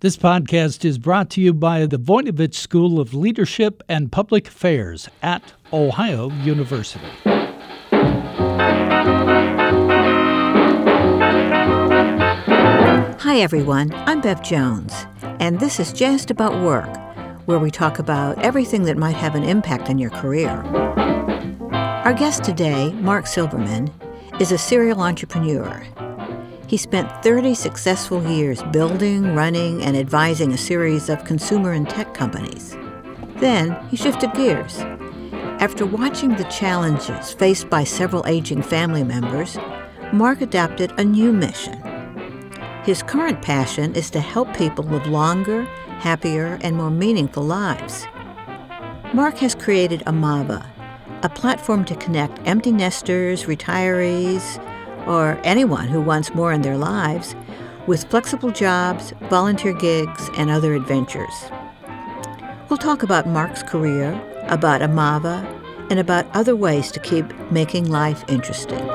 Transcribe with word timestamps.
This 0.00 0.16
podcast 0.16 0.84
is 0.84 0.96
brought 0.96 1.28
to 1.30 1.40
you 1.40 1.52
by 1.52 1.84
the 1.84 1.98
Voinovich 1.98 2.54
School 2.54 3.00
of 3.00 3.14
Leadership 3.14 3.82
and 3.88 4.12
Public 4.12 4.46
Affairs 4.46 5.08
at 5.24 5.54
Ohio 5.72 6.30
University. 6.44 7.04
Hi, 13.18 13.40
everyone. 13.40 13.92
I'm 13.92 14.20
Bev 14.20 14.40
Jones, 14.40 14.94
and 15.40 15.58
this 15.58 15.80
is 15.80 15.92
Jazzed 15.92 16.30
About 16.30 16.62
Work, 16.62 16.96
where 17.48 17.58
we 17.58 17.72
talk 17.72 17.98
about 17.98 18.38
everything 18.38 18.84
that 18.84 18.96
might 18.96 19.16
have 19.16 19.34
an 19.34 19.42
impact 19.42 19.90
on 19.90 19.98
your 19.98 20.10
career. 20.10 20.62
Our 21.72 22.14
guest 22.14 22.44
today, 22.44 22.92
Mark 22.92 23.26
Silverman, 23.26 23.92
is 24.38 24.52
a 24.52 24.58
serial 24.58 25.00
entrepreneur 25.00 25.84
he 26.68 26.76
spent 26.76 27.10
30 27.22 27.54
successful 27.54 28.22
years 28.30 28.62
building, 28.64 29.34
running, 29.34 29.82
and 29.82 29.96
advising 29.96 30.52
a 30.52 30.58
series 30.58 31.08
of 31.08 31.24
consumer 31.24 31.72
and 31.72 31.88
tech 31.88 32.12
companies. 32.12 32.76
Then 33.36 33.74
he 33.88 33.96
shifted 33.96 34.34
gears. 34.34 34.78
After 35.60 35.86
watching 35.86 36.36
the 36.36 36.44
challenges 36.44 37.32
faced 37.32 37.70
by 37.70 37.84
several 37.84 38.24
aging 38.26 38.62
family 38.62 39.02
members, 39.02 39.56
Mark 40.12 40.42
adopted 40.42 40.92
a 40.98 41.04
new 41.04 41.32
mission. 41.32 41.82
His 42.84 43.02
current 43.02 43.40
passion 43.40 43.94
is 43.94 44.10
to 44.10 44.20
help 44.20 44.54
people 44.54 44.84
live 44.84 45.06
longer, 45.06 45.64
happier, 46.00 46.58
and 46.60 46.76
more 46.76 46.90
meaningful 46.90 47.42
lives. 47.42 48.06
Mark 49.14 49.38
has 49.38 49.54
created 49.54 50.00
Amava, 50.06 50.66
a 51.22 51.28
platform 51.30 51.84
to 51.86 51.96
connect 51.96 52.46
empty 52.46 52.72
nesters, 52.72 53.44
retirees, 53.44 54.62
or 55.08 55.40
anyone 55.42 55.88
who 55.88 56.00
wants 56.00 56.34
more 56.34 56.52
in 56.52 56.62
their 56.62 56.76
lives 56.76 57.34
with 57.86 58.04
flexible 58.10 58.50
jobs, 58.50 59.12
volunteer 59.30 59.72
gigs, 59.72 60.30
and 60.36 60.50
other 60.50 60.74
adventures. 60.74 61.50
We'll 62.68 62.76
talk 62.76 63.02
about 63.02 63.26
Mark's 63.26 63.62
career, 63.62 64.20
about 64.48 64.82
Amava, 64.82 65.42
and 65.90 65.98
about 65.98 66.26
other 66.36 66.54
ways 66.54 66.92
to 66.92 67.00
keep 67.00 67.26
making 67.50 67.90
life 67.90 68.22
interesting. 68.28 68.86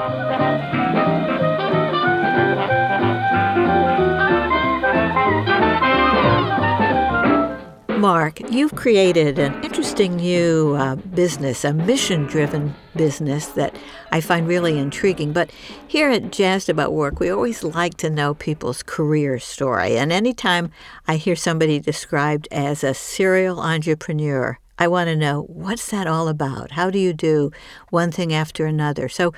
Mark, 8.03 8.51
you've 8.51 8.75
created 8.75 9.39
an 9.39 9.63
interesting 9.63 10.17
new 10.17 10.75
uh, 10.75 10.97
business, 10.97 11.63
a 11.63 11.71
mission 11.71 12.25
driven 12.25 12.75
business 12.97 13.47
that 13.53 13.77
I 14.11 14.19
find 14.19 14.45
really 14.45 14.77
intriguing. 14.77 15.31
But 15.31 15.51
here 15.87 16.09
at 16.09 16.29
Jazzed 16.29 16.67
About 16.67 16.91
Work, 16.91 17.21
we 17.21 17.29
always 17.29 17.63
like 17.63 17.95
to 17.99 18.09
know 18.09 18.33
people's 18.33 18.83
career 18.83 19.39
story. 19.39 19.95
And 19.95 20.11
anytime 20.11 20.69
I 21.07 21.15
hear 21.15 21.37
somebody 21.37 21.79
described 21.79 22.49
as 22.51 22.83
a 22.83 22.93
serial 22.93 23.61
entrepreneur, 23.61 24.59
I 24.77 24.89
want 24.89 25.07
to 25.07 25.15
know 25.15 25.43
what's 25.43 25.89
that 25.91 26.05
all 26.05 26.27
about? 26.27 26.71
How 26.71 26.89
do 26.89 26.99
you 26.99 27.13
do 27.13 27.51
one 27.89 28.11
thing 28.11 28.33
after 28.33 28.65
another? 28.65 29.07
So, 29.07 29.33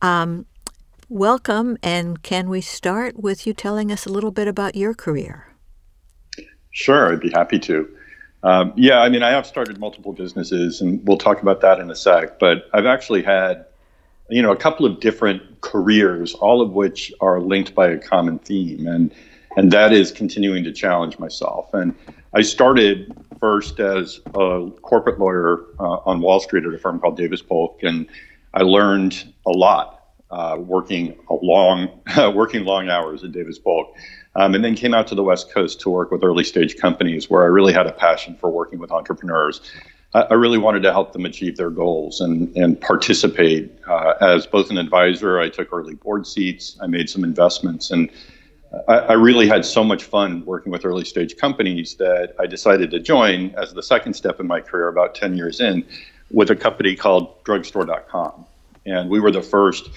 um, 0.00 0.46
welcome. 1.10 1.76
And 1.82 2.22
can 2.22 2.48
we 2.48 2.62
start 2.62 3.22
with 3.22 3.46
you 3.46 3.52
telling 3.52 3.92
us 3.92 4.06
a 4.06 4.10
little 4.10 4.30
bit 4.30 4.48
about 4.48 4.74
your 4.74 4.94
career? 4.94 5.49
Sure, 6.70 7.12
I'd 7.12 7.20
be 7.20 7.30
happy 7.30 7.58
to. 7.60 7.88
Um, 8.42 8.72
yeah, 8.76 9.00
I 9.00 9.08
mean, 9.08 9.22
I 9.22 9.30
have 9.30 9.46
started 9.46 9.78
multiple 9.78 10.12
businesses, 10.12 10.80
and 10.80 11.06
we'll 11.06 11.18
talk 11.18 11.42
about 11.42 11.60
that 11.60 11.78
in 11.78 11.90
a 11.90 11.96
sec. 11.96 12.38
But 12.38 12.68
I've 12.72 12.86
actually 12.86 13.22
had, 13.22 13.66
you 14.30 14.40
know, 14.40 14.52
a 14.52 14.56
couple 14.56 14.86
of 14.86 15.00
different 15.00 15.60
careers, 15.60 16.34
all 16.34 16.62
of 16.62 16.72
which 16.72 17.12
are 17.20 17.40
linked 17.40 17.74
by 17.74 17.88
a 17.88 17.98
common 17.98 18.38
theme, 18.38 18.86
and 18.86 19.12
and 19.56 19.72
that 19.72 19.92
is 19.92 20.12
continuing 20.12 20.64
to 20.64 20.72
challenge 20.72 21.18
myself. 21.18 21.74
And 21.74 21.94
I 22.34 22.42
started 22.42 23.12
first 23.40 23.80
as 23.80 24.20
a 24.34 24.70
corporate 24.82 25.18
lawyer 25.18 25.64
uh, 25.80 25.98
on 26.06 26.20
Wall 26.20 26.40
Street 26.40 26.64
at 26.64 26.72
a 26.72 26.78
firm 26.78 27.00
called 27.00 27.16
Davis 27.16 27.42
Polk, 27.42 27.82
and 27.82 28.06
I 28.54 28.62
learned 28.62 29.32
a 29.46 29.50
lot 29.50 30.00
uh, 30.30 30.56
working 30.58 31.18
a 31.28 31.34
long, 31.34 32.00
working 32.34 32.64
long 32.64 32.88
hours 32.88 33.24
at 33.24 33.32
Davis 33.32 33.58
Polk 33.58 33.94
um, 34.36 34.54
and 34.54 34.64
then 34.64 34.74
came 34.74 34.94
out 34.94 35.06
to 35.08 35.14
the 35.14 35.22
West 35.22 35.50
Coast 35.50 35.80
to 35.80 35.90
work 35.90 36.10
with 36.10 36.22
early 36.22 36.44
stage 36.44 36.76
companies 36.76 37.28
where 37.28 37.42
I 37.42 37.46
really 37.46 37.72
had 37.72 37.86
a 37.86 37.92
passion 37.92 38.36
for 38.36 38.50
working 38.50 38.78
with 38.78 38.92
entrepreneurs. 38.92 39.60
I, 40.14 40.22
I 40.22 40.34
really 40.34 40.58
wanted 40.58 40.82
to 40.84 40.92
help 40.92 41.12
them 41.12 41.24
achieve 41.24 41.56
their 41.56 41.70
goals 41.70 42.20
and, 42.20 42.54
and 42.56 42.80
participate 42.80 43.72
uh, 43.88 44.14
as 44.20 44.46
both 44.46 44.70
an 44.70 44.78
advisor. 44.78 45.40
I 45.40 45.48
took 45.48 45.72
early 45.72 45.94
board 45.94 46.26
seats, 46.26 46.76
I 46.80 46.86
made 46.86 47.10
some 47.10 47.24
investments, 47.24 47.90
and 47.90 48.10
I, 48.88 48.98
I 48.98 49.12
really 49.14 49.48
had 49.48 49.64
so 49.64 49.82
much 49.82 50.04
fun 50.04 50.44
working 50.44 50.70
with 50.70 50.84
early 50.84 51.04
stage 51.04 51.36
companies 51.36 51.94
that 51.96 52.34
I 52.38 52.46
decided 52.46 52.90
to 52.92 53.00
join 53.00 53.50
as 53.56 53.72
the 53.72 53.82
second 53.82 54.14
step 54.14 54.40
in 54.40 54.46
my 54.46 54.60
career 54.60 54.88
about 54.88 55.14
10 55.14 55.36
years 55.36 55.60
in 55.60 55.84
with 56.30 56.50
a 56.50 56.56
company 56.56 56.94
called 56.94 57.42
drugstore.com. 57.44 58.46
And 58.86 59.10
we 59.10 59.20
were 59.20 59.32
the 59.32 59.42
first 59.42 59.90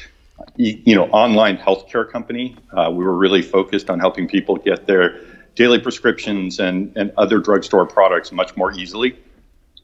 you 0.56 0.96
know, 0.96 1.06
online 1.06 1.58
healthcare 1.58 2.10
company. 2.10 2.56
Uh, 2.72 2.90
we 2.92 3.04
were 3.04 3.18
really 3.18 3.42
focused 3.42 3.90
on 3.90 4.00
helping 4.00 4.28
people 4.28 4.56
get 4.58 4.86
their 4.86 5.20
daily 5.56 5.80
prescriptions 5.80 6.60
and, 6.60 6.96
and 6.96 7.12
other 7.18 7.40
drugstore 7.40 7.86
products 7.86 8.32
much 8.32 8.56
more 8.56 8.72
easily 8.74 9.18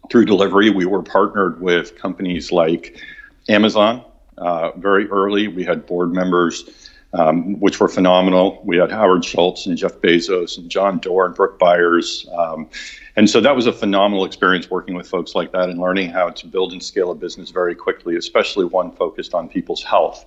through 0.09 0.25
delivery. 0.25 0.69
We 0.69 0.85
were 0.85 1.03
partnered 1.03 1.61
with 1.61 1.97
companies 1.97 2.51
like 2.51 2.99
Amazon 3.47 4.03
uh, 4.37 4.71
very 4.77 5.07
early. 5.09 5.47
We 5.47 5.63
had 5.63 5.85
board 5.85 6.13
members, 6.13 6.89
um, 7.13 7.59
which 7.59 7.79
were 7.79 7.87
phenomenal. 7.87 8.61
We 8.63 8.77
had 8.77 8.91
Howard 8.91 9.25
Schultz 9.25 9.65
and 9.65 9.77
Jeff 9.77 9.95
Bezos 9.95 10.57
and 10.57 10.69
John 10.69 10.99
Doerr 10.99 11.27
and 11.27 11.35
Brook 11.35 11.59
Byers. 11.59 12.27
Um, 12.37 12.69
and 13.15 13.29
so 13.29 13.41
that 13.41 13.55
was 13.55 13.65
a 13.65 13.73
phenomenal 13.73 14.23
experience 14.23 14.69
working 14.69 14.95
with 14.95 15.07
folks 15.07 15.35
like 15.35 15.51
that 15.51 15.69
and 15.69 15.79
learning 15.79 16.09
how 16.11 16.29
to 16.29 16.47
build 16.47 16.71
and 16.71 16.81
scale 16.81 17.11
a 17.11 17.15
business 17.15 17.49
very 17.49 17.75
quickly, 17.75 18.15
especially 18.15 18.65
one 18.65 18.91
focused 18.91 19.33
on 19.33 19.49
people's 19.49 19.83
health. 19.83 20.25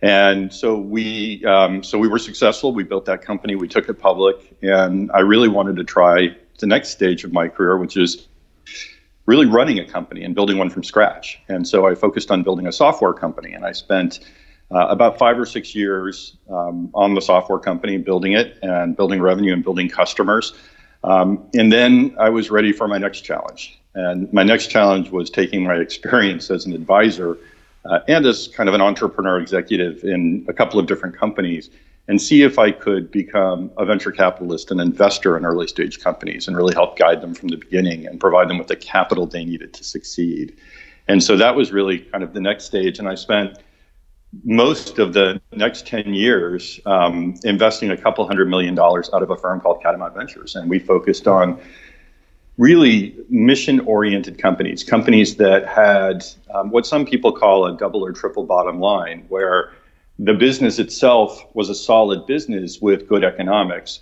And 0.00 0.52
so 0.52 0.78
we, 0.78 1.44
um, 1.44 1.82
so 1.82 1.98
we 1.98 2.08
were 2.08 2.18
successful. 2.18 2.72
We 2.72 2.84
built 2.84 3.04
that 3.06 3.22
company. 3.22 3.56
We 3.56 3.68
took 3.68 3.88
it 3.88 3.94
public, 3.94 4.56
and 4.62 5.10
I 5.12 5.20
really 5.20 5.48
wanted 5.48 5.76
to 5.76 5.84
try 5.84 6.36
the 6.58 6.66
next 6.66 6.90
stage 6.90 7.24
of 7.24 7.32
my 7.32 7.48
career, 7.48 7.78
which 7.78 7.96
is 7.96 8.28
really 9.26 9.46
running 9.46 9.78
a 9.78 9.84
company 9.84 10.22
and 10.24 10.34
building 10.34 10.56
one 10.56 10.70
from 10.70 10.84
scratch. 10.84 11.40
And 11.48 11.66
so 11.66 11.86
I 11.86 11.94
focused 11.94 12.30
on 12.30 12.42
building 12.42 12.66
a 12.66 12.72
software 12.72 13.12
company, 13.12 13.52
and 13.52 13.64
I 13.64 13.72
spent 13.72 14.20
uh, 14.70 14.86
about 14.88 15.18
five 15.18 15.38
or 15.38 15.46
six 15.46 15.74
years 15.74 16.36
um, 16.50 16.90
on 16.94 17.14
the 17.14 17.20
software 17.20 17.58
company, 17.58 17.98
building 17.98 18.32
it 18.32 18.58
and 18.62 18.96
building 18.96 19.20
revenue 19.20 19.52
and 19.52 19.64
building 19.64 19.88
customers. 19.88 20.52
Um, 21.04 21.48
and 21.54 21.72
then 21.72 22.16
I 22.18 22.28
was 22.28 22.50
ready 22.50 22.72
for 22.72 22.88
my 22.88 22.98
next 22.98 23.22
challenge. 23.22 23.80
And 23.94 24.32
my 24.32 24.42
next 24.42 24.68
challenge 24.68 25.10
was 25.10 25.30
taking 25.30 25.64
my 25.64 25.76
experience 25.76 26.50
as 26.50 26.66
an 26.66 26.72
advisor 26.72 27.38
uh, 27.84 28.00
and 28.08 28.26
as 28.26 28.48
kind 28.48 28.68
of 28.68 28.74
an 28.74 28.80
entrepreneur 28.80 29.38
executive 29.40 30.04
in 30.04 30.44
a 30.48 30.52
couple 30.52 30.78
of 30.78 30.86
different 30.86 31.16
companies 31.16 31.70
and 32.08 32.20
see 32.20 32.42
if 32.42 32.58
I 32.58 32.70
could 32.70 33.10
become 33.10 33.70
a 33.76 33.84
venture 33.84 34.10
capitalist, 34.10 34.70
an 34.70 34.80
investor 34.80 35.36
in 35.36 35.44
early 35.44 35.68
stage 35.68 36.00
companies, 36.00 36.48
and 36.48 36.56
really 36.56 36.74
help 36.74 36.98
guide 36.98 37.20
them 37.20 37.34
from 37.34 37.48
the 37.48 37.56
beginning 37.56 38.06
and 38.06 38.18
provide 38.18 38.48
them 38.48 38.56
with 38.56 38.68
the 38.68 38.76
capital 38.76 39.26
they 39.26 39.44
needed 39.44 39.74
to 39.74 39.84
succeed. 39.84 40.56
And 41.06 41.22
so 41.22 41.36
that 41.36 41.54
was 41.54 41.70
really 41.70 41.98
kind 41.98 42.24
of 42.24 42.32
the 42.32 42.40
next 42.40 42.64
stage. 42.64 42.98
And 42.98 43.08
I 43.08 43.14
spent 43.14 43.58
most 44.44 44.98
of 44.98 45.12
the 45.12 45.40
next 45.52 45.86
10 45.86 46.14
years 46.14 46.80
um, 46.86 47.34
investing 47.44 47.90
a 47.90 47.96
couple 47.96 48.26
hundred 48.26 48.48
million 48.48 48.74
dollars 48.74 49.10
out 49.12 49.22
of 49.22 49.30
a 49.30 49.36
firm 49.36 49.60
called 49.60 49.82
Catamount 49.82 50.14
Ventures. 50.14 50.56
And 50.56 50.68
we 50.68 50.78
focused 50.78 51.26
on 51.26 51.60
really 52.58 53.16
mission 53.30 53.80
oriented 53.80 54.36
companies, 54.36 54.84
companies 54.84 55.36
that 55.36 55.66
had 55.66 56.24
um, 56.54 56.70
what 56.70 56.84
some 56.84 57.06
people 57.06 57.32
call 57.32 57.64
a 57.64 57.76
double 57.76 58.04
or 58.04 58.12
triple 58.12 58.44
bottom 58.44 58.80
line, 58.80 59.24
where 59.28 59.72
the 60.18 60.34
business 60.34 60.80
itself 60.80 61.46
was 61.54 61.70
a 61.70 61.74
solid 61.74 62.26
business 62.26 62.80
with 62.80 63.08
good 63.08 63.24
economics. 63.24 64.00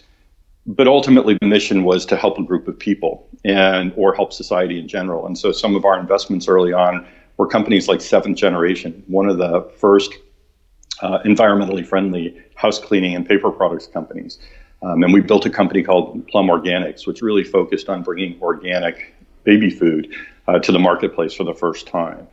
But 0.67 0.89
ultimately, 0.89 1.39
the 1.41 1.47
mission 1.47 1.85
was 1.85 2.05
to 2.07 2.17
help 2.17 2.39
a 2.39 2.43
group 2.43 2.67
of 2.67 2.77
people 2.77 3.29
and 3.45 3.93
or 3.95 4.15
help 4.15 4.33
society 4.33 4.81
in 4.81 4.89
general. 4.89 5.27
And 5.27 5.39
so, 5.39 5.53
some 5.53 5.77
of 5.77 5.85
our 5.85 6.01
investments 6.01 6.49
early 6.49 6.73
on 6.73 7.07
were 7.37 7.47
companies 7.47 7.87
like 7.87 8.01
Seventh 8.01 8.37
Generation, 8.37 9.05
one 9.07 9.29
of 9.29 9.39
the 9.39 9.71
first 9.77 10.13
uh, 11.03 11.19
environmentally 11.25 11.87
friendly 11.87 12.37
house 12.55 12.81
cleaning 12.81 13.15
and 13.15 13.29
paper 13.29 13.51
products 13.51 13.87
companies. 13.87 14.39
Um, 14.83 15.03
and 15.03 15.13
we 15.13 15.21
built 15.21 15.47
a 15.47 15.51
company 15.51 15.83
called 15.83 16.27
Plum 16.29 16.49
Organics, 16.49 17.07
which 17.07 17.23
really 17.23 17.45
focused 17.45 17.89
on 17.89 18.03
bringing 18.03 18.41
organic 18.41 19.15
baby 19.45 19.71
food 19.71 20.15
uh, 20.49 20.59
to 20.59 20.73
the 20.73 20.79
marketplace 20.79 21.35
for 21.35 21.45
the 21.45 21.55
first 21.55 21.87
time. 21.87 22.27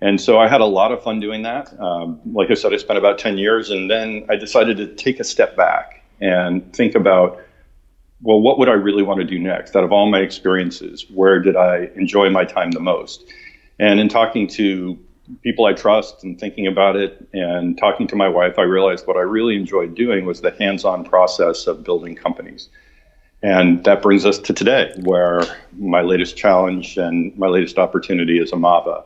And 0.00 0.20
so 0.20 0.38
I 0.38 0.46
had 0.46 0.60
a 0.60 0.66
lot 0.66 0.92
of 0.92 1.02
fun 1.02 1.18
doing 1.18 1.42
that. 1.42 1.78
Um, 1.80 2.20
like 2.32 2.50
I 2.50 2.54
said, 2.54 2.72
I 2.72 2.76
spent 2.76 2.98
about 2.98 3.18
10 3.18 3.36
years, 3.36 3.70
and 3.70 3.90
then 3.90 4.26
I 4.28 4.36
decided 4.36 4.76
to 4.76 4.86
take 4.94 5.18
a 5.18 5.24
step 5.24 5.56
back 5.56 6.04
and 6.20 6.72
think 6.72 6.94
about 6.94 7.40
well, 8.20 8.40
what 8.40 8.58
would 8.58 8.68
I 8.68 8.72
really 8.72 9.02
want 9.02 9.20
to 9.20 9.24
do 9.24 9.38
next? 9.38 9.76
Out 9.76 9.84
of 9.84 9.92
all 9.92 10.10
my 10.10 10.18
experiences, 10.18 11.06
where 11.08 11.38
did 11.40 11.56
I 11.56 11.90
enjoy 11.94 12.30
my 12.30 12.44
time 12.44 12.72
the 12.72 12.80
most? 12.80 13.24
And 13.78 14.00
in 14.00 14.08
talking 14.08 14.48
to 14.48 14.98
people 15.42 15.66
I 15.66 15.72
trust 15.72 16.24
and 16.24 16.38
thinking 16.38 16.66
about 16.66 16.96
it 16.96 17.28
and 17.32 17.76
talking 17.78 18.06
to 18.08 18.16
my 18.16 18.28
wife, 18.28 18.58
I 18.58 18.62
realized 18.62 19.06
what 19.06 19.16
I 19.16 19.20
really 19.20 19.56
enjoyed 19.56 19.94
doing 19.94 20.24
was 20.24 20.40
the 20.40 20.50
hands 20.52 20.84
on 20.84 21.04
process 21.04 21.66
of 21.66 21.84
building 21.84 22.14
companies. 22.14 22.68
And 23.42 23.84
that 23.84 24.02
brings 24.02 24.26
us 24.26 24.38
to 24.40 24.52
today, 24.52 24.92
where 25.02 25.42
my 25.76 26.02
latest 26.02 26.36
challenge 26.36 26.96
and 26.96 27.36
my 27.38 27.46
latest 27.46 27.78
opportunity 27.78 28.40
is 28.40 28.50
Amava, 28.50 29.04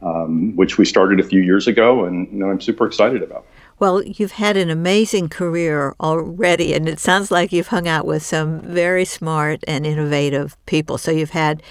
um, 0.00 0.56
which 0.56 0.78
we 0.78 0.84
started 0.84 1.20
a 1.20 1.22
few 1.22 1.42
years 1.42 1.66
ago, 1.66 2.04
and 2.04 2.42
I'm 2.42 2.60
super 2.60 2.86
excited 2.86 3.22
about. 3.22 3.44
Well, 3.78 4.02
you've 4.02 4.32
had 4.32 4.56
an 4.56 4.70
amazing 4.70 5.28
career 5.28 5.94
already, 6.00 6.72
and 6.72 6.88
it 6.88 6.98
sounds 6.98 7.30
like 7.30 7.52
you've 7.52 7.68
hung 7.68 7.86
out 7.86 8.06
with 8.06 8.22
some 8.22 8.60
very 8.60 9.04
smart 9.04 9.60
and 9.66 9.84
innovative 9.84 10.56
people. 10.64 10.96
So 10.96 11.10
you've 11.10 11.30
had 11.30 11.62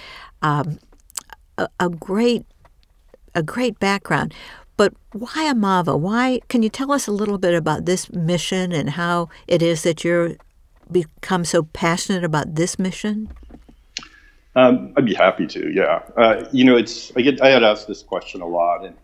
um, 0.41 0.77
a, 1.57 1.67
a 1.79 1.89
great 1.89 2.45
a 3.35 3.43
great 3.43 3.79
background. 3.79 4.33
But 4.75 4.93
why 5.11 5.51
Amava? 5.51 5.99
Why 5.99 6.39
can 6.49 6.63
you 6.63 6.69
tell 6.69 6.91
us 6.91 7.07
a 7.07 7.11
little 7.11 7.37
bit 7.37 7.53
about 7.53 7.85
this 7.85 8.11
mission 8.11 8.71
and 8.71 8.91
how 8.91 9.29
it 9.47 9.61
is 9.61 9.83
that 9.83 10.03
you're 10.03 10.35
become 10.91 11.45
so 11.45 11.63
passionate 11.63 12.23
about 12.23 12.55
this 12.55 12.79
mission? 12.79 13.29
Um, 14.55 14.93
I'd 14.97 15.05
be 15.05 15.13
happy 15.13 15.47
to. 15.47 15.71
Yeah, 15.71 16.01
uh, 16.17 16.45
you 16.51 16.63
know, 16.63 16.75
it's 16.75 17.11
I 17.15 17.21
get 17.21 17.41
I 17.41 17.49
had 17.49 17.63
asked 17.63 17.87
this 17.87 18.03
question 18.03 18.41
a 18.41 18.47
lot, 18.47 18.85
and 18.85 18.95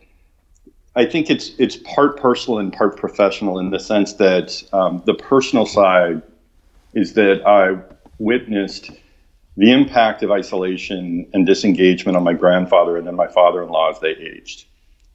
I 0.96 1.06
think 1.06 1.30
it's 1.30 1.52
it's 1.58 1.78
part 1.78 2.20
personal 2.20 2.60
and 2.60 2.72
part 2.72 2.98
professional 2.98 3.60
in 3.60 3.70
the 3.70 3.80
sense 3.80 4.14
that 4.14 4.64
um, 4.74 5.02
the 5.06 5.14
personal 5.14 5.66
side 5.66 6.22
is 6.94 7.14
that 7.14 7.46
I 7.48 7.78
witnessed 8.20 8.92
the 9.60 9.74
impact 9.74 10.24
of 10.24 10.32
isolation 10.32 11.30
and 11.34 11.46
disengagement 11.46 12.16
on 12.16 12.24
my 12.24 12.32
grandfather 12.32 12.96
and 12.96 13.06
then 13.06 13.16
my 13.18 13.28
father-in-law 13.28 13.90
as 13.90 14.00
they 14.00 14.12
aged. 14.12 14.66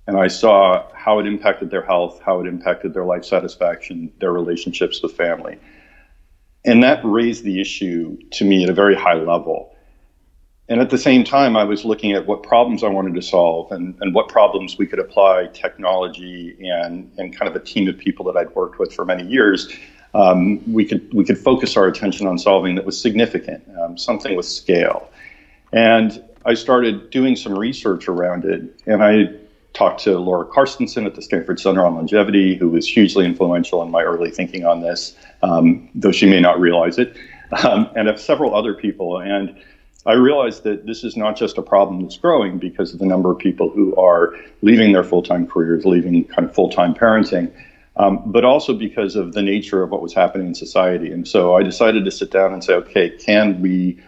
And 0.06 0.18
I 0.18 0.28
saw 0.28 0.86
how 0.92 1.18
it 1.18 1.26
impacted 1.26 1.70
their 1.70 1.80
health, 1.80 2.20
how 2.22 2.40
it 2.40 2.46
impacted 2.46 2.92
their 2.92 3.06
life 3.06 3.24
satisfaction, 3.24 4.12
their 4.20 4.32
relationships 4.32 5.02
with 5.02 5.16
family. 5.16 5.58
And 6.66 6.82
that 6.82 7.00
raised 7.04 7.44
the 7.44 7.58
issue 7.58 8.18
to 8.32 8.44
me 8.44 8.64
at 8.64 8.68
a 8.68 8.74
very 8.74 8.94
high 8.94 9.14
level. 9.14 9.74
And 10.68 10.78
at 10.78 10.90
the 10.90 10.98
same 10.98 11.24
time, 11.24 11.56
I 11.56 11.64
was 11.64 11.86
looking 11.86 12.12
at 12.12 12.26
what 12.26 12.42
problems 12.42 12.84
I 12.84 12.88
wanted 12.88 13.14
to 13.14 13.22
solve 13.22 13.72
and, 13.72 13.96
and 14.02 14.14
what 14.14 14.28
problems 14.28 14.76
we 14.76 14.86
could 14.86 14.98
apply 14.98 15.48
technology 15.54 16.54
and, 16.60 17.10
and 17.16 17.34
kind 17.34 17.48
of 17.48 17.56
a 17.56 17.64
team 17.64 17.88
of 17.88 17.96
people 17.96 18.26
that 18.26 18.36
I'd 18.36 18.54
worked 18.54 18.78
with 18.78 18.92
for 18.92 19.06
many 19.06 19.26
years. 19.26 19.74
Um, 20.14 20.72
we 20.72 20.84
could 20.84 21.12
we 21.12 21.24
could 21.24 21.38
focus 21.38 21.76
our 21.76 21.86
attention 21.86 22.26
on 22.26 22.38
solving 22.38 22.76
that 22.76 22.84
was 22.84 23.00
significant, 23.00 23.64
um, 23.80 23.98
something 23.98 24.36
with 24.36 24.46
scale. 24.46 25.10
And 25.72 26.22
I 26.44 26.54
started 26.54 27.10
doing 27.10 27.36
some 27.36 27.58
research 27.58 28.08
around 28.08 28.44
it, 28.44 28.62
and 28.86 29.02
I 29.02 29.30
talked 29.72 30.04
to 30.04 30.16
Laura 30.18 30.46
Carstensen 30.46 31.04
at 31.04 31.16
the 31.16 31.22
Stanford 31.22 31.58
Center 31.58 31.84
on 31.84 31.96
Longevity, 31.96 32.54
who 32.54 32.70
was 32.70 32.88
hugely 32.88 33.24
influential 33.24 33.82
in 33.82 33.90
my 33.90 34.02
early 34.02 34.30
thinking 34.30 34.64
on 34.64 34.80
this, 34.80 35.16
um, 35.42 35.90
though 35.96 36.12
she 36.12 36.26
may 36.26 36.40
not 36.40 36.60
realize 36.60 36.96
it, 36.96 37.16
um, 37.64 37.90
and 37.96 38.18
several 38.18 38.54
other 38.54 38.72
people. 38.72 39.18
And 39.18 39.56
I 40.06 40.12
realized 40.12 40.62
that 40.64 40.86
this 40.86 41.02
is 41.02 41.16
not 41.16 41.36
just 41.36 41.58
a 41.58 41.62
problem 41.62 42.02
that's 42.02 42.18
growing 42.18 42.58
because 42.58 42.92
of 42.92 43.00
the 43.00 43.06
number 43.06 43.32
of 43.32 43.38
people 43.38 43.70
who 43.70 43.96
are 43.96 44.34
leaving 44.62 44.92
their 44.92 45.04
full 45.04 45.22
time 45.22 45.46
careers, 45.46 45.84
leaving 45.84 46.24
kind 46.24 46.48
of 46.48 46.54
full 46.54 46.70
time 46.70 46.94
parenting, 46.94 47.50
um, 47.96 48.22
but 48.26 48.44
also 48.44 48.74
because 48.74 49.16
of 49.16 49.32
the 49.32 49.42
nature 49.42 49.82
of 49.82 49.90
what 49.90 50.02
was 50.02 50.12
happening 50.12 50.48
in 50.48 50.54
society. 50.54 51.12
And 51.12 51.26
so 51.26 51.54
I 51.54 51.62
decided 51.62 52.04
to 52.04 52.10
sit 52.10 52.30
down 52.30 52.52
and 52.52 52.62
say, 52.62 52.74
okay, 52.74 53.10
can 53.10 53.60
we 53.60 54.00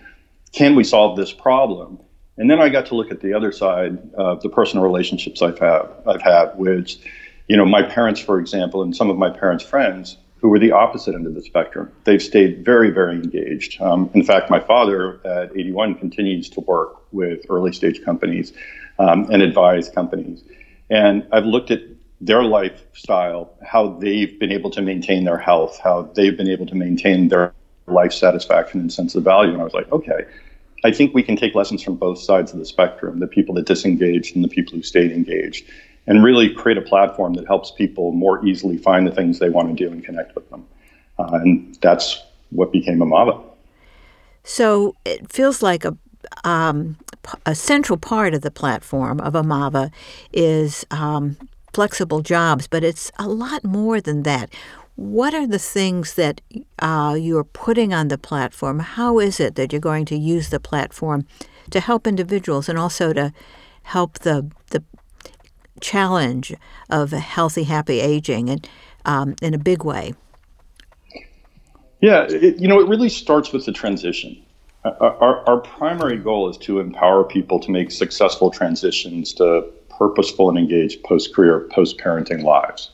can 0.53 0.75
we 0.75 0.85
solve 0.85 1.17
this 1.17 1.33
problem? 1.33 1.99
And 2.39 2.51
then 2.51 2.61
I 2.61 2.69
got 2.69 2.87
to 2.87 2.95
look 2.95 3.11
at 3.11 3.21
the 3.21 3.33
other 3.35 3.53
side 3.53 3.99
of 4.15 4.43
the 4.43 4.49
personal 4.49 4.85
relationships 4.85 5.43
I've 5.43 5.59
had, 5.59 5.83
I've 6.07 6.23
had, 6.23 6.53
which, 6.57 6.99
you 7.49 7.57
know, 7.57 7.65
my 7.65 7.83
parents, 7.83 8.21
for 8.21 8.39
example, 8.39 8.83
and 8.83 8.95
some 8.95 9.11
of 9.11 9.17
my 9.17 9.31
parents' 9.31 9.65
friends 9.65 10.17
who 10.41 10.49
were 10.49 10.59
the 10.59 10.73
opposite 10.73 11.15
end 11.15 11.27
of 11.27 11.35
the 11.35 11.43
spectrum. 11.43 11.91
They've 12.05 12.23
stayed 12.23 12.65
very, 12.65 12.91
very 12.91 13.15
engaged. 13.15 13.81
Um, 13.81 14.11
in 14.15 14.23
fact, 14.23 14.51
my 14.51 14.61
father 14.61 15.21
at 15.25 15.51
81 15.53 15.97
continues 15.97 16.49
to 16.51 16.61
work 16.61 17.03
with 17.13 17.47
early 17.49 17.73
stage 17.73 18.05
companies 18.05 18.53
um, 18.99 19.31
and 19.31 19.43
advise 19.43 19.89
companies. 19.89 20.43
And 20.91 21.27
I've 21.33 21.47
looked 21.47 21.71
at 21.71 21.81
their 22.21 22.43
lifestyle, 22.43 23.53
how 23.65 23.89
they've 23.99 24.39
been 24.39 24.53
able 24.53 24.71
to 24.71 24.83
maintain 24.83 25.25
their 25.25 25.39
health, 25.39 25.79
how 25.83 26.03
they've 26.15 26.37
been 26.37 26.49
able 26.49 26.67
to 26.67 26.75
maintain 26.75 27.29
their 27.29 27.53
life 27.87 28.13
satisfaction 28.13 28.81
and 28.81 28.93
sense 28.93 29.15
of 29.15 29.23
value. 29.25 29.53
And 29.53 29.61
I 29.61 29.65
was 29.65 29.75
like, 29.75 29.91
okay, 29.93 30.25
I 30.85 30.93
think 30.93 31.15
we 31.15 31.23
can 31.23 31.37
take 31.37 31.55
lessons 31.55 31.83
from 31.83 31.97
both 31.97 32.19
sides 32.19 32.53
of 32.53 32.59
the 32.59 32.65
spectrum 32.65 33.21
the 33.21 33.27
people 33.27 33.55
that 33.57 33.67
disengaged 33.67 34.35
and 34.35 34.45
the 34.45 34.49
people 34.49 34.75
who 34.75 34.83
stayed 34.83 35.13
engaged 35.13 35.69
and 36.07 36.23
really 36.23 36.53
create 36.53 36.79
a 36.79 36.83
platform 36.83 37.35
that 37.35 37.47
helps 37.47 37.71
people 37.71 38.13
more 38.13 38.45
easily 38.47 38.79
find 38.79 39.07
the 39.07 39.11
things 39.11 39.39
they 39.39 39.51
want 39.51 39.77
to 39.77 39.85
do 39.85 39.91
and 39.91 40.05
connect 40.05 40.35
with 40.35 40.49
them. 40.51 40.67
Uh, 41.19 41.41
and 41.43 41.77
that's 41.81 42.23
what 42.51 42.73
became 42.73 42.99
Amava. 42.99 43.43
So 44.45 44.95
it 45.05 45.31
feels 45.33 45.63
like 45.63 45.85
a 45.85 45.97
um, 46.45 46.97
a 47.45 47.55
central 47.55 47.99
part 47.99 48.35
of 48.35 48.43
the 48.43 48.51
platform 48.51 49.21
of 49.21 49.35
Amava 49.35 49.93
is 50.33 50.85
um, 50.91 51.37
flexible 51.77 52.23
jobs, 52.23 52.67
but 52.67 52.83
it's 52.83 53.13
a 53.19 53.29
lot 53.29 53.63
more 53.63 54.01
than 54.01 54.23
that. 54.23 54.49
What 54.95 55.35
are 55.35 55.47
the 55.47 55.59
things 55.59 56.15
that 56.15 56.41
uh, 56.79 57.15
you're 57.21 57.45
putting 57.45 57.93
on 57.93 58.09
the 58.09 58.17
platform? 58.17 58.79
How 58.79 59.19
is 59.19 59.39
it 59.39 59.57
that 59.57 59.73
you're 59.73 59.89
going 59.93 60.07
to 60.07 60.17
use 60.17 60.49
the 60.49 60.59
platform 60.59 61.27
to 61.71 61.81
help 61.81 62.07
individuals 62.07 62.71
and 62.71 62.79
also 62.79 63.13
to 63.13 63.31
help 63.83 64.21
the 64.21 64.51
the 64.71 64.83
challenge 65.83 66.55
of 66.89 67.11
healthy, 67.11 67.65
happy 67.65 68.01
aging 68.01 68.49
and 68.49 68.69
um, 69.05 69.35
in 69.43 69.53
a 69.53 69.59
big 69.59 69.85
way? 69.85 70.15
Yeah, 72.01 72.23
it, 72.31 72.57
you 72.59 72.69
know, 72.69 72.81
it 72.81 72.89
really 72.89 73.11
starts 73.11 73.53
with 73.53 73.67
the 73.67 73.73
transition. 73.73 74.43
Our, 74.85 75.47
our 75.47 75.61
primary 75.61 76.17
goal 76.17 76.49
is 76.49 76.57
to 76.59 76.81
empower 76.81 77.23
people 77.25 77.61
to 77.61 77.71
make 77.71 77.91
successful 77.91 78.51
transitions 78.51 79.35
to 79.35 79.69
purposeful 79.99 80.49
and 80.49 80.59
engaged 80.59 81.03
post 81.03 81.35
career, 81.35 81.69
post 81.73 81.99
parenting 81.99 82.43
lives. 82.43 82.91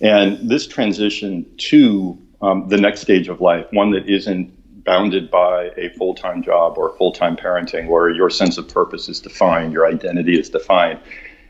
And 0.00 0.48
this 0.48 0.66
transition 0.66 1.46
to 1.58 2.18
um, 2.42 2.68
the 2.68 2.76
next 2.76 3.00
stage 3.00 3.28
of 3.28 3.40
life, 3.40 3.66
one 3.70 3.90
that 3.92 4.08
isn't 4.08 4.52
bounded 4.84 5.30
by 5.30 5.70
a 5.76 5.90
full 5.90 6.14
time 6.14 6.42
job 6.42 6.78
or 6.78 6.96
full 6.96 7.12
time 7.12 7.36
parenting, 7.36 7.88
where 7.88 8.10
your 8.10 8.30
sense 8.30 8.58
of 8.58 8.68
purpose 8.68 9.08
is 9.08 9.20
defined, 9.20 9.72
your 9.72 9.86
identity 9.86 10.38
is 10.38 10.48
defined, 10.48 11.00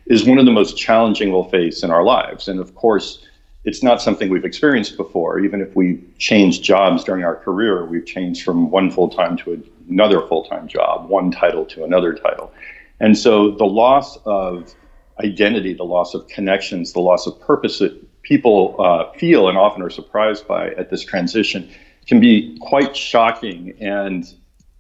is 0.07 0.25
one 0.25 0.39
of 0.39 0.47
the 0.47 0.53
most 0.53 0.77
challenging 0.77 1.33
we'll 1.33 1.45
face 1.45 1.83
in 1.83 1.91
our 1.91 2.03
lives. 2.03 2.49
And 2.49 2.61
of 2.61 2.75
course, 2.75 3.25
it's 3.65 3.83
not 3.83 4.01
something 4.01 4.31
we've 4.31 4.45
experienced 4.45 4.97
before. 4.97 5.41
Even 5.41 5.61
if 5.61 5.75
we 5.75 6.01
change 6.19 6.63
jobs 6.63 7.03
during 7.03 7.25
our 7.25 7.35
career, 7.35 7.85
we've 7.85 8.07
changed 8.07 8.45
from 8.45 8.71
one 8.71 8.91
full 8.91 9.09
time 9.09 9.37
to 9.39 9.63
another 9.89 10.27
full 10.29 10.45
time 10.45 10.69
job, 10.69 11.09
one 11.09 11.31
title 11.31 11.65
to 11.67 11.85
another 11.85 12.15
title. 12.15 12.53
And 13.01 13.17
so 13.17 13.51
the 13.51 13.67
loss 13.67 14.19
of 14.25 14.75
identity, 15.23 15.75
the 15.75 15.85
loss 15.85 16.15
of 16.15 16.27
connections, 16.29 16.93
the 16.93 17.01
loss 17.01 17.27
of 17.27 17.39
purpose 17.41 17.79
that 17.79 18.23
people 18.23 18.77
uh, 18.79 19.13
feel 19.13 19.49
and 19.49 19.57
often 19.57 19.83
are 19.83 19.91
surprised 19.91 20.47
by 20.47 20.71
at 20.73 20.91
this 20.91 21.03
transition 21.03 21.71
can 22.07 22.21
be 22.21 22.57
quite 22.61 22.97
shocking 22.97 23.75
and 23.81 24.33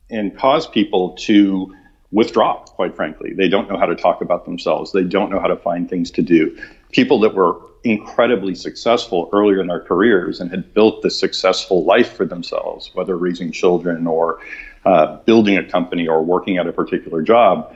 and 0.08 0.36
cause 0.38 0.68
people 0.68 1.16
to 1.16 1.74
withdraw, 2.12 2.62
quite 2.64 2.94
frankly. 2.94 3.32
They 3.34 3.48
don't 3.48 3.68
know 3.68 3.76
how 3.76 3.86
to 3.86 3.96
talk 3.96 4.20
about 4.20 4.44
themselves. 4.44 4.92
They 4.92 5.02
don't 5.02 5.30
know 5.30 5.40
how 5.40 5.48
to 5.48 5.56
find 5.56 5.90
things 5.90 6.12
to 6.12 6.22
do. 6.22 6.56
People 6.92 7.18
that 7.20 7.34
were 7.34 7.60
incredibly 7.82 8.54
successful 8.54 9.28
earlier 9.32 9.60
in 9.60 9.66
their 9.66 9.80
careers 9.80 10.40
and 10.40 10.50
had 10.50 10.72
built 10.74 11.02
this 11.02 11.18
successful 11.18 11.84
life 11.84 12.12
for 12.12 12.24
themselves, 12.24 12.90
whether 12.94 13.16
raising 13.16 13.50
children 13.50 14.06
or 14.06 14.38
uh, 14.84 15.16
building 15.24 15.56
a 15.56 15.64
company 15.64 16.06
or 16.06 16.22
working 16.22 16.56
at 16.58 16.66
a 16.66 16.72
particular 16.72 17.22
job, 17.22 17.75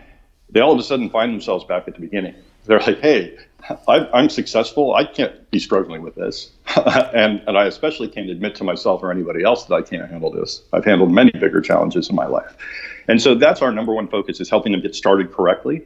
they 0.52 0.60
all 0.60 0.72
of 0.72 0.78
a 0.78 0.82
sudden 0.82 1.10
find 1.10 1.32
themselves 1.32 1.64
back 1.64 1.86
at 1.88 1.94
the 1.94 2.00
beginning. 2.00 2.34
They're 2.66 2.80
like, 2.80 3.00
hey, 3.00 3.36
I, 3.88 4.08
am 4.12 4.28
successful. 4.28 4.94
I 4.94 5.04
can't 5.04 5.50
be 5.50 5.58
struggling 5.58 6.02
with 6.02 6.14
this. 6.14 6.50
and, 6.76 7.42
and 7.46 7.58
I 7.58 7.66
especially 7.66 8.08
can't 8.08 8.30
admit 8.30 8.54
to 8.56 8.64
myself 8.64 9.02
or 9.02 9.10
anybody 9.10 9.42
else 9.44 9.64
that 9.64 9.74
I 9.74 9.82
can't 9.82 10.10
handle 10.10 10.30
this. 10.30 10.62
I've 10.72 10.84
handled 10.84 11.12
many 11.12 11.30
bigger 11.32 11.60
challenges 11.60 12.08
in 12.08 12.16
my 12.16 12.26
life. 12.26 12.56
And 13.08 13.20
so 13.20 13.34
that's 13.34 13.62
our 13.62 13.72
number 13.72 13.92
one 13.92 14.08
focus 14.08 14.40
is 14.40 14.50
helping 14.50 14.72
them 14.72 14.80
get 14.80 14.94
started 14.94 15.32
correctly. 15.32 15.82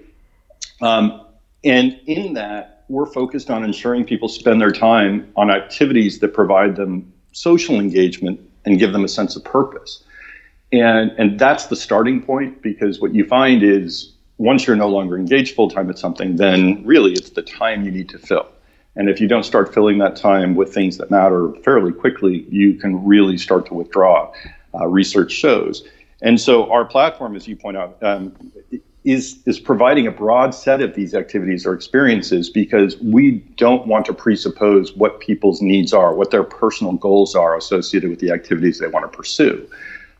Um, 0.80 1.24
and 1.62 1.98
in 2.06 2.34
that, 2.34 2.84
we're 2.88 3.06
focused 3.06 3.50
on 3.50 3.64
ensuring 3.64 4.04
people 4.04 4.28
spend 4.28 4.60
their 4.60 4.72
time 4.72 5.32
on 5.36 5.50
activities 5.50 6.18
that 6.18 6.34
provide 6.34 6.76
them 6.76 7.12
social 7.32 7.80
engagement 7.80 8.40
and 8.64 8.78
give 8.78 8.92
them 8.92 9.04
a 9.04 9.08
sense 9.08 9.36
of 9.36 9.44
purpose. 9.44 10.04
And, 10.72 11.12
and 11.12 11.38
that's 11.38 11.66
the 11.66 11.76
starting 11.76 12.22
point 12.22 12.60
because 12.62 13.00
what 13.00 13.14
you 13.14 13.26
find 13.26 13.62
is 13.62 14.13
once 14.38 14.66
you're 14.66 14.76
no 14.76 14.88
longer 14.88 15.16
engaged 15.16 15.54
full 15.54 15.70
time 15.70 15.88
at 15.90 15.98
something, 15.98 16.36
then 16.36 16.84
really 16.84 17.12
it's 17.12 17.30
the 17.30 17.42
time 17.42 17.84
you 17.84 17.90
need 17.90 18.08
to 18.08 18.18
fill. 18.18 18.48
And 18.96 19.08
if 19.08 19.20
you 19.20 19.26
don't 19.26 19.44
start 19.44 19.74
filling 19.74 19.98
that 19.98 20.16
time 20.16 20.54
with 20.54 20.72
things 20.72 20.98
that 20.98 21.10
matter 21.10 21.52
fairly 21.64 21.92
quickly, 21.92 22.46
you 22.48 22.74
can 22.74 23.04
really 23.04 23.38
start 23.38 23.66
to 23.66 23.74
withdraw. 23.74 24.32
Uh, 24.74 24.88
research 24.88 25.30
shows. 25.30 25.84
And 26.20 26.40
so 26.40 26.68
our 26.72 26.84
platform, 26.84 27.36
as 27.36 27.46
you 27.46 27.54
point 27.54 27.76
out, 27.76 27.96
um, 28.02 28.34
is 29.04 29.38
is 29.46 29.60
providing 29.60 30.06
a 30.08 30.10
broad 30.10 30.52
set 30.52 30.80
of 30.80 30.94
these 30.94 31.14
activities 31.14 31.64
or 31.64 31.74
experiences 31.74 32.50
because 32.50 32.96
we 32.98 33.32
don't 33.56 33.86
want 33.86 34.04
to 34.06 34.12
presuppose 34.12 34.92
what 34.96 35.20
people's 35.20 35.62
needs 35.62 35.92
are, 35.92 36.12
what 36.14 36.32
their 36.32 36.42
personal 36.42 36.94
goals 36.94 37.36
are 37.36 37.56
associated 37.56 38.10
with 38.10 38.18
the 38.18 38.32
activities 38.32 38.80
they 38.80 38.88
want 38.88 39.10
to 39.10 39.16
pursue. 39.16 39.68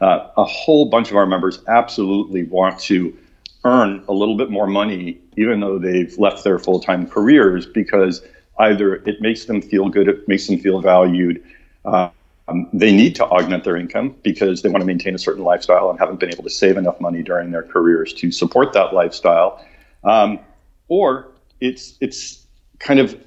Uh, 0.00 0.28
a 0.36 0.44
whole 0.44 0.86
bunch 0.86 1.10
of 1.10 1.16
our 1.16 1.26
members 1.26 1.58
absolutely 1.66 2.44
want 2.44 2.78
to 2.78 3.16
earn 3.64 4.04
a 4.08 4.12
little 4.12 4.36
bit 4.36 4.50
more 4.50 4.66
money, 4.66 5.18
even 5.36 5.60
though 5.60 5.78
they've 5.78 6.16
left 6.18 6.44
their 6.44 6.58
full 6.58 6.80
time 6.80 7.06
careers, 7.06 7.66
because 7.66 8.22
either 8.58 8.96
it 9.06 9.20
makes 9.20 9.46
them 9.46 9.60
feel 9.60 9.88
good, 9.88 10.08
it 10.08 10.28
makes 10.28 10.46
them 10.46 10.58
feel 10.58 10.80
valued. 10.80 11.42
Uh, 11.84 12.10
um, 12.46 12.68
they 12.74 12.94
need 12.94 13.14
to 13.16 13.24
augment 13.24 13.64
their 13.64 13.76
income 13.76 14.14
because 14.22 14.60
they 14.60 14.68
want 14.68 14.82
to 14.82 14.86
maintain 14.86 15.14
a 15.14 15.18
certain 15.18 15.44
lifestyle 15.44 15.88
and 15.88 15.98
haven't 15.98 16.20
been 16.20 16.30
able 16.30 16.44
to 16.44 16.50
save 16.50 16.76
enough 16.76 17.00
money 17.00 17.22
during 17.22 17.50
their 17.50 17.62
careers 17.62 18.12
to 18.14 18.30
support 18.30 18.74
that 18.74 18.92
lifestyle. 18.92 19.64
Um, 20.04 20.38
or 20.88 21.32
it's 21.60 21.96
it's 22.00 22.46
kind 22.78 23.00
of 23.00 23.18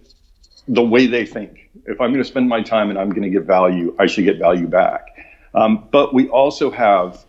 the 0.68 0.84
way 0.84 1.08
they 1.08 1.26
think. 1.26 1.70
If 1.86 2.00
I'm 2.00 2.12
going 2.12 2.24
to 2.24 2.30
spend 2.30 2.48
my 2.48 2.62
time 2.62 2.90
and 2.92 3.00
I'm 3.00 3.10
going 3.10 3.24
to 3.24 3.30
give 3.30 3.46
value, 3.46 3.96
I 3.98 4.06
should 4.06 4.26
get 4.26 4.38
value 4.38 4.68
back. 4.68 5.08
Um, 5.56 5.88
but 5.92 6.14
we 6.14 6.30
also 6.30 6.70
have 6.70 7.26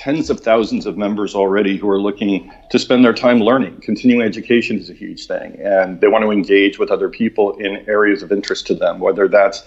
tens 0.00 0.30
of 0.30 0.40
thousands 0.40 0.86
of 0.86 0.96
members 0.96 1.34
already 1.34 1.76
who 1.76 1.86
are 1.90 2.00
looking 2.00 2.50
to 2.70 2.78
spend 2.78 3.04
their 3.04 3.12
time 3.12 3.38
learning. 3.38 3.78
Continuing 3.82 4.26
education 4.26 4.78
is 4.78 4.88
a 4.88 4.94
huge 4.94 5.26
thing, 5.26 5.60
and 5.62 6.00
they 6.00 6.08
want 6.08 6.24
to 6.24 6.30
engage 6.30 6.78
with 6.78 6.90
other 6.90 7.10
people 7.10 7.52
in 7.58 7.84
areas 7.86 8.22
of 8.22 8.32
interest 8.32 8.66
to 8.66 8.74
them, 8.74 8.98
whether 8.98 9.28
that's 9.28 9.62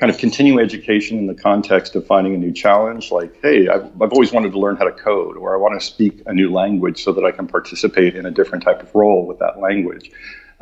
kind 0.00 0.10
of 0.10 0.16
continuing 0.16 0.58
education 0.58 1.18
in 1.18 1.26
the 1.26 1.34
context 1.34 1.94
of 1.96 2.06
finding 2.06 2.34
a 2.34 2.38
new 2.38 2.50
challenge, 2.50 3.12
like, 3.12 3.38
hey, 3.42 3.68
I've, 3.68 3.84
I've 4.00 4.10
always 4.10 4.32
wanted 4.32 4.52
to 4.52 4.58
learn 4.58 4.76
how 4.76 4.84
to 4.84 4.92
code, 4.92 5.36
or 5.36 5.54
I 5.54 5.58
want 5.58 5.78
to 5.78 5.86
speak 5.86 6.22
a 6.24 6.32
new 6.32 6.50
language 6.50 7.04
so 7.04 7.12
that 7.12 7.24
I 7.24 7.30
can 7.30 7.46
participate 7.46 8.16
in 8.16 8.24
a 8.24 8.30
different 8.30 8.64
type 8.64 8.82
of 8.82 8.94
role 8.94 9.26
with 9.26 9.38
that 9.40 9.60
language. 9.60 10.10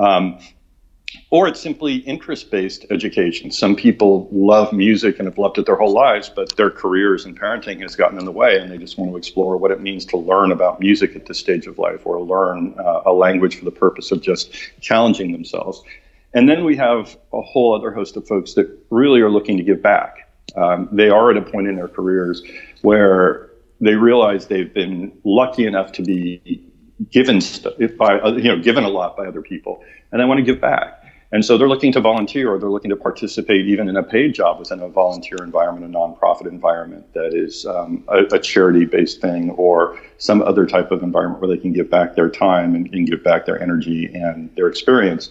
Um, 0.00 0.40
or 1.30 1.48
it's 1.48 1.60
simply 1.60 1.96
interest 1.96 2.50
based 2.50 2.86
education. 2.90 3.50
Some 3.50 3.76
people 3.76 4.28
love 4.30 4.72
music 4.72 5.18
and 5.18 5.26
have 5.26 5.38
loved 5.38 5.58
it 5.58 5.66
their 5.66 5.76
whole 5.76 5.92
lives, 5.92 6.28
but 6.28 6.56
their 6.56 6.70
careers 6.70 7.24
and 7.24 7.38
parenting 7.38 7.80
has 7.82 7.96
gotten 7.96 8.18
in 8.18 8.24
the 8.24 8.32
way, 8.32 8.58
and 8.58 8.70
they 8.70 8.78
just 8.78 8.98
want 8.98 9.10
to 9.10 9.16
explore 9.16 9.56
what 9.56 9.70
it 9.70 9.80
means 9.80 10.04
to 10.06 10.16
learn 10.16 10.52
about 10.52 10.80
music 10.80 11.16
at 11.16 11.26
this 11.26 11.38
stage 11.38 11.66
of 11.66 11.78
life 11.78 12.06
or 12.06 12.20
learn 12.20 12.74
uh, 12.78 13.02
a 13.06 13.12
language 13.12 13.56
for 13.56 13.64
the 13.64 13.70
purpose 13.70 14.12
of 14.12 14.22
just 14.22 14.52
challenging 14.80 15.32
themselves. 15.32 15.82
And 16.34 16.48
then 16.48 16.64
we 16.64 16.76
have 16.76 17.16
a 17.32 17.42
whole 17.42 17.74
other 17.74 17.90
host 17.90 18.16
of 18.16 18.26
folks 18.26 18.54
that 18.54 18.68
really 18.90 19.20
are 19.20 19.30
looking 19.30 19.56
to 19.58 19.62
give 19.62 19.82
back. 19.82 20.30
Um, 20.56 20.88
they 20.92 21.08
are 21.08 21.30
at 21.30 21.36
a 21.36 21.42
point 21.42 21.68
in 21.68 21.76
their 21.76 21.88
careers 21.88 22.42
where 22.82 23.50
they 23.80 23.94
realize 23.94 24.46
they've 24.46 24.72
been 24.72 25.12
lucky 25.24 25.66
enough 25.66 25.92
to 25.92 26.02
be 26.02 26.62
given 27.10 27.40
st- 27.40 27.96
by 27.98 28.24
you 28.28 28.44
know 28.44 28.58
given 28.58 28.84
a 28.84 28.88
lot 28.88 29.16
by 29.16 29.26
other 29.26 29.42
people, 29.42 29.82
and 30.10 30.20
they 30.20 30.24
want 30.24 30.38
to 30.38 30.44
give 30.44 30.60
back. 30.60 31.01
And 31.32 31.42
so 31.42 31.56
they're 31.56 31.68
looking 31.68 31.92
to 31.92 32.00
volunteer 32.00 32.50
or 32.50 32.58
they're 32.58 32.70
looking 32.70 32.90
to 32.90 32.96
participate 32.96 33.66
even 33.66 33.88
in 33.88 33.96
a 33.96 34.02
paid 34.02 34.34
job 34.34 34.58
within 34.58 34.80
a 34.80 34.88
volunteer 34.88 35.38
environment, 35.42 35.86
a 35.86 35.98
nonprofit 35.98 36.46
environment 36.46 37.10
that 37.14 37.32
is 37.32 37.64
um, 37.64 38.04
a, 38.08 38.24
a 38.34 38.38
charity 38.38 38.84
based 38.84 39.22
thing 39.22 39.50
or 39.52 39.98
some 40.18 40.42
other 40.42 40.66
type 40.66 40.90
of 40.90 41.02
environment 41.02 41.40
where 41.40 41.48
they 41.48 41.60
can 41.60 41.72
give 41.72 41.88
back 41.88 42.14
their 42.14 42.28
time 42.28 42.74
and, 42.74 42.92
and 42.92 43.08
give 43.08 43.24
back 43.24 43.46
their 43.46 43.60
energy 43.60 44.10
and 44.12 44.54
their 44.56 44.68
experience. 44.68 45.30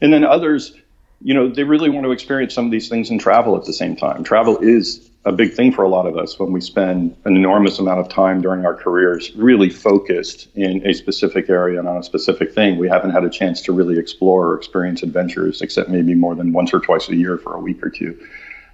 And 0.00 0.12
then 0.12 0.24
others, 0.24 0.74
you 1.22 1.32
know, 1.32 1.48
they 1.48 1.62
really 1.62 1.90
want 1.90 2.04
to 2.04 2.10
experience 2.10 2.52
some 2.52 2.64
of 2.64 2.72
these 2.72 2.88
things 2.88 3.10
and 3.10 3.20
travel 3.20 3.56
at 3.56 3.64
the 3.64 3.72
same 3.72 3.94
time. 3.94 4.24
Travel 4.24 4.58
is 4.58 5.08
a 5.26 5.32
big 5.32 5.52
thing 5.52 5.72
for 5.72 5.82
a 5.82 5.88
lot 5.88 6.06
of 6.06 6.16
us 6.16 6.38
when 6.38 6.52
we 6.52 6.60
spend 6.60 7.14
an 7.24 7.34
enormous 7.34 7.80
amount 7.80 7.98
of 7.98 8.08
time 8.08 8.40
during 8.40 8.64
our 8.64 8.74
careers 8.74 9.34
really 9.34 9.68
focused 9.68 10.46
in 10.54 10.86
a 10.86 10.94
specific 10.94 11.50
area 11.50 11.80
and 11.80 11.88
on 11.88 11.96
a 11.96 12.02
specific 12.02 12.54
thing. 12.54 12.78
We 12.78 12.88
haven't 12.88 13.10
had 13.10 13.24
a 13.24 13.28
chance 13.28 13.60
to 13.62 13.72
really 13.72 13.98
explore 13.98 14.46
or 14.46 14.54
experience 14.54 15.02
adventures 15.02 15.62
except 15.62 15.90
maybe 15.90 16.14
more 16.14 16.36
than 16.36 16.52
once 16.52 16.72
or 16.72 16.78
twice 16.78 17.08
a 17.08 17.16
year 17.16 17.38
for 17.38 17.54
a 17.54 17.60
week 17.60 17.82
or 17.82 17.90
two. 17.90 18.16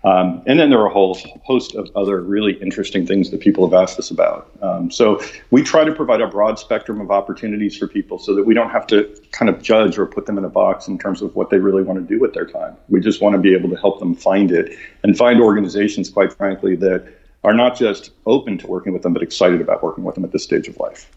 Um, 0.04 0.42
and 0.46 0.58
then 0.58 0.70
there 0.70 0.80
are 0.80 0.86
a 0.86 0.92
whole 0.92 1.16
host 1.44 1.74
of 1.74 1.88
other 1.94 2.20
really 2.20 2.54
interesting 2.54 3.06
things 3.06 3.30
that 3.30 3.40
people 3.40 3.68
have 3.68 3.80
asked 3.80 3.98
us 3.98 4.10
about. 4.10 4.50
Um, 4.60 4.90
so 4.90 5.20
we 5.50 5.62
try 5.62 5.84
to 5.84 5.92
provide 5.92 6.20
a 6.20 6.26
broad 6.26 6.58
spectrum 6.58 7.00
of 7.00 7.10
opportunities 7.10 7.76
for 7.76 7.86
people 7.86 8.18
so 8.18 8.34
that 8.34 8.44
we 8.44 8.52
don't 8.52 8.70
have 8.70 8.86
to 8.88 9.14
kind 9.30 9.48
of 9.48 9.62
judge 9.62 9.98
or 9.98 10.06
put 10.06 10.26
them 10.26 10.38
in 10.38 10.44
a 10.44 10.48
box 10.48 10.88
in 10.88 10.98
terms 10.98 11.22
of 11.22 11.34
what 11.36 11.50
they 11.50 11.58
really 11.58 11.82
want 11.82 12.00
to 12.00 12.04
do 12.04 12.20
with 12.20 12.34
their 12.34 12.46
time. 12.46 12.76
We 12.88 13.00
just 13.00 13.20
want 13.20 13.34
to 13.34 13.38
be 13.38 13.54
able 13.54 13.70
to 13.70 13.76
help 13.76 14.00
them 14.00 14.14
find 14.14 14.50
it 14.50 14.76
and 15.04 15.16
find 15.16 15.40
organizations, 15.40 16.10
quite 16.10 16.32
frankly, 16.32 16.74
that 16.76 17.06
are 17.44 17.54
not 17.54 17.76
just 17.76 18.10
open 18.26 18.58
to 18.58 18.66
working 18.66 18.92
with 18.92 19.02
them, 19.02 19.12
but 19.12 19.22
excited 19.22 19.60
about 19.60 19.82
working 19.82 20.04
with 20.04 20.14
them 20.14 20.24
at 20.24 20.32
this 20.32 20.44
stage 20.44 20.68
of 20.68 20.76
life. 20.78 21.10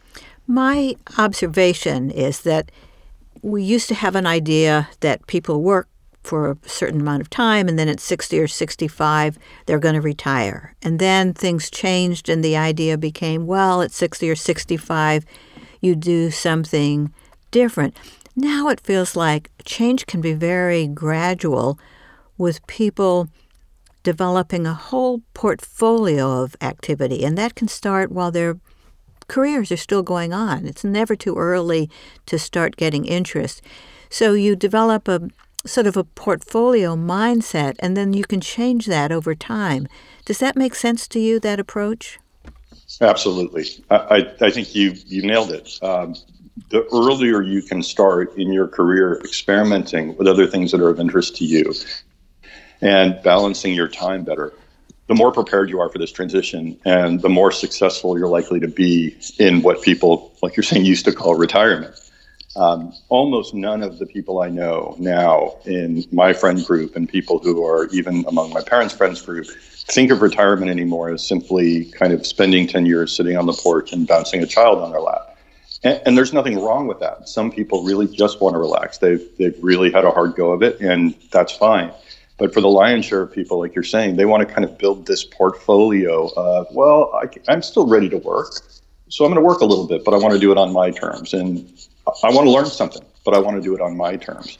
My 0.47 0.95
observation 1.17 2.11
is 2.11 2.41
that 2.41 2.71
we 3.41 3.63
used 3.63 3.87
to 3.89 3.95
have 3.95 4.15
an 4.15 4.25
idea 4.25 4.89
that 4.99 5.25
people 5.27 5.61
work 5.61 5.87
for 6.25 6.51
a 6.51 6.69
certain 6.69 7.01
amount 7.01 7.21
of 7.21 7.29
time, 7.29 7.67
and 7.67 7.77
then 7.77 7.87
at 7.87 7.99
60 7.99 8.39
or 8.39 8.47
65, 8.47 9.37
they're 9.65 9.79
going 9.79 9.95
to 9.95 10.01
retire. 10.01 10.75
And 10.81 10.99
then 10.99 11.33
things 11.33 11.69
changed, 11.69 12.27
and 12.29 12.43
the 12.43 12.57
idea 12.57 12.97
became 12.97 13.45
well, 13.45 13.81
at 13.81 13.91
60 13.91 14.29
or 14.29 14.35
65, 14.35 15.25
you 15.81 15.95
do 15.95 16.31
something 16.31 17.13
different. 17.51 17.95
Now 18.35 18.67
it 18.69 18.81
feels 18.81 19.15
like 19.15 19.51
change 19.63 20.07
can 20.07 20.19
be 20.19 20.33
very 20.33 20.87
gradual 20.87 21.79
with 22.37 22.65
people 22.67 23.29
developing 24.03 24.67
a 24.67 24.73
whole 24.73 25.21
portfolio 25.33 26.43
of 26.43 26.55
activity, 26.61 27.23
and 27.23 27.37
that 27.37 27.55
can 27.55 27.67
start 27.67 28.11
while 28.11 28.31
their 28.31 28.57
careers 29.27 29.71
are 29.71 29.77
still 29.77 30.03
going 30.03 30.33
on. 30.33 30.65
It's 30.65 30.83
never 30.83 31.15
too 31.15 31.35
early 31.35 31.89
to 32.25 32.37
start 32.37 32.77
getting 32.77 33.05
interest. 33.05 33.61
So 34.09 34.33
you 34.33 34.55
develop 34.55 35.07
a, 35.07 35.29
sort 35.65 35.87
of 35.87 35.97
a 35.97 36.03
portfolio 36.03 36.95
mindset, 36.95 37.75
and 37.79 37.95
then 37.95 38.13
you 38.13 38.23
can 38.23 38.41
change 38.41 38.85
that 38.85 39.11
over 39.11 39.35
time. 39.35 39.87
Does 40.25 40.39
that 40.39 40.55
make 40.55 40.75
sense 40.75 41.07
to 41.09 41.19
you, 41.19 41.39
that 41.39 41.59
approach? 41.59 42.19
Absolutely. 43.01 43.65
I, 43.89 44.31
I 44.41 44.51
think 44.51 44.75
you, 44.75 44.93
you 45.05 45.23
nailed 45.23 45.51
it. 45.51 45.77
Um, 45.81 46.15
the 46.69 46.83
earlier 46.93 47.41
you 47.41 47.61
can 47.61 47.83
start 47.83 48.37
in 48.37 48.53
your 48.53 48.67
career 48.67 49.19
experimenting 49.23 50.15
with 50.17 50.27
other 50.27 50.47
things 50.47 50.71
that 50.71 50.81
are 50.81 50.89
of 50.89 50.99
interest 50.99 51.35
to 51.37 51.45
you 51.45 51.73
and 52.81 53.21
balancing 53.23 53.73
your 53.73 53.87
time 53.87 54.23
better, 54.23 54.53
the 55.07 55.15
more 55.15 55.31
prepared 55.31 55.69
you 55.69 55.79
are 55.79 55.89
for 55.89 55.97
this 55.97 56.11
transition 56.11 56.79
and 56.85 57.21
the 57.21 57.29
more 57.29 57.51
successful 57.51 58.17
you're 58.17 58.29
likely 58.29 58.59
to 58.59 58.67
be 58.67 59.15
in 59.37 59.61
what 59.61 59.81
people, 59.81 60.33
like 60.41 60.55
you're 60.55 60.63
saying, 60.63 60.85
used 60.85 61.05
to 61.05 61.11
call 61.11 61.35
retirement. 61.35 61.93
Um, 62.55 62.93
almost 63.09 63.53
none 63.53 63.83
of 63.83 63.99
the 63.99 64.05
people 64.05 64.41
I 64.41 64.49
know 64.49 64.95
now 64.97 65.57
in 65.65 66.05
my 66.11 66.31
friend 66.31 66.63
group 66.65 66.95
and 66.95 67.07
people 67.07 67.39
who 67.39 67.65
are 67.65 67.87
even 67.87 68.23
among 68.27 68.53
my 68.53 68.61
parents' 68.61 68.93
friends 68.93 69.21
group 69.21 69.47
think 69.87 70.09
of 70.09 70.21
retirement 70.21 70.71
anymore 70.71 71.09
as 71.09 71.25
simply 71.25 71.85
kind 71.91 72.13
of 72.13 72.25
spending 72.25 72.65
10 72.65 72.85
years 72.85 73.15
sitting 73.15 73.37
on 73.37 73.45
the 73.45 73.53
porch 73.53 73.91
and 73.91 74.07
bouncing 74.07 74.41
a 74.41 74.47
child 74.47 74.79
on 74.79 74.91
their 74.91 75.01
lap. 75.01 75.37
And, 75.83 76.01
and 76.05 76.17
there's 76.17 76.33
nothing 76.33 76.59
wrong 76.59 76.87
with 76.87 76.99
that. 76.99 77.27
Some 77.27 77.51
people 77.51 77.83
really 77.83 78.07
just 78.07 78.41
want 78.41 78.55
to 78.55 78.59
relax. 78.59 78.97
They've, 78.97 79.25
they've 79.37 79.57
really 79.61 79.91
had 79.91 80.05
a 80.05 80.11
hard 80.11 80.35
go 80.35 80.51
of 80.51 80.63
it, 80.63 80.79
and 80.79 81.13
that's 81.31 81.51
fine. 81.51 81.91
But 82.37 82.53
for 82.53 82.61
the 82.61 82.67
lion's 82.67 83.05
share 83.05 83.21
of 83.21 83.31
people, 83.31 83.59
like 83.59 83.75
you're 83.75 83.83
saying, 83.83 84.15
they 84.15 84.25
want 84.25 84.47
to 84.47 84.53
kind 84.53 84.65
of 84.65 84.77
build 84.77 85.05
this 85.05 85.23
portfolio 85.23 86.29
of, 86.35 86.67
well, 86.71 87.11
I, 87.13 87.29
I'm 87.51 87.61
still 87.61 87.87
ready 87.87 88.09
to 88.09 88.17
work. 88.17 88.61
So 89.07 89.23
I'm 89.23 89.31
going 89.31 89.41
to 89.41 89.47
work 89.47 89.61
a 89.61 89.65
little 89.65 89.87
bit, 89.87 90.03
but 90.03 90.13
I 90.13 90.17
want 90.17 90.33
to 90.33 90.39
do 90.39 90.51
it 90.51 90.57
on 90.57 90.73
my 90.73 90.91
terms. 90.91 91.33
And 91.33 91.71
I 92.23 92.29
want 92.29 92.45
to 92.45 92.51
learn 92.51 92.67
something, 92.67 93.03
but 93.23 93.33
I 93.33 93.39
want 93.39 93.57
to 93.57 93.61
do 93.61 93.75
it 93.75 93.81
on 93.81 93.97
my 93.97 94.15
terms. 94.15 94.57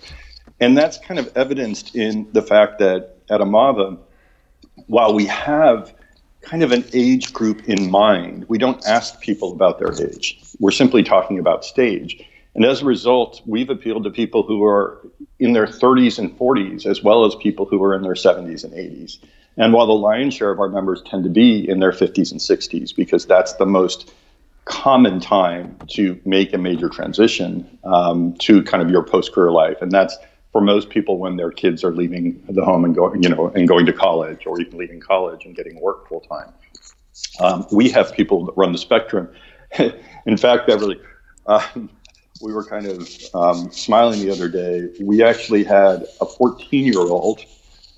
And 0.59 0.77
that's 0.77 0.97
kind 0.97 1.19
of 1.19 1.35
evidenced 1.35 1.95
in 1.95 2.27
the 2.31 2.41
fact 2.41 2.79
that 2.79 3.17
at 3.29 3.41
Amava, 3.41 3.97
while 4.87 5.13
we 5.13 5.25
have 5.25 5.93
kind 6.41 6.63
of 6.63 6.71
an 6.71 6.85
age 6.93 7.33
group 7.33 7.67
in 7.67 7.89
mind, 7.89 8.45
we 8.47 8.57
don't 8.57 8.85
ask 8.85 9.19
people 9.19 9.51
about 9.51 9.79
their 9.79 9.93
age. 10.01 10.39
We're 10.59 10.71
simply 10.71 11.03
talking 11.03 11.39
about 11.39 11.65
stage. 11.65 12.23
And 12.53 12.63
as 12.63 12.81
a 12.81 12.85
result, 12.85 13.41
we've 13.45 13.69
appealed 13.69 14.05
to 14.05 14.09
people 14.09 14.43
who 14.43 14.63
are 14.63 15.05
in 15.39 15.53
their 15.53 15.67
30s 15.67 16.17
and 16.19 16.37
40s, 16.37 16.85
as 16.85 17.03
well 17.03 17.25
as 17.25 17.35
people 17.35 17.65
who 17.65 17.83
are 17.83 17.93
in 17.93 18.01
their 18.01 18.13
70s 18.13 18.63
and 18.63 18.73
80s. 18.73 19.17
And 19.57 19.73
while 19.73 19.87
the 19.87 19.93
lion's 19.93 20.33
share 20.33 20.51
of 20.51 20.59
our 20.59 20.69
members 20.69 21.01
tend 21.01 21.23
to 21.25 21.29
be 21.29 21.67
in 21.67 21.79
their 21.79 21.91
50s 21.91 22.31
and 22.31 22.39
60s, 22.39 22.95
because 22.95 23.25
that's 23.25 23.53
the 23.53 23.65
most 23.65 24.13
common 24.65 25.19
time 25.19 25.77
to 25.87 26.19
make 26.25 26.53
a 26.53 26.57
major 26.57 26.89
transition 26.89 27.77
um, 27.83 28.33
to 28.39 28.63
kind 28.63 28.83
of 28.83 28.89
your 28.89 29.03
post 29.03 29.31
career 29.31 29.51
life, 29.51 29.81
and 29.81 29.91
that's 29.91 30.17
for 30.51 30.61
most 30.61 30.89
people 30.89 31.17
when 31.17 31.37
their 31.37 31.51
kids 31.51 31.83
are 31.83 31.91
leaving 31.91 32.41
the 32.49 32.63
home 32.63 32.85
and 32.85 32.95
going, 32.95 33.21
you 33.21 33.29
know, 33.29 33.49
and 33.49 33.67
going 33.67 33.85
to 33.85 33.93
college, 33.93 34.45
or 34.45 34.59
even 34.59 34.77
leaving 34.77 34.99
college 34.99 35.45
and 35.45 35.55
getting 35.55 35.79
work 35.79 36.07
full 36.07 36.21
time. 36.21 36.51
Um, 37.39 37.65
we 37.71 37.89
have 37.89 38.13
people 38.13 38.45
that 38.45 38.53
run 38.55 38.71
the 38.71 38.77
spectrum. 38.77 39.29
In 40.25 40.37
fact, 40.37 40.67
Beverly, 40.67 40.99
um, 41.45 41.89
we 42.41 42.53
were 42.53 42.63
kind 42.63 42.87
of 42.87 43.09
um, 43.33 43.71
smiling 43.71 44.19
the 44.19 44.31
other 44.31 44.49
day. 44.49 44.89
We 45.01 45.23
actually 45.23 45.63
had 45.63 46.05
a 46.21 46.25
14 46.25 46.85
year 46.85 46.99
old 46.99 47.41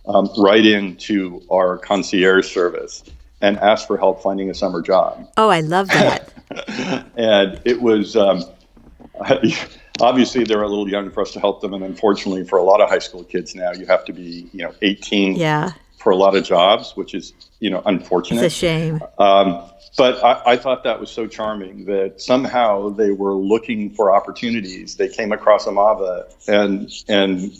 um, 0.07 0.29
write 0.37 0.65
into 0.65 1.41
our 1.51 1.77
concierge 1.77 2.51
service 2.51 3.03
and 3.41 3.57
asked 3.59 3.87
for 3.87 3.97
help 3.97 4.21
finding 4.21 4.49
a 4.49 4.53
summer 4.53 4.81
job. 4.81 5.27
Oh, 5.37 5.49
I 5.49 5.61
love 5.61 5.87
that. 5.89 6.33
and 7.15 7.61
it 7.65 7.81
was 7.81 8.15
um, 8.15 8.43
obviously 10.01 10.43
they're 10.43 10.61
a 10.61 10.67
little 10.67 10.89
young 10.89 11.11
for 11.11 11.21
us 11.21 11.31
to 11.33 11.39
help 11.39 11.61
them, 11.61 11.73
and 11.73 11.83
unfortunately 11.83 12.43
for 12.43 12.57
a 12.57 12.63
lot 12.63 12.81
of 12.81 12.89
high 12.89 12.99
school 12.99 13.23
kids 13.23 13.55
now, 13.55 13.71
you 13.71 13.85
have 13.85 14.05
to 14.05 14.13
be 14.13 14.49
you 14.53 14.63
know 14.63 14.73
18 14.81 15.35
yeah. 15.35 15.71
for 15.97 16.11
a 16.11 16.15
lot 16.15 16.35
of 16.35 16.43
jobs, 16.43 16.93
which 16.95 17.13
is 17.13 17.33
you 17.59 17.69
know 17.69 17.81
unfortunate. 17.85 18.43
It's 18.43 18.55
a 18.55 18.57
shame. 18.57 19.01
Um, 19.17 19.63
but 19.97 20.23
I, 20.23 20.53
I, 20.53 20.57
thought 20.57 20.83
that 20.83 20.99
was 20.99 21.09
so 21.09 21.25
charming 21.25 21.85
that 21.85 22.21
somehow 22.21 22.89
they 22.89 23.11
were 23.11 23.33
looking 23.33 23.89
for 23.89 24.13
opportunities. 24.15 24.95
They 24.95 25.07
came 25.07 25.31
across 25.31 25.65
Amava 25.65 26.25
and 26.47 26.91
and 27.07 27.51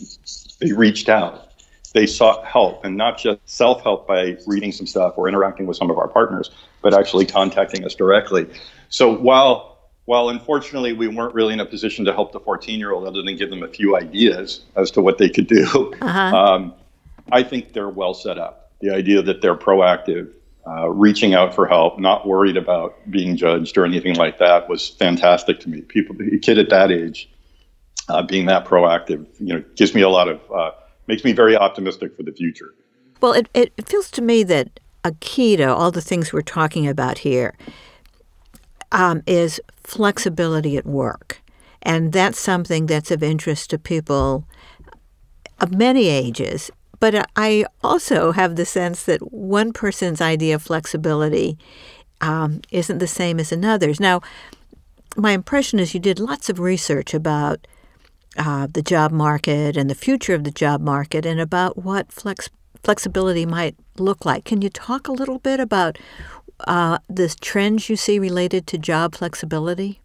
they 0.60 0.72
reached 0.72 1.08
out. 1.08 1.47
They 1.92 2.06
sought 2.06 2.44
help 2.44 2.84
and 2.84 2.96
not 2.96 3.18
just 3.18 3.40
self 3.46 3.82
help 3.82 4.06
by 4.06 4.36
reading 4.46 4.72
some 4.72 4.86
stuff 4.86 5.14
or 5.16 5.28
interacting 5.28 5.66
with 5.66 5.76
some 5.76 5.90
of 5.90 5.98
our 5.98 6.08
partners, 6.08 6.50
but 6.82 6.94
actually 6.94 7.26
contacting 7.26 7.84
us 7.84 7.94
directly. 7.94 8.46
So 8.88 9.14
while 9.14 9.78
while 10.04 10.30
unfortunately 10.30 10.94
we 10.94 11.06
weren't 11.06 11.34
really 11.34 11.52
in 11.52 11.60
a 11.60 11.66
position 11.66 12.06
to 12.06 12.14
help 12.14 12.32
the 12.32 12.40
14 12.40 12.78
year 12.78 12.92
old 12.92 13.06
other 13.06 13.22
than 13.22 13.36
give 13.36 13.50
them 13.50 13.62
a 13.62 13.68
few 13.68 13.94
ideas 13.94 14.62
as 14.74 14.90
to 14.92 15.02
what 15.02 15.18
they 15.18 15.28
could 15.28 15.46
do, 15.46 15.92
uh-huh. 16.00 16.36
um, 16.36 16.74
I 17.30 17.42
think 17.42 17.74
they're 17.74 17.90
well 17.90 18.14
set 18.14 18.38
up. 18.38 18.72
The 18.80 18.90
idea 18.90 19.20
that 19.20 19.42
they're 19.42 19.56
proactive, 19.56 20.32
uh, 20.66 20.88
reaching 20.88 21.34
out 21.34 21.54
for 21.54 21.66
help, 21.66 21.98
not 21.98 22.26
worried 22.26 22.56
about 22.56 22.96
being 23.10 23.36
judged 23.36 23.76
or 23.76 23.84
anything 23.84 24.16
like 24.16 24.38
that 24.38 24.68
was 24.68 24.88
fantastic 24.88 25.60
to 25.60 25.68
me. 25.68 25.82
People, 25.82 26.16
a 26.20 26.38
kid 26.38 26.58
at 26.58 26.70
that 26.70 26.90
age, 26.90 27.28
uh, 28.08 28.22
being 28.22 28.46
that 28.46 28.64
proactive, 28.64 29.26
you 29.38 29.54
know, 29.54 29.64
gives 29.76 29.94
me 29.94 30.00
a 30.00 30.08
lot 30.08 30.28
of, 30.28 30.40
uh, 30.50 30.70
makes 31.08 31.24
me 31.24 31.32
very 31.32 31.56
optimistic 31.56 32.14
for 32.16 32.22
the 32.22 32.32
future. 32.32 32.74
Well, 33.20 33.32
it, 33.32 33.48
it 33.54 33.72
feels 33.88 34.10
to 34.12 34.22
me 34.22 34.44
that 34.44 34.78
a 35.04 35.12
key 35.20 35.56
to 35.56 35.74
all 35.74 35.90
the 35.90 36.00
things 36.00 36.32
we're 36.32 36.42
talking 36.42 36.86
about 36.86 37.18
here 37.18 37.56
um, 38.92 39.22
is 39.26 39.60
flexibility 39.82 40.76
at 40.76 40.86
work. 40.86 41.42
And 41.82 42.12
that's 42.12 42.38
something 42.38 42.86
that's 42.86 43.10
of 43.10 43.22
interest 43.22 43.70
to 43.70 43.78
people 43.78 44.46
of 45.60 45.74
many 45.74 46.08
ages. 46.08 46.70
But 47.00 47.28
I 47.36 47.64
also 47.82 48.32
have 48.32 48.56
the 48.56 48.66
sense 48.66 49.04
that 49.04 49.32
one 49.32 49.72
person's 49.72 50.20
idea 50.20 50.56
of 50.56 50.62
flexibility 50.62 51.56
um, 52.20 52.60
isn't 52.70 52.98
the 52.98 53.06
same 53.06 53.38
as 53.38 53.52
another's. 53.52 54.00
Now, 54.00 54.20
my 55.16 55.32
impression 55.32 55.78
is 55.78 55.94
you 55.94 56.00
did 56.00 56.18
lots 56.18 56.48
of 56.48 56.58
research 56.58 57.14
about 57.14 57.66
uh, 58.38 58.68
the 58.70 58.82
job 58.82 59.10
market 59.10 59.76
and 59.76 59.90
the 59.90 59.94
future 59.94 60.34
of 60.34 60.44
the 60.44 60.50
job 60.50 60.80
market 60.80 61.26
and 61.26 61.40
about 61.40 61.76
what 61.82 62.12
flex- 62.12 62.48
flexibility 62.82 63.44
might 63.44 63.76
look 63.98 64.24
like. 64.24 64.44
Can 64.44 64.62
you 64.62 64.70
talk 64.70 65.08
a 65.08 65.12
little 65.12 65.38
bit 65.38 65.60
about 65.60 65.98
uh, 66.66 66.98
the 67.08 67.28
trends 67.40 67.88
you 67.88 67.96
see 67.96 68.18
related 68.18 68.66
to 68.68 68.78
job 68.78 69.14
flexibility? 69.14 70.00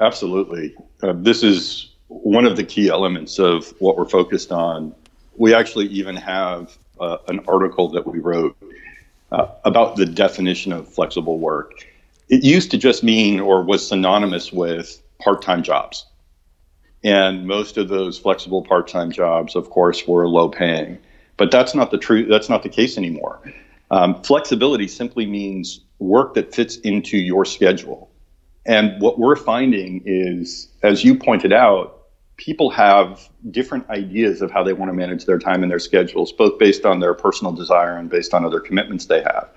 Absolutely. 0.00 0.74
Uh, 1.02 1.14
this 1.16 1.42
is 1.42 1.94
one 2.08 2.46
of 2.46 2.56
the 2.56 2.64
key 2.64 2.88
elements 2.88 3.38
of 3.38 3.74
what 3.80 3.96
we're 3.96 4.08
focused 4.08 4.52
on. 4.52 4.94
We 5.36 5.54
actually 5.54 5.86
even 5.86 6.16
have 6.16 6.76
uh, 7.00 7.18
an 7.28 7.40
article 7.48 7.88
that 7.90 8.06
we 8.06 8.18
wrote 8.18 8.56
uh, 9.32 9.48
about 9.64 9.96
the 9.96 10.06
definition 10.06 10.72
of 10.72 10.88
flexible 10.88 11.38
work. 11.38 11.86
It 12.28 12.44
used 12.44 12.70
to 12.72 12.78
just 12.78 13.02
mean 13.02 13.40
or 13.40 13.62
was 13.62 13.86
synonymous 13.86 14.52
with 14.52 15.00
part 15.20 15.42
time 15.42 15.62
jobs. 15.62 16.06
And 17.04 17.46
most 17.46 17.76
of 17.76 17.88
those 17.88 18.18
flexible 18.18 18.62
part 18.62 18.88
time 18.88 19.10
jobs, 19.10 19.54
of 19.54 19.70
course, 19.70 20.06
were 20.06 20.28
low 20.28 20.48
paying. 20.48 20.98
But 21.36 21.50
that's 21.50 21.74
not 21.74 21.90
the 21.90 21.98
true 21.98 22.26
that's 22.26 22.48
not 22.48 22.62
the 22.62 22.68
case 22.68 22.98
anymore. 22.98 23.40
Um, 23.90 24.22
flexibility 24.22 24.88
simply 24.88 25.24
means 25.26 25.80
work 25.98 26.34
that 26.34 26.54
fits 26.54 26.76
into 26.78 27.16
your 27.16 27.44
schedule. 27.44 28.10
And 28.66 29.00
what 29.00 29.18
we're 29.18 29.36
finding 29.36 30.02
is, 30.04 30.68
as 30.82 31.04
you 31.04 31.14
pointed 31.14 31.52
out, 31.52 31.98
people 32.36 32.70
have 32.70 33.28
different 33.50 33.88
ideas 33.88 34.42
of 34.42 34.50
how 34.50 34.62
they 34.62 34.72
want 34.72 34.90
to 34.90 34.92
manage 34.92 35.24
their 35.24 35.38
time 35.38 35.62
and 35.62 35.70
their 35.70 35.78
schedules, 35.78 36.32
both 36.32 36.58
based 36.58 36.84
on 36.84 37.00
their 37.00 37.14
personal 37.14 37.52
desire 37.52 37.96
and 37.96 38.10
based 38.10 38.34
on 38.34 38.44
other 38.44 38.60
commitments 38.60 39.06
they 39.06 39.22
have. 39.22 39.48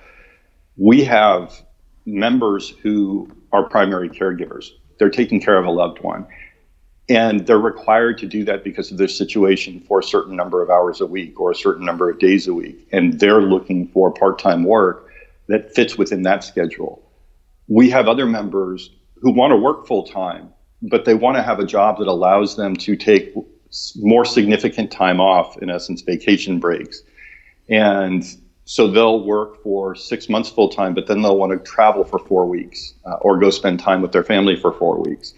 We 0.77 1.03
have 1.03 1.61
members 2.05 2.69
who 2.69 3.29
are 3.51 3.67
primary 3.69 4.09
caregivers. 4.09 4.69
They're 4.97 5.09
taking 5.09 5.41
care 5.41 5.57
of 5.57 5.65
a 5.65 5.71
loved 5.71 5.99
one. 5.99 6.25
And 7.11 7.45
they're 7.45 7.59
required 7.59 8.17
to 8.19 8.25
do 8.25 8.45
that 8.45 8.63
because 8.63 8.89
of 8.89 8.97
their 8.97 9.09
situation 9.09 9.81
for 9.81 9.99
a 9.99 10.03
certain 10.03 10.37
number 10.37 10.63
of 10.63 10.69
hours 10.69 11.01
a 11.01 11.05
week 11.05 11.41
or 11.41 11.51
a 11.51 11.55
certain 11.55 11.85
number 11.85 12.09
of 12.09 12.19
days 12.19 12.47
a 12.47 12.53
week. 12.53 12.87
And 12.93 13.19
they're 13.19 13.41
looking 13.41 13.89
for 13.89 14.13
part 14.13 14.39
time 14.39 14.63
work 14.63 15.09
that 15.47 15.75
fits 15.75 15.97
within 15.97 16.21
that 16.21 16.41
schedule. 16.41 17.03
We 17.67 17.89
have 17.89 18.07
other 18.07 18.25
members 18.25 18.91
who 19.17 19.31
want 19.33 19.51
to 19.51 19.57
work 19.57 19.87
full 19.87 20.07
time, 20.07 20.53
but 20.81 21.03
they 21.03 21.13
want 21.13 21.35
to 21.35 21.43
have 21.43 21.59
a 21.59 21.65
job 21.65 21.99
that 21.99 22.07
allows 22.07 22.55
them 22.55 22.77
to 22.77 22.95
take 22.95 23.35
more 23.97 24.23
significant 24.23 24.89
time 24.89 25.19
off, 25.19 25.57
in 25.57 25.69
essence, 25.69 26.01
vacation 26.03 26.61
breaks. 26.61 27.03
And 27.67 28.23
so 28.63 28.87
they'll 28.87 29.25
work 29.25 29.61
for 29.63 29.95
six 29.95 30.29
months 30.29 30.49
full 30.49 30.69
time, 30.69 30.93
but 30.93 31.07
then 31.07 31.23
they'll 31.23 31.37
want 31.37 31.51
to 31.51 31.59
travel 31.69 32.05
for 32.05 32.19
four 32.19 32.45
weeks 32.45 32.93
uh, 33.05 33.15
or 33.15 33.37
go 33.37 33.49
spend 33.49 33.81
time 33.81 34.01
with 34.01 34.13
their 34.13 34.23
family 34.23 34.55
for 34.55 34.71
four 34.71 35.01
weeks. 35.01 35.33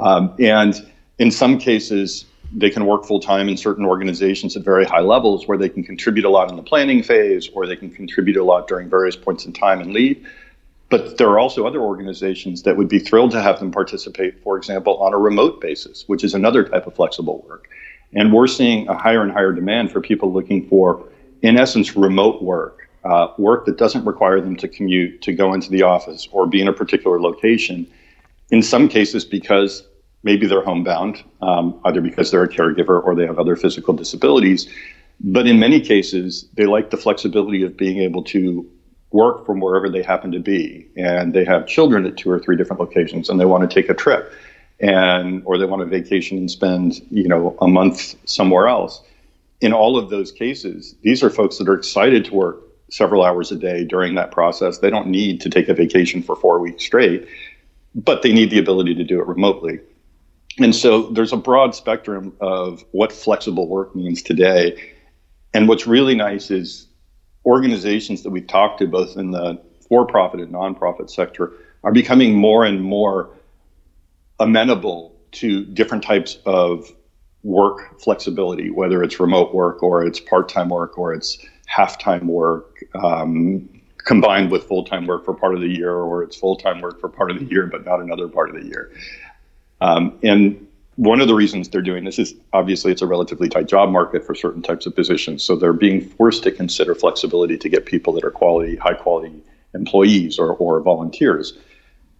Um, 0.00 0.34
and 0.40 0.74
in 1.18 1.30
some 1.30 1.58
cases, 1.58 2.24
they 2.54 2.70
can 2.70 2.86
work 2.86 3.04
full 3.04 3.20
time 3.20 3.48
in 3.48 3.56
certain 3.56 3.84
organizations 3.84 4.56
at 4.56 4.62
very 4.62 4.84
high 4.84 5.00
levels 5.00 5.48
where 5.48 5.56
they 5.56 5.68
can 5.68 5.82
contribute 5.82 6.24
a 6.24 6.28
lot 6.28 6.50
in 6.50 6.56
the 6.56 6.62
planning 6.62 7.02
phase 7.02 7.48
or 7.54 7.66
they 7.66 7.76
can 7.76 7.90
contribute 7.90 8.36
a 8.36 8.44
lot 8.44 8.68
during 8.68 8.90
various 8.90 9.16
points 9.16 9.46
in 9.46 9.52
time 9.52 9.80
and 9.80 9.92
lead. 9.92 10.24
But 10.90 11.16
there 11.16 11.28
are 11.28 11.38
also 11.38 11.66
other 11.66 11.80
organizations 11.80 12.64
that 12.64 12.76
would 12.76 12.88
be 12.88 12.98
thrilled 12.98 13.30
to 13.30 13.40
have 13.40 13.58
them 13.58 13.70
participate, 13.70 14.42
for 14.42 14.58
example, 14.58 14.98
on 14.98 15.14
a 15.14 15.18
remote 15.18 15.60
basis, 15.60 16.04
which 16.06 16.22
is 16.22 16.34
another 16.34 16.64
type 16.64 16.86
of 16.86 16.94
flexible 16.94 17.42
work. 17.48 17.68
And 18.14 18.30
we're 18.30 18.46
seeing 18.46 18.86
a 18.88 18.94
higher 18.94 19.22
and 19.22 19.32
higher 19.32 19.52
demand 19.52 19.90
for 19.90 20.02
people 20.02 20.30
looking 20.30 20.68
for, 20.68 21.08
in 21.40 21.56
essence, 21.56 21.96
remote 21.96 22.42
work, 22.42 22.90
uh, 23.04 23.28
work 23.38 23.64
that 23.64 23.78
doesn't 23.78 24.04
require 24.04 24.42
them 24.42 24.54
to 24.56 24.68
commute, 24.68 25.22
to 25.22 25.32
go 25.32 25.54
into 25.54 25.70
the 25.70 25.80
office, 25.80 26.28
or 26.30 26.46
be 26.46 26.60
in 26.60 26.68
a 26.68 26.74
particular 26.74 27.18
location. 27.18 27.86
In 28.50 28.62
some 28.62 28.86
cases, 28.86 29.24
because 29.24 29.84
Maybe 30.22 30.46
they're 30.46 30.62
homebound, 30.62 31.22
um, 31.40 31.80
either 31.84 32.00
because 32.00 32.30
they're 32.30 32.44
a 32.44 32.48
caregiver 32.48 33.02
or 33.02 33.14
they 33.14 33.26
have 33.26 33.38
other 33.38 33.56
physical 33.56 33.94
disabilities. 33.94 34.68
But 35.20 35.46
in 35.46 35.58
many 35.58 35.80
cases, 35.80 36.48
they 36.54 36.66
like 36.66 36.90
the 36.90 36.96
flexibility 36.96 37.62
of 37.62 37.76
being 37.76 37.98
able 37.98 38.22
to 38.24 38.68
work 39.12 39.46
from 39.46 39.60
wherever 39.60 39.88
they 39.88 40.02
happen 40.02 40.32
to 40.32 40.40
be. 40.40 40.88
And 40.96 41.32
they 41.32 41.44
have 41.44 41.66
children 41.66 42.06
at 42.06 42.16
two 42.16 42.30
or 42.30 42.38
three 42.38 42.56
different 42.56 42.80
locations 42.80 43.28
and 43.28 43.38
they 43.38 43.44
want 43.44 43.68
to 43.68 43.72
take 43.72 43.90
a 43.90 43.94
trip 43.94 44.32
and 44.80 45.42
or 45.44 45.58
they 45.58 45.64
want 45.64 45.80
to 45.80 45.86
vacation 45.86 46.38
and 46.38 46.50
spend, 46.50 47.00
you 47.10 47.28
know, 47.28 47.56
a 47.60 47.68
month 47.68 48.16
somewhere 48.28 48.66
else. 48.66 49.02
In 49.60 49.72
all 49.72 49.96
of 49.96 50.10
those 50.10 50.32
cases, 50.32 50.96
these 51.02 51.22
are 51.22 51.30
folks 51.30 51.58
that 51.58 51.68
are 51.68 51.74
excited 51.74 52.24
to 52.26 52.34
work 52.34 52.60
several 52.90 53.22
hours 53.22 53.52
a 53.52 53.56
day 53.56 53.84
during 53.84 54.16
that 54.16 54.32
process. 54.32 54.78
They 54.78 54.90
don't 54.90 55.06
need 55.06 55.40
to 55.42 55.50
take 55.50 55.68
a 55.68 55.74
vacation 55.74 56.22
for 56.22 56.34
four 56.34 56.58
weeks 56.58 56.84
straight, 56.84 57.28
but 57.94 58.22
they 58.22 58.32
need 58.32 58.50
the 58.50 58.58
ability 58.58 58.94
to 58.96 59.04
do 59.04 59.20
it 59.20 59.26
remotely. 59.26 59.78
And 60.58 60.74
so 60.74 61.08
there's 61.10 61.32
a 61.32 61.36
broad 61.36 61.74
spectrum 61.74 62.34
of 62.40 62.84
what 62.92 63.12
flexible 63.12 63.68
work 63.68 63.94
means 63.96 64.22
today. 64.22 64.92
And 65.54 65.68
what's 65.68 65.86
really 65.86 66.14
nice 66.14 66.50
is 66.50 66.88
organizations 67.46 68.22
that 68.22 68.30
we 68.30 68.40
talk 68.42 68.78
to, 68.78 68.86
both 68.86 69.16
in 69.16 69.30
the 69.30 69.60
for 69.88 70.06
profit 70.06 70.40
and 70.40 70.52
nonprofit 70.52 71.10
sector, 71.10 71.52
are 71.84 71.92
becoming 71.92 72.34
more 72.34 72.64
and 72.64 72.82
more 72.82 73.30
amenable 74.40 75.14
to 75.32 75.64
different 75.64 76.04
types 76.04 76.38
of 76.44 76.92
work 77.42 78.00
flexibility, 78.00 78.70
whether 78.70 79.02
it's 79.02 79.18
remote 79.18 79.54
work 79.54 79.82
or 79.82 80.04
it's 80.04 80.20
part 80.20 80.48
time 80.48 80.68
work 80.68 80.98
or 80.98 81.12
it's 81.12 81.38
half 81.66 81.98
time 81.98 82.28
work. 82.28 82.84
Um, 82.94 83.68
combined 84.04 84.50
with 84.50 84.64
full 84.64 84.84
time 84.84 85.06
work 85.06 85.24
for 85.24 85.34
part 85.34 85.54
of 85.54 85.60
the 85.60 85.68
year, 85.68 85.94
or 85.94 86.22
it's 86.22 86.36
full 86.36 86.56
time 86.56 86.80
work 86.80 87.00
for 87.00 87.08
part 87.08 87.30
of 87.30 87.38
the 87.38 87.44
year, 87.46 87.66
but 87.66 87.84
not 87.84 88.00
another 88.00 88.28
part 88.28 88.48
of 88.50 88.60
the 88.60 88.66
year. 88.66 88.90
Um, 89.82 90.16
and 90.22 90.64
one 90.94 91.20
of 91.20 91.26
the 91.26 91.34
reasons 91.34 91.68
they're 91.68 91.82
doing 91.82 92.04
this 92.04 92.18
is 92.18 92.34
obviously 92.52 92.92
it's 92.92 93.02
a 93.02 93.06
relatively 93.06 93.48
tight 93.48 93.66
job 93.66 93.90
market 93.90 94.24
for 94.24 94.34
certain 94.34 94.62
types 94.62 94.86
of 94.86 94.94
positions. 94.94 95.42
So 95.42 95.56
they're 95.56 95.72
being 95.72 96.00
forced 96.00 96.44
to 96.44 96.52
consider 96.52 96.94
flexibility 96.94 97.58
to 97.58 97.68
get 97.68 97.84
people 97.84 98.12
that 98.12 98.24
are 98.24 98.30
quality, 98.30 98.76
high 98.76 98.94
quality 98.94 99.42
employees 99.74 100.38
or, 100.38 100.52
or 100.54 100.80
volunteers. 100.80 101.58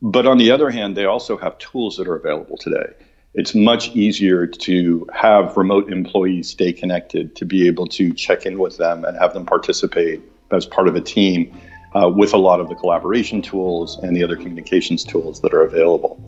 But 0.01 0.27
on 0.27 0.39
the 0.39 0.51
other 0.51 0.71
hand, 0.71 0.97
they 0.97 1.05
also 1.05 1.37
have 1.37 1.57
tools 1.59 1.97
that 1.99 2.09
are 2.09 2.17
available 2.17 2.57
today. 2.57 2.93
It's 3.35 3.55
much 3.55 3.95
easier 3.95 4.47
to 4.47 5.07
have 5.15 5.57
remote 5.57 5.93
employees 5.93 6.51
stay 6.51 6.73
connected, 6.73 7.37
to 7.37 7.45
be 7.45 7.69
able 7.69 7.87
to 7.89 8.13
check 8.13 8.45
in 8.45 8.59
with 8.59 8.77
them 8.77 9.05
and 9.05 9.17
have 9.17 9.35
them 9.35 9.47
participate 9.47 10.21
as 10.51 10.67
part 10.67 10.89
of 10.89 10.97
a 10.97 11.01
team 11.01 11.57
uh, 11.95 12.09
with 12.09 12.35
a 12.35 12.39
lot 12.39 12.59
of 12.59 12.69
the 12.69 12.75
collaboration 12.75 13.41
tools 13.41 13.99
and 13.99 14.17
the 14.17 14.25
other 14.25 14.37
communications 14.37 15.05
tools 15.05 15.41
that 15.43 15.55
are 15.55 15.63
available. 15.63 16.21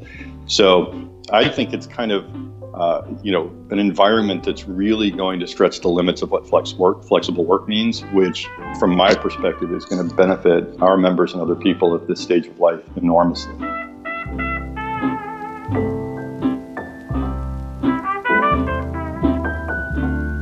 So 0.46 1.10
I 1.30 1.48
think 1.48 1.72
it's 1.72 1.86
kind 1.86 2.12
of 2.12 2.24
uh, 2.74 3.02
you 3.22 3.30
know 3.32 3.54
an 3.70 3.78
environment 3.78 4.44
that's 4.44 4.64
really 4.64 5.10
going 5.10 5.40
to 5.40 5.46
stretch 5.46 5.80
the 5.80 5.88
limits 5.88 6.22
of 6.22 6.30
what 6.30 6.46
flex 6.46 6.74
work, 6.74 7.04
flexible 7.04 7.44
work 7.44 7.68
means, 7.68 8.02
which, 8.12 8.48
from 8.78 8.94
my 8.94 9.14
perspective, 9.14 9.72
is 9.72 9.84
going 9.84 10.06
to 10.06 10.14
benefit 10.14 10.80
our 10.80 10.96
members 10.96 11.32
and 11.32 11.40
other 11.40 11.54
people 11.54 11.94
at 11.94 12.06
this 12.06 12.20
stage 12.20 12.46
of 12.46 12.58
life 12.58 12.82
enormously. 12.96 13.54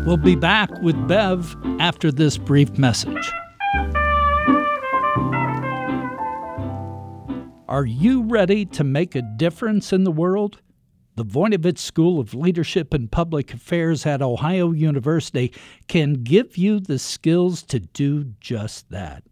We'll 0.04 0.16
be 0.16 0.34
back 0.34 0.70
with 0.82 1.08
Bev 1.08 1.56
after 1.78 2.10
this 2.10 2.36
brief 2.36 2.76
message. 2.76 3.30
Are 7.72 7.87
you 7.87 8.24
ready 8.24 8.66
to 8.66 8.85
make 8.85 9.14
a 9.14 9.22
difference 9.22 9.94
in 9.94 10.04
the 10.04 10.12
world? 10.12 10.61
The 11.14 11.24
Voinovich 11.24 11.78
School 11.78 12.20
of 12.20 12.35
Leadership 12.35 12.92
and 12.92 13.11
Public 13.11 13.54
Affairs 13.54 14.04
at 14.04 14.20
Ohio 14.20 14.72
University 14.72 15.54
can 15.88 16.22
give 16.22 16.58
you 16.58 16.80
the 16.80 16.98
skills 16.98 17.62
to 17.62 17.80
do 17.80 18.35
just 18.40 18.90
that. 18.90 19.22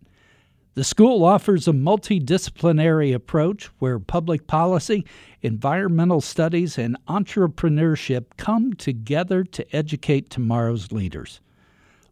The 0.72 0.84
school 0.84 1.22
offers 1.22 1.68
a 1.68 1.72
multidisciplinary 1.72 3.14
approach 3.14 3.66
where 3.78 3.98
public 3.98 4.46
policy, 4.46 5.04
environmental 5.42 6.22
studies, 6.22 6.78
and 6.78 6.96
entrepreneurship 7.08 8.24
come 8.38 8.72
together 8.72 9.44
to 9.44 9.76
educate 9.76 10.30
tomorrow's 10.30 10.92
leaders. 10.92 11.42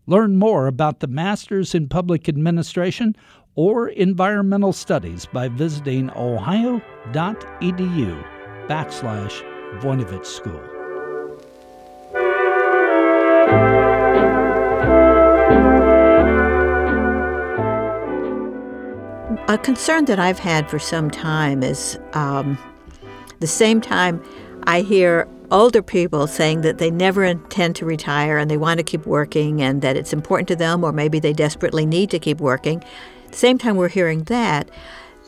Learn 0.07 0.37
more 0.37 0.67
about 0.67 1.01
the 1.01 1.07
Masters 1.07 1.75
in 1.75 1.88
Public 1.88 2.29
Administration 2.29 3.17
or 3.59 3.88
Environmental 3.88 4.73
Studies 4.73 5.27
by 5.27 5.49
visiting 5.49 6.11
ohio.edu 6.11 6.81
backslash 8.68 9.42
Voinovich 9.81 10.25
School. 10.25 10.62
A 19.49 19.59
concern 19.59 20.05
that 20.05 20.21
I've 20.21 20.38
had 20.38 20.71
for 20.71 20.79
some 20.79 21.11
time 21.11 21.64
is 21.64 21.99
um, 22.12 22.57
the 23.40 23.49
same 23.49 23.81
time 23.81 24.23
I 24.68 24.83
hear 24.83 25.27
older 25.51 25.83
people 25.83 26.29
saying 26.29 26.61
that 26.61 26.79
they 26.79 26.92
never 26.92 27.25
intend 27.25 27.75
to 27.75 27.85
retire 27.85 28.38
and 28.38 28.49
they 28.49 28.57
want 28.57 28.79
to 28.79 28.85
keep 28.85 29.05
working 29.05 29.61
and 29.61 29.83
that 29.83 29.97
it's 29.97 30.12
important 30.12 30.47
to 30.47 30.55
them, 30.55 30.85
or 30.85 30.92
maybe 30.92 31.18
they 31.18 31.33
desperately 31.33 31.85
need 31.85 32.09
to 32.11 32.21
keep 32.21 32.40
working. 32.40 32.85
The 33.31 33.37
same 33.37 33.59
time, 33.59 33.77
we're 33.77 33.88
hearing 33.88 34.25
that. 34.25 34.71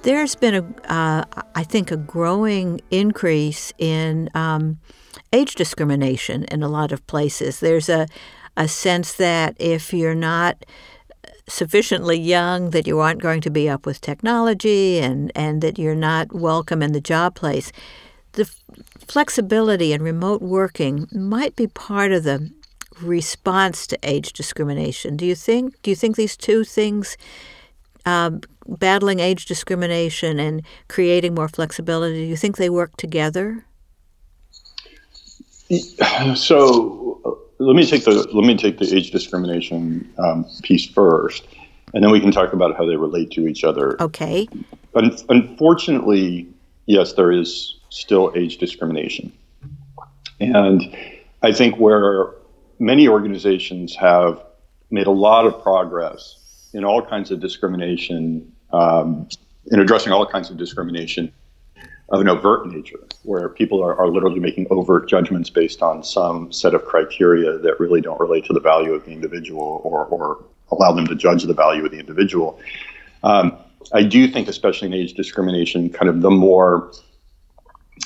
There's 0.03 0.35
been 0.35 0.55
a, 0.55 0.91
uh, 0.93 1.25
I 1.55 1.65
think, 1.65 1.91
a 1.91 1.97
growing 1.97 2.81
increase 2.91 3.73
in 3.79 4.31
um, 4.35 4.79
age 5.33 5.55
discrimination 5.55 6.45
in 6.45 6.63
a 6.63 6.69
lot 6.69 6.93
of 6.93 7.07
places. 7.07 7.61
There's 7.61 7.89
a, 7.89 8.07
a 8.57 8.67
sense 8.67 9.15
that 9.15 9.57
if 9.59 9.93
you're 9.93 10.15
not 10.15 10.65
sufficiently 11.51 12.19
young 12.19 12.71
that 12.71 12.87
you 12.87 13.01
aren't 13.01 13.21
going 13.21 13.41
to 13.43 13.51
be 13.51 13.69
up 13.69 13.85
with 13.85 14.01
technology 14.01 14.99
and, 14.99 15.33
and 15.35 15.63
that 15.63 15.79
you're 15.79 15.95
not 15.95 16.33
welcome 16.33 16.83
in 16.83 16.93
the 16.93 17.01
job 17.01 17.35
place. 17.35 17.73
The 18.33 18.49
flexibility 19.07 19.93
and 19.93 20.03
remote 20.03 20.41
working 20.41 21.09
might 21.13 21.57
be 21.57 21.67
part 21.67 22.13
of 22.13 22.25
the 22.25 22.51
response 23.03 23.87
to 23.89 23.99
age 24.03 24.33
discrimination. 24.33 25.17
Do 25.17 25.27
you 25.27 25.35
think? 25.35 25.81
Do 25.83 25.91
you 25.91 25.97
think 25.97 26.17
these 26.17 26.37
two 26.37 26.65
things, 26.65 27.17
uh, 28.07 28.31
battling 28.67 29.21
age 29.21 29.47
discrimination 29.47 30.39
and 30.39 30.63
creating 30.89 31.35
more 31.35 31.49
flexibility, 31.49 32.25
do 32.25 32.27
you 32.27 32.37
think 32.37 32.57
they 32.57 32.71
work 32.71 32.97
together? 32.97 33.65
So 36.35 37.01
let 37.61 37.77
me 37.77 37.87
take 37.87 38.05
the 38.05 38.27
let 38.33 38.45
me 38.45 38.57
take 38.57 38.79
the 38.79 38.97
age 38.97 39.11
discrimination 39.11 40.13
um, 40.19 40.47
piece 40.63 40.87
first, 40.87 41.47
and 41.95 42.03
then 42.03 42.11
we 42.11 42.19
can 42.19 42.33
talk 42.33 42.53
about 42.53 42.77
how 42.77 42.85
they 42.87 42.97
relate 42.97 43.31
to 43.33 43.47
each 43.47 43.63
other. 43.63 44.01
Okay. 44.03 44.49
Un- 44.95 45.17
unfortunately, 45.29 46.49
yes, 46.87 47.13
there 47.13 47.31
is 47.31 47.79
still 47.91 48.33
age 48.35 48.59
discrimination, 48.59 49.33
and 50.41 50.83
I 51.43 51.53
think 51.53 51.77
where 51.77 52.31
many 52.79 53.07
organizations 53.07 53.95
have 53.95 54.43
made 54.91 55.07
a 55.07 55.13
lot 55.13 55.47
of 55.47 55.63
progress 55.63 56.40
in 56.73 56.85
all 56.85 57.05
kinds 57.05 57.31
of 57.31 57.41
discrimination, 57.41 58.53
um, 58.73 59.29
in 59.71 59.81
addressing 59.81 60.13
all 60.13 60.27
kinds 60.27 60.51
of 60.51 60.57
discrimination 60.57 61.33
of 62.11 62.21
an 62.21 62.29
overt 62.29 62.67
nature, 62.67 62.99
where 63.23 63.49
people 63.49 63.83
are, 63.83 63.95
are 63.97 64.09
literally 64.09 64.41
making 64.41 64.67
overt 64.71 65.09
judgments 65.09 65.49
based 65.49 65.81
on 65.81 66.03
some 66.03 66.53
set 66.53 66.75
of 66.75 66.85
criteria 66.85 67.57
that 67.59 67.79
really 67.79 68.01
don't 68.01 68.19
relate 68.19 68.45
to 68.45 68.53
the 68.53 68.61
value 68.61 68.93
of 68.93 69.05
the 69.05 69.13
individual 69.13 69.81
or, 69.85 70.07
or 70.07 70.45
allow 70.73 70.93
them 70.93 71.07
to 71.07 71.15
judge 71.15 71.45
the 71.45 71.55
value 71.55 71.85
of 71.85 71.93
the 71.93 71.99
individual. 71.99 72.59
Um, 73.23 73.57
I 73.93 74.03
do 74.03 74.29
think, 74.29 74.49
especially 74.49 74.89
in 74.89 74.95
age 74.95 75.15
discrimination, 75.15 75.91
kind 75.91 76.09
of 76.09 76.21
the 76.21 76.31
more 76.31 76.93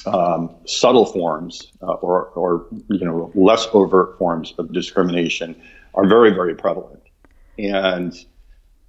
um, 0.06 0.54
subtle 0.66 1.06
forms 1.06 1.72
uh, 1.82 1.94
or, 1.94 2.26
or 2.34 2.66
you 2.88 3.04
know 3.04 3.30
less 3.34 3.66
overt 3.72 4.18
forms 4.18 4.54
of 4.58 4.72
discrimination 4.72 5.60
are 5.94 6.06
very, 6.06 6.30
very 6.30 6.54
prevalent, 6.54 7.02
and 7.58 8.24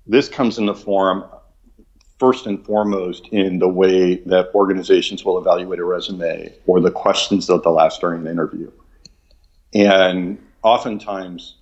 this 0.07 0.29
comes 0.29 0.57
in 0.57 0.65
the 0.65 0.75
form 0.75 1.23
first 2.19 2.45
and 2.45 2.63
foremost 2.65 3.27
in 3.31 3.59
the 3.59 3.67
way 3.67 4.15
that 4.25 4.49
organizations 4.55 5.25
will 5.25 5.37
evaluate 5.37 5.79
a 5.79 5.83
resume 5.83 6.53
or 6.65 6.79
the 6.79 6.91
questions 6.91 7.47
that 7.47 7.63
they'll 7.63 7.79
ask 7.79 7.99
during 7.99 8.21
an 8.21 8.27
interview. 8.27 8.71
And 9.73 10.37
oftentimes, 10.63 11.55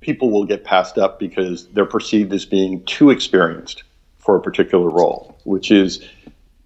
people 0.00 0.30
will 0.30 0.46
get 0.46 0.64
passed 0.64 0.96
up 0.96 1.18
because 1.18 1.68
they're 1.68 1.84
perceived 1.84 2.32
as 2.32 2.46
being 2.46 2.82
too 2.84 3.10
experienced 3.10 3.82
for 4.18 4.36
a 4.36 4.40
particular 4.40 4.88
role, 4.88 5.38
which 5.44 5.70
is 5.70 6.06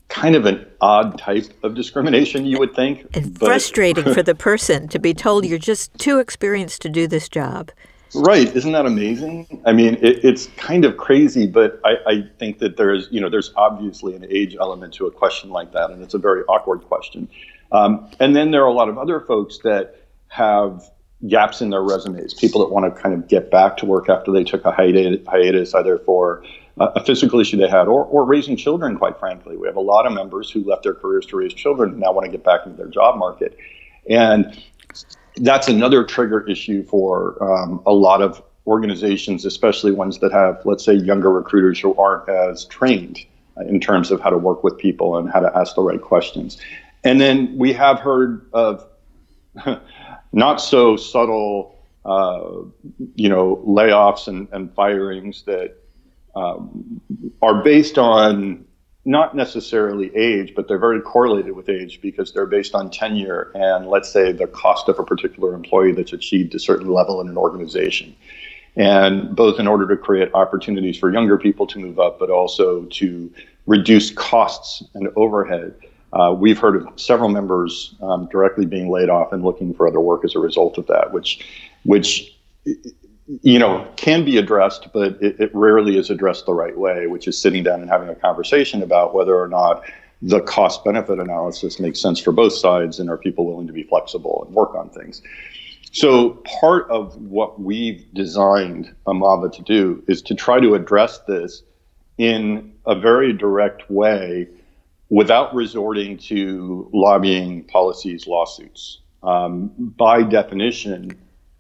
kind 0.09 0.37
of 0.37 0.45
an 0.45 0.65
odd 0.81 1.19
type 1.19 1.47
of 1.63 1.75
discrimination, 1.75 2.45
you 2.45 2.59
would 2.59 2.75
think. 2.75 3.07
And 3.15 3.37
frustrating 3.39 4.13
for 4.13 4.23
the 4.23 4.35
person 4.35 4.87
to 4.89 4.99
be 4.99 5.15
told 5.15 5.47
you're 5.47 5.59
just 5.59 5.97
too 5.99 6.19
experienced 6.19 6.83
to 6.83 6.89
do 6.89 7.09
this 7.09 7.29
job. 7.29 7.71
Right. 8.15 8.55
Isn't 8.55 8.73
that 8.73 8.85
amazing? 8.85 9.63
I 9.65 9.73
mean, 9.73 9.95
it, 9.95 10.25
it's 10.25 10.47
kind 10.57 10.85
of 10.85 10.97
crazy, 10.97 11.47
but 11.47 11.81
I, 11.85 11.97
I, 12.07 12.23
think 12.39 12.59
that 12.59 12.77
there's, 12.77 13.09
you 13.11 13.21
know, 13.21 13.31
there's 13.31 13.53
obviously 13.57 14.15
an 14.15 14.27
age 14.29 14.55
element 14.61 14.93
to 14.95 15.07
a 15.07 15.11
question 15.11 15.51
like 15.51 15.73
that, 15.73 15.91
and 15.91 16.03
it's 16.03 16.13
a 16.13 16.19
very 16.19 16.43
awkward 16.45 16.83
question. 16.83 17.29
Um, 17.71 18.11
and 18.21 18.37
then 18.37 18.51
there 18.51 18.63
are 18.63 18.69
a 18.69 18.73
lot 18.73 18.91
of 18.91 18.99
other 18.99 19.21
folks 19.21 19.59
that 19.65 19.97
have 20.29 20.83
gaps 21.27 21.63
in 21.63 21.71
their 21.71 21.83
resumes, 21.83 22.35
people 22.35 22.61
that 22.61 22.73
want 22.73 22.95
to 22.95 23.01
kind 23.01 23.15
of 23.15 23.29
get 23.29 23.51
back 23.51 23.77
to 23.79 23.87
work 23.87 24.09
after 24.09 24.31
they 24.31 24.45
took 24.45 24.65
a 24.65 24.73
hiatus, 24.73 25.75
either 25.75 25.99
for 25.99 26.43
a 26.79 27.05
physical 27.05 27.39
issue 27.39 27.57
they 27.57 27.69
had 27.69 27.87
or, 27.87 28.05
or 28.05 28.25
raising 28.25 28.57
children, 28.57 28.97
quite 28.97 29.19
frankly. 29.19 29.57
We 29.57 29.67
have 29.67 29.77
a 29.77 29.81
lot 29.81 30.07
of 30.07 30.13
members 30.13 30.51
who 30.51 30.65
left 30.65 30.83
their 30.83 30.95
careers 30.95 31.27
to 31.27 31.37
raise 31.37 31.55
children 31.55 31.91
and 31.91 32.01
now 32.01 32.13
want 32.13 32.25
to 32.25 32.31
get 32.31 32.45
back 32.45 32.67
into 32.67 32.77
their 32.77 32.89
job 32.89 33.19
market. 33.19 33.57
And 34.09 34.61
that's 35.37 35.69
another 35.69 36.05
trigger 36.05 36.47
issue 36.49 36.85
for 36.85 37.43
um, 37.43 37.83
a 37.87 37.93
lot 37.93 38.23
of 38.23 38.43
organizations, 38.67 39.45
especially 39.45 39.93
ones 39.93 40.19
that 40.21 40.33
have, 40.33 40.61
let's 40.65 40.85
say, 40.85 40.95
younger 40.95 41.31
recruiters 41.31 41.81
who 41.81 41.95
aren't 41.97 42.29
as 42.29 42.65
trained 42.67 43.19
in 43.69 43.81
terms 43.81 44.11
of 44.11 44.21
how 44.21 44.31
to 44.31 44.39
work 44.39 44.63
with 44.63 44.79
people 44.79 45.17
and 45.17 45.31
how 45.31 45.41
to 45.41 45.57
ask 45.57 45.75
the 45.75 45.83
right 45.83 46.01
questions. 46.01 46.61
And 47.05 47.21
then 47.21 47.57
we 47.57 47.73
have 47.73 47.99
heard 47.99 48.47
of 48.53 48.87
not 50.33 50.57
so 50.57 50.97
subtle, 50.97 51.79
uh, 52.05 52.63
you 53.15 53.29
know, 53.29 53.63
layoffs 53.67 54.29
and, 54.29 54.49
and 54.53 54.73
firings 54.75 55.43
that 55.43 55.77
um, 56.35 57.01
are 57.43 57.63
based 57.63 57.99
on 57.99 58.65
not 59.05 59.35
necessarily 59.35 60.15
age, 60.15 60.55
but 60.55 60.69
they're 60.69 60.79
very 60.79 61.01
correlated 61.01 61.57
with 61.57 61.69
age 61.69 62.01
because 62.01 62.33
they're 62.33 62.47
based 62.47 62.75
on 62.75 62.89
tenure 62.89 63.51
and 63.55 63.89
let's 63.89 64.11
say 64.13 64.31
the 64.31 64.47
cost 64.47 64.89
of 64.89 64.99
a 64.99 65.05
particular 65.05 65.55
employee 65.55 65.93
that's 65.93 66.13
achieved 66.13 66.55
a 66.55 66.59
certain 66.59 66.89
level 66.89 67.21
in 67.21 67.29
an 67.29 67.37
organization. 67.37 68.15
And 68.77 69.35
both 69.35 69.59
in 69.59 69.67
order 69.67 69.87
to 69.89 69.97
create 69.97 70.33
opportunities 70.35 70.97
for 70.97 71.13
younger 71.13 71.37
people 71.37 71.67
to 71.67 71.79
move 71.79 71.99
up, 71.99 72.19
but 72.19 72.31
also 72.31 72.85
to 72.85 73.31
reduce 73.67 74.11
costs 74.11 74.85
and 74.95 75.09
overhead. 75.17 75.75
Uh, 76.13 76.35
we've 76.39 76.59
heard 76.59 76.77
of 76.77 76.89
several 76.97 77.29
members 77.29 77.95
um, 78.03 78.29
directly 78.31 78.67
being 78.67 78.89
laid 78.89 79.09
off 79.09 79.33
and 79.33 79.43
looking 79.43 79.75
for 79.75 79.89
other 79.89 80.01
work 80.01 80.25
as 80.25 80.35
a 80.37 80.39
result 80.39 80.79
of 80.79 80.87
that, 80.87 81.13
which, 81.13 81.45
which 81.85 82.37
you 83.41 83.59
know, 83.59 83.91
can 83.97 84.25
be 84.25 84.37
addressed, 84.37 84.93
but 84.93 85.23
it, 85.23 85.41
it, 85.41 85.55
rarely 85.55 85.97
is 85.97 86.11
addressed 86.11 86.47
the 86.47 86.53
right 86.53 86.77
way, 86.77 87.07
which 87.07 87.27
is 87.27 87.41
sitting 87.41 87.63
down 87.63 87.81
and 87.81 87.89
having 87.89 88.09
a 88.09 88.15
conversation 88.15 88.83
about 88.83 89.15
whether 89.15 89.35
or 89.35 89.49
not 89.49 89.83
the 90.21 90.41
cost 90.41 90.85
benefit 90.85 91.19
analysis 91.19 91.81
makes 91.81 92.01
sense 92.01 92.21
for 92.21 92.33
both 92.33 92.53
sides 92.53 93.01
and 93.01 93.09
are 93.09 93.17
people 93.17 93.47
willing 93.47 93.67
to 93.67 93.73
be 93.73 93.83
flexible 93.85 94.45
and 94.47 94.55
work 94.55 94.75
on 94.75 94.91
things. 94.91 95.23
So, 95.93 96.43
part 96.61 96.91
of 96.91 97.17
what 97.17 97.61
we've 97.61 98.05
designed 98.15 98.95
Amava 99.07 99.53
to 99.53 99.63
do 99.63 100.03
is 100.09 100.23
to 100.23 100.35
try 100.35 100.61
to 100.61 100.75
address 100.75 101.19
this 101.21 101.63
in 102.19 102.73
a 102.87 102.95
very 102.95 103.33
direct 103.33 103.91
way 103.91 104.49
without 105.11 105.55
resorting 105.55 106.17
to 106.17 106.89
lobbying 106.93 107.65
policies, 107.65 108.27
lawsuits. 108.27 109.01
Um, 109.23 109.71
by 109.77 110.23
definition, 110.23 111.11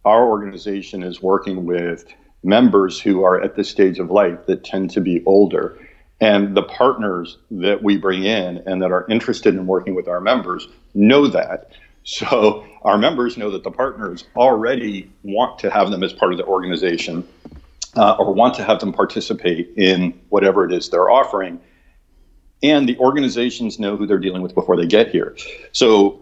our 0.04 0.28
organization 0.28 1.02
is 1.02 1.22
working 1.22 1.64
with 1.64 2.04
members 2.42 3.00
who 3.00 3.24
are 3.24 3.40
at 3.40 3.56
this 3.56 3.68
stage 3.68 3.98
of 3.98 4.10
life 4.10 4.46
that 4.46 4.64
tend 4.64 4.90
to 4.90 5.00
be 5.00 5.22
older. 5.24 5.78
And 6.20 6.56
the 6.56 6.62
partners 6.62 7.38
that 7.50 7.82
we 7.82 7.96
bring 7.96 8.24
in 8.24 8.58
and 8.66 8.82
that 8.82 8.92
are 8.92 9.06
interested 9.08 9.54
in 9.54 9.66
working 9.66 9.94
with 9.94 10.08
our 10.08 10.20
members 10.20 10.68
know 10.94 11.26
that. 11.28 11.72
So 12.04 12.66
our 12.82 12.98
members 12.98 13.36
know 13.36 13.50
that 13.52 13.62
the 13.62 13.70
partners 13.70 14.24
already 14.34 15.10
want 15.22 15.60
to 15.60 15.70
have 15.70 15.90
them 15.90 16.02
as 16.02 16.12
part 16.12 16.32
of 16.32 16.38
the 16.38 16.44
organization 16.44 17.26
uh, 17.96 18.16
or 18.18 18.32
want 18.32 18.54
to 18.54 18.64
have 18.64 18.80
them 18.80 18.92
participate 18.92 19.72
in 19.76 20.18
whatever 20.28 20.64
it 20.64 20.72
is 20.72 20.88
they're 20.88 21.10
offering. 21.10 21.60
And 22.62 22.88
the 22.88 22.96
organizations 22.98 23.78
know 23.78 23.96
who 23.96 24.06
they're 24.06 24.18
dealing 24.18 24.42
with 24.42 24.54
before 24.54 24.76
they 24.76 24.86
get 24.86 25.10
here. 25.10 25.36
So, 25.72 26.21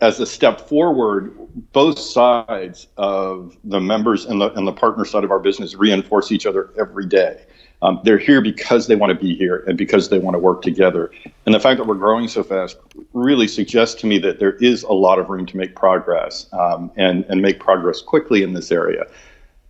as 0.00 0.20
a 0.20 0.26
step 0.26 0.60
forward, 0.60 1.34
both 1.72 1.98
sides 1.98 2.88
of 2.96 3.56
the 3.64 3.80
members 3.80 4.26
and 4.26 4.40
the, 4.40 4.52
and 4.54 4.66
the 4.66 4.72
partner 4.72 5.04
side 5.04 5.24
of 5.24 5.30
our 5.30 5.38
business 5.38 5.74
reinforce 5.74 6.32
each 6.32 6.46
other 6.46 6.70
every 6.78 7.06
day. 7.06 7.44
Um, 7.82 8.00
they're 8.04 8.18
here 8.18 8.42
because 8.42 8.88
they 8.88 8.96
want 8.96 9.10
to 9.10 9.18
be 9.18 9.34
here 9.34 9.64
and 9.66 9.78
because 9.78 10.10
they 10.10 10.18
want 10.18 10.34
to 10.34 10.38
work 10.38 10.60
together. 10.60 11.10
And 11.46 11.54
the 11.54 11.60
fact 11.60 11.78
that 11.78 11.86
we're 11.86 11.94
growing 11.94 12.28
so 12.28 12.42
fast 12.42 12.76
really 13.14 13.48
suggests 13.48 13.98
to 14.02 14.06
me 14.06 14.18
that 14.18 14.38
there 14.38 14.56
is 14.56 14.82
a 14.82 14.92
lot 14.92 15.18
of 15.18 15.30
room 15.30 15.46
to 15.46 15.56
make 15.56 15.74
progress 15.74 16.46
um, 16.52 16.90
and, 16.96 17.24
and 17.28 17.40
make 17.40 17.58
progress 17.58 18.02
quickly 18.02 18.42
in 18.42 18.52
this 18.52 18.70
area. 18.70 19.04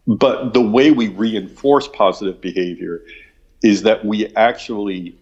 But 0.08 0.54
the 0.54 0.60
way 0.60 0.90
we 0.90 1.08
reinforce 1.08 1.86
positive 1.88 2.40
behavior 2.40 3.02
is 3.62 3.82
that 3.82 4.04
we 4.04 4.34
actually 4.34 5.16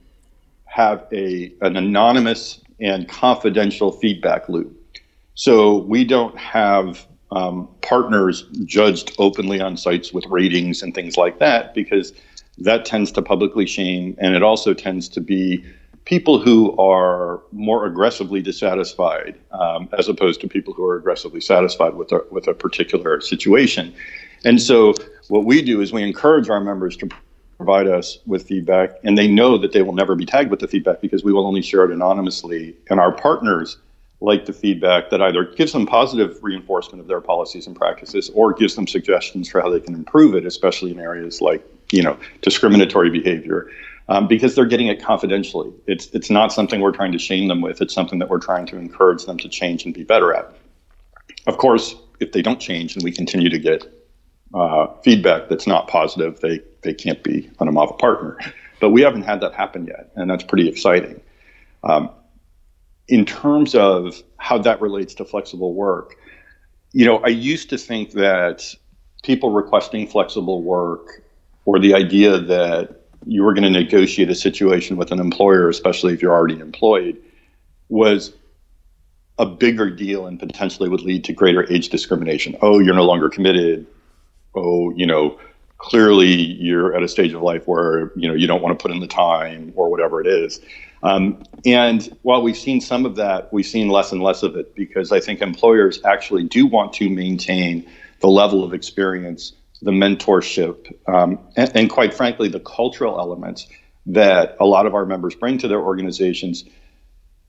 have 0.64 1.06
a, 1.12 1.52
an 1.60 1.76
anonymous 1.76 2.60
and 2.80 3.08
confidential 3.08 3.92
feedback 3.92 4.48
loop. 4.48 4.77
So 5.38 5.78
we 5.78 6.02
don't 6.02 6.36
have 6.36 7.06
um, 7.30 7.68
partners 7.80 8.46
judged 8.64 9.14
openly 9.20 9.60
on 9.60 9.76
sites 9.76 10.12
with 10.12 10.26
ratings 10.26 10.82
and 10.82 10.92
things 10.92 11.16
like 11.16 11.38
that 11.38 11.74
because 11.74 12.12
that 12.58 12.84
tends 12.84 13.12
to 13.12 13.22
publicly 13.22 13.64
shame, 13.64 14.16
and 14.18 14.34
it 14.34 14.42
also 14.42 14.74
tends 14.74 15.08
to 15.10 15.20
be 15.20 15.64
people 16.06 16.40
who 16.40 16.76
are 16.76 17.40
more 17.52 17.86
aggressively 17.86 18.42
dissatisfied, 18.42 19.38
um, 19.52 19.88
as 19.96 20.08
opposed 20.08 20.40
to 20.40 20.48
people 20.48 20.74
who 20.74 20.84
are 20.84 20.96
aggressively 20.96 21.40
satisfied 21.40 21.94
with 21.94 22.10
a, 22.10 22.20
with 22.32 22.48
a 22.48 22.54
particular 22.54 23.20
situation. 23.20 23.94
And 24.44 24.60
so, 24.60 24.92
what 25.28 25.44
we 25.44 25.62
do 25.62 25.80
is 25.80 25.92
we 25.92 26.02
encourage 26.02 26.48
our 26.48 26.60
members 26.60 26.96
to 26.96 27.08
provide 27.58 27.86
us 27.86 28.18
with 28.26 28.48
feedback, 28.48 28.90
and 29.04 29.16
they 29.16 29.28
know 29.28 29.56
that 29.56 29.70
they 29.70 29.82
will 29.82 29.94
never 29.94 30.16
be 30.16 30.26
tagged 30.26 30.50
with 30.50 30.58
the 30.58 30.66
feedback 30.66 31.00
because 31.00 31.22
we 31.22 31.32
will 31.32 31.46
only 31.46 31.62
share 31.62 31.84
it 31.84 31.92
anonymously. 31.92 32.74
And 32.90 32.98
our 32.98 33.12
partners 33.12 33.76
like 34.20 34.46
the 34.46 34.52
feedback 34.52 35.10
that 35.10 35.22
either 35.22 35.44
gives 35.44 35.72
them 35.72 35.86
positive 35.86 36.42
reinforcement 36.42 37.00
of 37.00 37.06
their 37.06 37.20
policies 37.20 37.66
and 37.66 37.76
practices 37.76 38.30
or 38.34 38.52
gives 38.52 38.74
them 38.74 38.86
suggestions 38.86 39.48
for 39.48 39.60
how 39.60 39.70
they 39.70 39.80
can 39.80 39.94
improve 39.94 40.34
it, 40.34 40.44
especially 40.44 40.90
in 40.90 40.98
areas 40.98 41.40
like 41.40 41.64
you 41.92 42.02
know 42.02 42.18
discriminatory 42.42 43.10
behavior 43.10 43.70
um, 44.08 44.26
because 44.26 44.54
they're 44.54 44.66
getting 44.66 44.88
it 44.88 45.02
confidentially. 45.02 45.72
It's 45.86 46.06
it's 46.08 46.30
not 46.30 46.52
something 46.52 46.80
we're 46.80 46.92
trying 46.92 47.12
to 47.12 47.18
shame 47.18 47.48
them 47.48 47.60
with. 47.60 47.80
It's 47.80 47.94
something 47.94 48.18
that 48.18 48.28
we're 48.28 48.40
trying 48.40 48.66
to 48.66 48.76
encourage 48.76 49.24
them 49.24 49.38
to 49.38 49.48
change 49.48 49.84
and 49.84 49.94
be 49.94 50.02
better 50.02 50.34
at. 50.34 50.52
Of 51.46 51.58
course, 51.58 51.94
if 52.20 52.32
they 52.32 52.42
don't 52.42 52.60
change 52.60 52.94
and 52.94 53.04
we 53.04 53.12
continue 53.12 53.50
to 53.50 53.58
get 53.58 53.86
uh, 54.54 54.86
feedback 55.02 55.48
that's 55.48 55.66
not 55.66 55.88
positive, 55.88 56.40
they 56.40 56.60
they 56.82 56.94
can't 56.94 57.22
be 57.22 57.50
an 57.60 57.68
Amava 57.68 57.98
partner. 57.98 58.38
But 58.80 58.90
we 58.90 59.02
haven't 59.02 59.22
had 59.22 59.40
that 59.40 59.54
happen 59.54 59.86
yet, 59.86 60.10
and 60.14 60.30
that's 60.30 60.44
pretty 60.44 60.68
exciting. 60.68 61.20
Um, 61.84 62.10
in 63.08 63.24
terms 63.24 63.74
of 63.74 64.22
how 64.36 64.58
that 64.58 64.80
relates 64.80 65.14
to 65.14 65.24
flexible 65.24 65.74
work, 65.74 66.16
you 66.92 67.04
know, 67.04 67.18
I 67.18 67.28
used 67.28 67.70
to 67.70 67.78
think 67.78 68.12
that 68.12 68.74
people 69.22 69.50
requesting 69.50 70.06
flexible 70.06 70.62
work 70.62 71.22
or 71.64 71.78
the 71.78 71.94
idea 71.94 72.38
that 72.38 73.02
you 73.26 73.42
were 73.42 73.52
going 73.52 73.64
to 73.64 73.70
negotiate 73.70 74.30
a 74.30 74.34
situation 74.34 74.96
with 74.96 75.10
an 75.10 75.20
employer, 75.20 75.68
especially 75.68 76.14
if 76.14 76.22
you're 76.22 76.32
already 76.32 76.58
employed, 76.60 77.20
was 77.88 78.32
a 79.38 79.46
bigger 79.46 79.90
deal 79.90 80.26
and 80.26 80.38
potentially 80.38 80.88
would 80.88 81.00
lead 81.02 81.24
to 81.24 81.32
greater 81.32 81.70
age 81.72 81.88
discrimination. 81.88 82.56
Oh, 82.62 82.78
you're 82.78 82.94
no 82.94 83.04
longer 83.04 83.28
committed. 83.28 83.86
Oh, 84.54 84.90
you 84.90 85.06
know, 85.06 85.38
clearly 85.78 86.26
you're 86.26 86.94
at 86.94 87.02
a 87.02 87.08
stage 87.08 87.32
of 87.32 87.42
life 87.42 87.66
where 87.66 88.12
you 88.16 88.28
know 88.28 88.34
you 88.34 88.46
don't 88.46 88.62
want 88.62 88.78
to 88.78 88.82
put 88.82 88.90
in 88.90 89.00
the 89.00 89.06
time 89.06 89.72
or 89.76 89.90
whatever 89.90 90.20
it 90.20 90.26
is. 90.26 90.60
Um, 91.02 91.42
and 91.64 92.16
while 92.22 92.42
we've 92.42 92.56
seen 92.56 92.80
some 92.80 93.06
of 93.06 93.16
that, 93.16 93.52
we've 93.52 93.66
seen 93.66 93.88
less 93.88 94.12
and 94.12 94.22
less 94.22 94.42
of 94.42 94.56
it 94.56 94.74
because 94.74 95.12
I 95.12 95.20
think 95.20 95.40
employers 95.40 96.00
actually 96.04 96.44
do 96.44 96.66
want 96.66 96.92
to 96.94 97.08
maintain 97.08 97.88
the 98.20 98.28
level 98.28 98.64
of 98.64 98.74
experience 98.74 99.52
the 99.82 99.90
mentorship, 99.90 100.92
um, 101.08 101.38
and, 101.56 101.70
and, 101.74 101.90
quite 101.90 102.12
frankly, 102.12 102.48
the 102.48 102.60
cultural 102.60 103.18
elements 103.18 103.68
that 104.06 104.56
a 104.58 104.66
lot 104.66 104.86
of 104.86 104.94
our 104.94 105.06
members 105.06 105.34
bring 105.34 105.58
to 105.58 105.68
their 105.68 105.80
organizations, 105.80 106.64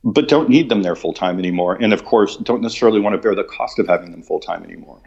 but 0.03 0.27
don't 0.27 0.49
need 0.49 0.69
them 0.69 0.83
there 0.83 0.95
full 0.95 1.13
time 1.13 1.39
anymore. 1.39 1.75
And 1.81 1.91
of 1.93 2.05
course, 2.05 2.37
don't 2.37 2.61
necessarily 2.61 2.99
want 2.99 3.15
to 3.15 3.17
bear 3.21 3.33
the 3.33 3.43
cost 3.43 3.79
of 3.79 3.87
having 3.87 4.11
them 4.11 4.21
full 4.21 4.39
time 4.39 4.63
anymore. 4.63 5.01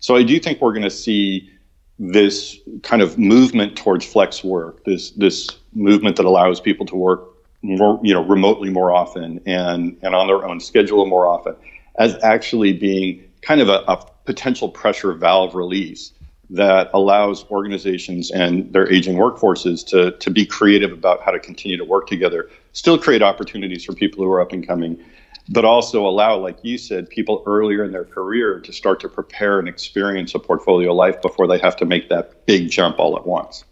So 0.00 0.16
I 0.16 0.22
do 0.22 0.38
think 0.40 0.60
we're 0.60 0.72
going 0.72 0.82
to 0.82 0.90
see 0.90 1.50
this 1.98 2.58
kind 2.82 3.02
of 3.02 3.18
movement 3.18 3.76
towards 3.76 4.04
flex 4.04 4.42
work, 4.42 4.84
this 4.84 5.10
this 5.12 5.48
movement 5.74 6.16
that 6.16 6.26
allows 6.26 6.60
people 6.60 6.86
to 6.86 6.96
work 6.96 7.33
more, 7.64 7.98
you 8.02 8.14
know, 8.14 8.22
remotely 8.22 8.70
more 8.70 8.92
often 8.92 9.40
and 9.46 9.96
and 10.02 10.14
on 10.14 10.26
their 10.26 10.44
own 10.44 10.60
schedule 10.60 11.06
more 11.06 11.26
often, 11.26 11.56
as 11.98 12.16
actually 12.22 12.72
being 12.72 13.24
kind 13.42 13.60
of 13.60 13.68
a, 13.68 13.82
a 13.88 14.04
potential 14.24 14.68
pressure 14.68 15.12
valve 15.12 15.54
release 15.54 16.12
that 16.50 16.90
allows 16.92 17.44
organizations 17.50 18.30
and 18.30 18.72
their 18.72 18.90
aging 18.92 19.16
workforces 19.16 19.84
to, 19.86 20.12
to 20.18 20.30
be 20.30 20.44
creative 20.44 20.92
about 20.92 21.22
how 21.22 21.30
to 21.30 21.38
continue 21.38 21.76
to 21.76 21.84
work 21.84 22.06
together, 22.06 22.48
still 22.72 22.98
create 22.98 23.22
opportunities 23.22 23.84
for 23.84 23.94
people 23.94 24.22
who 24.22 24.30
are 24.30 24.40
up 24.40 24.52
and 24.52 24.66
coming, 24.66 25.02
but 25.48 25.64
also 25.64 26.06
allow, 26.06 26.36
like 26.36 26.58
you 26.62 26.78
said, 26.78 27.08
people 27.08 27.42
earlier 27.46 27.84
in 27.84 27.92
their 27.92 28.04
career 28.04 28.60
to 28.60 28.72
start 28.72 29.00
to 29.00 29.08
prepare 29.08 29.58
and 29.58 29.68
experience 29.68 30.34
a 30.34 30.38
portfolio 30.38 30.92
life 30.92 31.20
before 31.22 31.46
they 31.46 31.58
have 31.58 31.76
to 31.76 31.84
make 31.84 32.08
that 32.08 32.46
big 32.46 32.70
jump 32.70 32.98
all 32.98 33.16
at 33.16 33.26
once. 33.26 33.64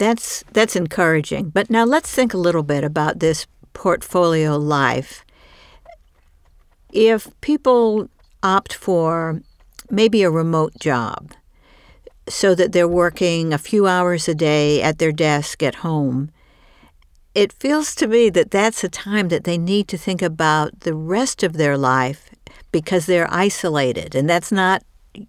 That's 0.00 0.42
that's 0.54 0.76
encouraging. 0.76 1.50
But 1.50 1.68
now 1.68 1.84
let's 1.84 2.10
think 2.10 2.32
a 2.32 2.38
little 2.38 2.62
bit 2.62 2.84
about 2.84 3.20
this 3.20 3.46
portfolio 3.74 4.56
life. 4.56 5.26
If 6.90 7.28
people 7.42 8.08
opt 8.42 8.72
for 8.72 9.42
maybe 9.90 10.22
a 10.22 10.30
remote 10.30 10.72
job, 10.80 11.34
so 12.30 12.54
that 12.54 12.72
they're 12.72 12.88
working 12.88 13.52
a 13.52 13.58
few 13.58 13.86
hours 13.86 14.26
a 14.26 14.34
day 14.34 14.80
at 14.80 14.98
their 14.98 15.12
desk 15.12 15.62
at 15.62 15.76
home. 15.76 16.30
It 17.34 17.52
feels 17.52 17.94
to 17.96 18.06
me 18.06 18.30
that 18.30 18.50
that's 18.50 18.82
a 18.82 18.88
time 18.88 19.28
that 19.28 19.44
they 19.44 19.58
need 19.58 19.86
to 19.88 19.98
think 19.98 20.22
about 20.22 20.80
the 20.80 20.94
rest 20.94 21.42
of 21.42 21.54
their 21.54 21.76
life 21.76 22.30
because 22.72 23.04
they're 23.04 23.32
isolated 23.32 24.14
and 24.14 24.28
that's 24.30 24.50
not 24.52 24.82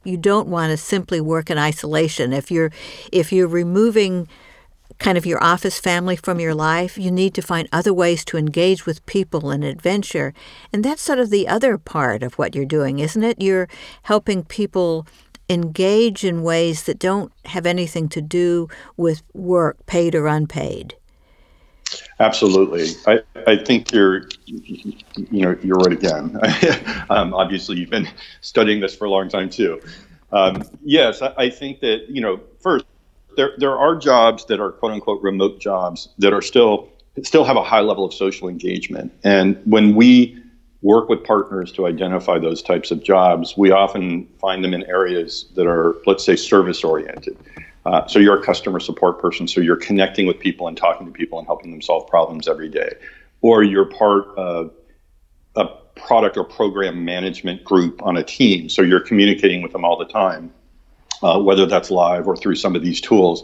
you 0.04 0.16
don't 0.16 0.48
want 0.48 0.70
to 0.70 0.78
simply 0.78 1.20
work 1.20 1.50
in 1.50 1.58
isolation 1.58 2.34
if 2.34 2.52
you're 2.52 2.72
if 3.12 3.32
you're 3.34 3.48
removing 3.48 4.28
kind 5.02 5.18
of 5.18 5.26
your 5.26 5.44
office 5.44 5.80
family 5.80 6.16
from 6.16 6.40
your 6.40 6.56
life 6.56 6.98
you 6.98 7.12
need 7.12 7.34
to 7.34 7.42
find 7.42 7.68
other 7.72 7.94
ways 7.94 8.24
to 8.24 8.38
engage 8.38 8.86
with 8.86 9.06
people 9.06 9.50
and 9.50 9.64
adventure 9.64 10.34
and 10.72 10.86
that's 10.86 11.02
sort 11.02 11.20
of 11.20 11.30
the 11.30 11.48
other 11.48 11.78
part 11.78 12.24
of 12.24 12.36
what 12.36 12.56
you're 12.56 12.66
doing 12.66 13.00
isn't 13.00 13.24
it 13.24 13.42
you're 13.42 13.68
helping 14.04 14.44
people 14.44 15.06
engage 15.52 16.24
in 16.24 16.44
ways 16.44 16.84
that 16.84 16.98
don't 16.98 17.32
have 17.46 17.66
anything 17.66 18.08
to 18.10 18.22
do 18.22 18.70
with 18.96 19.22
work, 19.34 19.86
paid 19.86 20.16
or 20.16 20.28
unpaid. 20.28 20.96
Absolutely. 22.20 22.88
I, 23.06 23.20
I 23.46 23.58
think 23.58 23.92
you're, 23.92 24.30
you 24.46 24.96
know, 25.32 25.58
you're 25.62 25.78
right 25.78 25.92
again. 25.92 26.40
um, 27.10 27.34
obviously, 27.34 27.78
you've 27.78 27.90
been 27.90 28.08
studying 28.40 28.80
this 28.80 28.96
for 28.96 29.06
a 29.06 29.10
long 29.10 29.28
time 29.28 29.50
too. 29.50 29.82
Um, 30.32 30.64
yes, 30.86 31.22
I, 31.22 31.34
I 31.38 31.50
think 31.50 31.82
that, 31.82 32.10
you 32.10 32.22
know, 32.22 32.40
first, 32.62 32.86
there, 33.36 33.52
there 33.58 33.78
are 33.78 33.96
jobs 33.96 34.46
that 34.46 34.60
are 34.60 34.72
quote 34.72 34.94
unquote 34.94 35.22
remote 35.22 35.60
jobs 35.60 36.10
that 36.18 36.34
are 36.34 36.42
still 36.42 36.90
still 37.24 37.44
have 37.44 37.58
a 37.58 37.64
high 37.64 37.82
level 37.82 38.06
of 38.06 38.14
social 38.14 38.48
engagement. 38.48 39.12
And 39.24 39.62
when 39.66 39.96
we 39.96 40.42
work 40.82 41.10
with 41.10 41.24
partners 41.24 41.72
to 41.74 41.86
identify 41.86 42.40
those 42.40 42.62
types 42.62 42.90
of 42.92 43.04
jobs, 43.04 43.56
we 43.56 43.72
often 43.72 44.28
find 44.40 44.64
them 44.64 44.74
in 44.74 44.84
areas 44.84 45.46
that 45.56 45.68
are, 45.68 45.96
let's 46.06 46.24
say, 46.24 46.36
service 46.36 46.84
oriented. 46.84 47.38
Uh, 47.86 48.06
so 48.08 48.20
you're 48.20 48.40
a 48.40 48.44
customer 48.44 48.80
support 48.80 49.20
person, 49.20 49.48
so 49.48 49.60
you're 49.62 49.76
connecting 49.76 50.26
with 50.26 50.40
people 50.40 50.68
and 50.68 50.78
talking 50.78 51.06
to 51.06 51.12
people 51.12 51.38
and 51.38 51.48
helping 51.48 51.72
them 51.72 51.82
solve 51.82 52.08
problems 52.08 52.48
every 52.48 52.70
day. 52.70 52.94
Or 53.42 53.64
you're 53.64 53.86
part 53.86 54.28
of 54.38 54.72
a 55.56 55.66
product 55.96 56.38
or 56.38 56.44
program 56.44 57.04
management 57.04 57.64
group 57.64 58.02
on 58.04 58.18
a 58.18 58.24
team, 58.24 58.70
so 58.70 58.82
you're 58.82 59.00
communicating 59.00 59.62
with 59.62 59.72
them 59.72 59.84
all 59.84 59.98
the 59.98 60.06
time, 60.06 60.54
uh, 61.24 61.40
whether 61.40 61.66
that's 61.66 61.92
live 61.92 62.28
or 62.28 62.36
through 62.36 62.56
some 62.56 62.76
of 62.76 62.82
these 62.82 63.02
tools. 63.02 63.44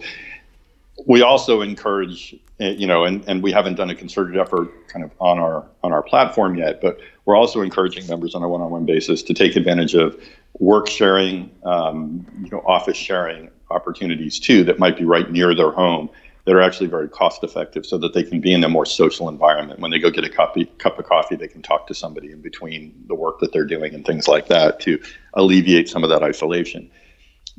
We 1.06 1.22
also 1.22 1.62
encourage, 1.62 2.36
eh, 2.60 2.72
you 2.72 2.88
know, 2.88 3.06
and, 3.06 3.24
and 3.28 3.44
we 3.44 3.52
haven't 3.52 3.76
done 3.76 3.90
a 3.90 3.96
concerted 3.96 4.38
effort 4.38 4.88
kind 4.88 5.06
of 5.06 5.12
on 5.20 5.40
our 5.40 5.66
on 5.84 5.94
our 5.94 6.02
platform 6.02 6.56
yet, 6.56 6.82
but 6.82 7.00
we're 7.26 7.36
also 7.36 7.62
encouraging 7.62 8.08
members 8.08 8.36
on 8.36 8.44
a 8.44 8.50
one-on-one 8.50 8.86
basis 8.86 9.22
to 9.24 9.34
take 9.34 9.56
advantage 9.56 9.94
of 9.94 10.20
work 10.60 10.88
sharing, 10.88 11.52
um, 11.64 12.26
you 12.42 12.50
know, 12.50 12.60
office 12.66 12.98
sharing 12.98 13.50
opportunities 13.70 14.40
too 14.40 14.64
that 14.64 14.80
might 14.80 14.98
be 14.98 15.04
right 15.04 15.30
near 15.30 15.54
their 15.54 15.72
home 15.72 16.10
that 16.48 16.56
are 16.56 16.62
actually 16.62 16.88
very 16.88 17.10
cost 17.10 17.44
effective 17.44 17.86
so 17.86 17.98
that 17.98 18.14
they 18.14 18.24
can 18.24 18.40
be 18.40 18.54
in 18.54 18.64
a 18.64 18.70
more 18.70 18.86
social 18.86 19.28
environment. 19.28 19.82
When 19.82 19.92
they 19.92 20.00
go 20.00 20.10
get 20.10 20.24
a 20.24 20.30
cup, 20.30 20.56
cup 20.78 20.98
of 20.98 21.06
coffee, 21.06 21.36
they 21.36 21.50
can 21.50 21.62
talk 21.62 21.88
to 21.88 21.94
somebody 21.94 22.32
in 22.32 22.42
between 22.42 23.04
the 23.08 23.16
work 23.16 23.42
that 23.42 23.52
they're 23.52 23.66
doing 23.66 23.94
and 23.94 24.06
things 24.06 24.30
like 24.30 24.48
that 24.48 24.80
to 24.82 24.98
alleviate 25.34 25.90
some 25.90 26.06
of 26.06 26.10
that 26.10 26.24
isolation. 26.24 26.90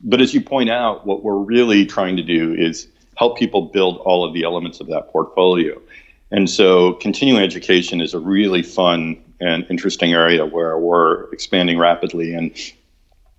But 0.05 0.21
as 0.21 0.35
you 0.35 0.41
point 0.41 0.71
out, 0.71 1.07
what 1.07 1.25
we're 1.25 1.39
really 1.39 1.85
trying 1.87 2.17
to 2.17 2.23
do 2.23 2.55
is 2.55 2.89
help 3.17 3.39
people 3.39 3.63
build 3.63 3.99
all 3.99 4.25
of 4.25 4.33
the 4.33 4.45
elements 4.45 4.81
of 4.81 4.87
that 4.89 5.11
portfolio. 5.11 5.81
And 6.31 6.49
so 6.49 6.95
continuing 6.95 7.43
education 7.43 8.01
is 8.01 8.15
a 8.15 8.19
really 8.19 8.63
fun 8.63 9.23
and 9.41 9.67
interesting 9.71 10.13
area 10.13 10.45
where 10.45 10.79
we're 10.79 11.31
expanding 11.33 11.79
rapidly 11.79 12.35
and 12.35 12.55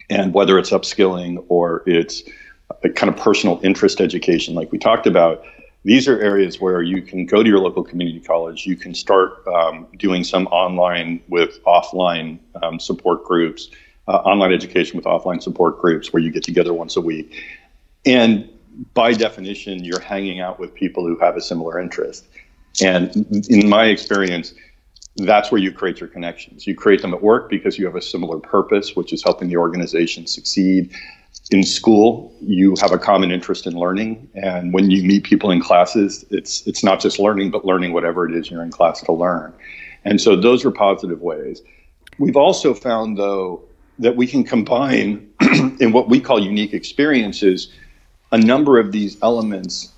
and 0.09 0.33
whether 0.33 0.57
it's 0.57 0.71
upskilling 0.71 1.43
or 1.49 1.83
it's 1.85 2.23
a 2.83 2.89
kind 2.89 3.13
of 3.13 3.19
personal 3.19 3.59
interest 3.63 4.01
education, 4.01 4.55
like 4.55 4.71
we 4.71 4.79
talked 4.79 5.05
about, 5.05 5.43
these 5.83 6.07
are 6.07 6.19
areas 6.19 6.59
where 6.59 6.81
you 6.81 7.01
can 7.01 7.25
go 7.25 7.43
to 7.43 7.49
your 7.49 7.59
local 7.59 7.83
community 7.83 8.19
college. 8.19 8.65
You 8.65 8.75
can 8.75 8.93
start 8.93 9.47
um, 9.47 9.87
doing 9.97 10.23
some 10.23 10.47
online 10.47 11.21
with 11.29 11.63
offline 11.63 12.39
um, 12.61 12.79
support 12.79 13.23
groups, 13.23 13.69
uh, 14.09 14.13
online 14.25 14.51
education 14.51 14.97
with 14.97 15.05
offline 15.05 15.41
support 15.41 15.79
groups 15.79 16.11
where 16.11 16.21
you 16.21 16.31
get 16.31 16.43
together 16.43 16.73
once 16.73 16.97
a 16.97 17.01
week. 17.01 17.41
And 18.05 18.49
by 18.93 19.13
definition, 19.13 19.83
you're 19.83 19.99
hanging 20.01 20.39
out 20.39 20.59
with 20.59 20.73
people 20.73 21.05
who 21.05 21.17
have 21.19 21.37
a 21.37 21.41
similar 21.41 21.79
interest. 21.79 22.25
And 22.81 23.15
in 23.49 23.69
my 23.69 23.85
experience, 23.85 24.53
that's 25.17 25.51
where 25.51 25.61
you 25.61 25.71
create 25.71 25.99
your 25.99 26.09
connections. 26.09 26.65
You 26.65 26.75
create 26.75 27.01
them 27.01 27.13
at 27.13 27.21
work 27.21 27.49
because 27.49 27.77
you 27.77 27.85
have 27.85 27.95
a 27.95 28.01
similar 28.01 28.39
purpose, 28.39 28.95
which 28.95 29.13
is 29.13 29.23
helping 29.23 29.49
the 29.49 29.57
organization 29.57 30.25
succeed. 30.27 30.91
In 31.51 31.63
school, 31.63 32.33
you 32.41 32.75
have 32.81 32.91
a 32.91 32.97
common 32.97 33.31
interest 33.31 33.67
in 33.67 33.73
learning, 33.73 34.29
and 34.33 34.73
when 34.73 34.89
you 34.89 35.03
meet 35.03 35.23
people 35.23 35.51
in 35.51 35.61
classes, 35.61 36.25
it's 36.31 36.65
it's 36.67 36.83
not 36.83 36.99
just 36.99 37.19
learning, 37.19 37.51
but 37.51 37.65
learning 37.65 37.91
whatever 37.93 38.27
it 38.27 38.35
is 38.35 38.49
you're 38.49 38.63
in 38.63 38.71
class 38.71 39.01
to 39.01 39.11
learn. 39.11 39.53
And 40.05 40.21
so 40.21 40.35
those 40.35 40.63
are 40.65 40.71
positive 40.71 41.21
ways. 41.21 41.61
We've 42.17 42.35
also 42.35 42.73
found, 42.73 43.17
though, 43.17 43.63
that 43.99 44.15
we 44.15 44.25
can 44.25 44.43
combine 44.43 45.29
in 45.79 45.91
what 45.91 46.09
we 46.09 46.19
call 46.19 46.39
unique 46.39 46.73
experiences 46.73 47.71
a 48.31 48.37
number 48.37 48.79
of 48.79 48.91
these 48.91 49.17
elements 49.21 49.91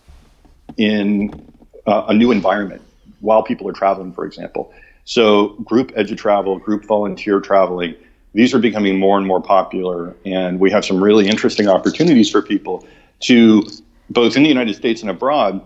in 0.77 1.47
uh, 1.85 2.05
a 2.07 2.13
new 2.13 2.31
environment 2.31 2.81
while 3.19 3.43
people 3.43 3.67
are 3.69 3.73
traveling, 3.73 4.11
for 4.11 4.25
example. 4.25 4.73
So, 5.05 5.49
group 5.65 5.91
edu 5.91 6.17
travel, 6.17 6.57
group 6.57 6.85
volunteer 6.85 7.39
traveling, 7.39 7.95
these 8.33 8.53
are 8.53 8.59
becoming 8.59 8.97
more 8.97 9.17
and 9.17 9.27
more 9.27 9.41
popular. 9.41 10.15
And 10.25 10.59
we 10.59 10.71
have 10.71 10.85
some 10.85 11.03
really 11.03 11.27
interesting 11.27 11.67
opportunities 11.67 12.29
for 12.29 12.41
people 12.41 12.87
to, 13.21 13.63
both 14.09 14.35
in 14.37 14.43
the 14.43 14.49
United 14.49 14.75
States 14.75 15.01
and 15.01 15.09
abroad, 15.09 15.61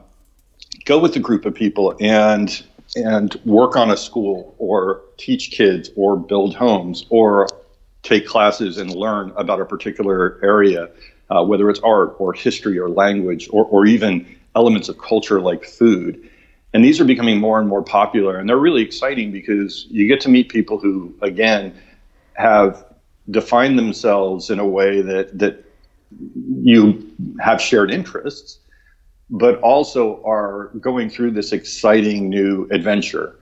go 0.85 0.99
with 0.99 1.15
a 1.15 1.19
group 1.19 1.45
of 1.45 1.53
people 1.53 1.95
and 1.99 2.63
and 2.95 3.35
work 3.45 3.75
on 3.75 3.91
a 3.91 3.97
school 3.97 4.55
or 4.57 5.01
teach 5.17 5.51
kids 5.51 5.89
or 5.97 6.15
build 6.15 6.55
homes 6.55 7.05
or 7.09 7.47
take 8.05 8.25
classes 8.25 8.77
and 8.77 8.93
learn 8.93 9.33
about 9.35 9.59
a 9.59 9.65
particular 9.65 10.39
area, 10.43 10.89
uh, 11.29 11.43
whether 11.43 11.69
it's 11.69 11.79
art 11.79 12.15
or 12.19 12.33
history 12.33 12.77
or 12.77 12.89
language 12.89 13.49
or, 13.51 13.65
or 13.65 13.85
even 13.85 14.25
elements 14.55 14.87
of 14.87 14.97
culture 14.97 15.41
like 15.41 15.65
food. 15.65 16.29
And 16.73 16.83
these 16.83 16.99
are 16.99 17.05
becoming 17.05 17.39
more 17.39 17.59
and 17.59 17.67
more 17.67 17.81
popular, 17.81 18.37
and 18.37 18.47
they're 18.49 18.57
really 18.57 18.81
exciting 18.81 19.31
because 19.31 19.87
you 19.89 20.07
get 20.07 20.21
to 20.21 20.29
meet 20.29 20.49
people 20.49 20.77
who, 20.77 21.13
again, 21.21 21.73
have 22.33 22.85
defined 23.31 23.79
themselves 23.79 24.49
in 24.49 24.59
a 24.59 24.67
way 24.67 25.01
that 25.01 25.37
that 25.39 25.65
you 26.61 27.11
have 27.39 27.61
shared 27.61 27.91
interests, 27.91 28.59
but 29.29 29.59
also 29.61 30.21
are 30.23 30.71
going 30.79 31.09
through 31.09 31.31
this 31.31 31.51
exciting 31.51 32.29
new 32.29 32.67
adventure. 32.71 33.35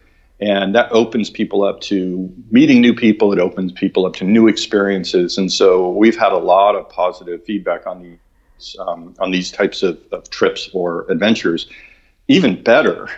And 0.43 0.75
that 0.75 0.91
opens 0.91 1.29
people 1.29 1.63
up 1.63 1.79
to 1.81 2.29
meeting 2.51 2.81
new 2.81 2.93
people. 2.93 3.31
It 3.31 3.39
opens 3.39 3.71
people 3.71 4.05
up 4.05 4.15
to 4.15 4.25
new 4.25 4.47
experiences. 4.47 5.37
And 5.37 5.51
so 5.51 5.89
we've 5.89 6.17
had 6.17 6.33
a 6.33 6.37
lot 6.37 6.75
of 6.75 6.89
positive 6.89 7.43
feedback 7.45 7.87
on 7.87 8.01
these 8.01 8.75
um, 8.79 9.15
on 9.19 9.31
these 9.31 9.51
types 9.51 9.83
of, 9.83 9.99
of 10.11 10.29
trips 10.29 10.69
or 10.73 11.09
adventures 11.09 11.67
even 12.27 12.61
better, 12.63 13.09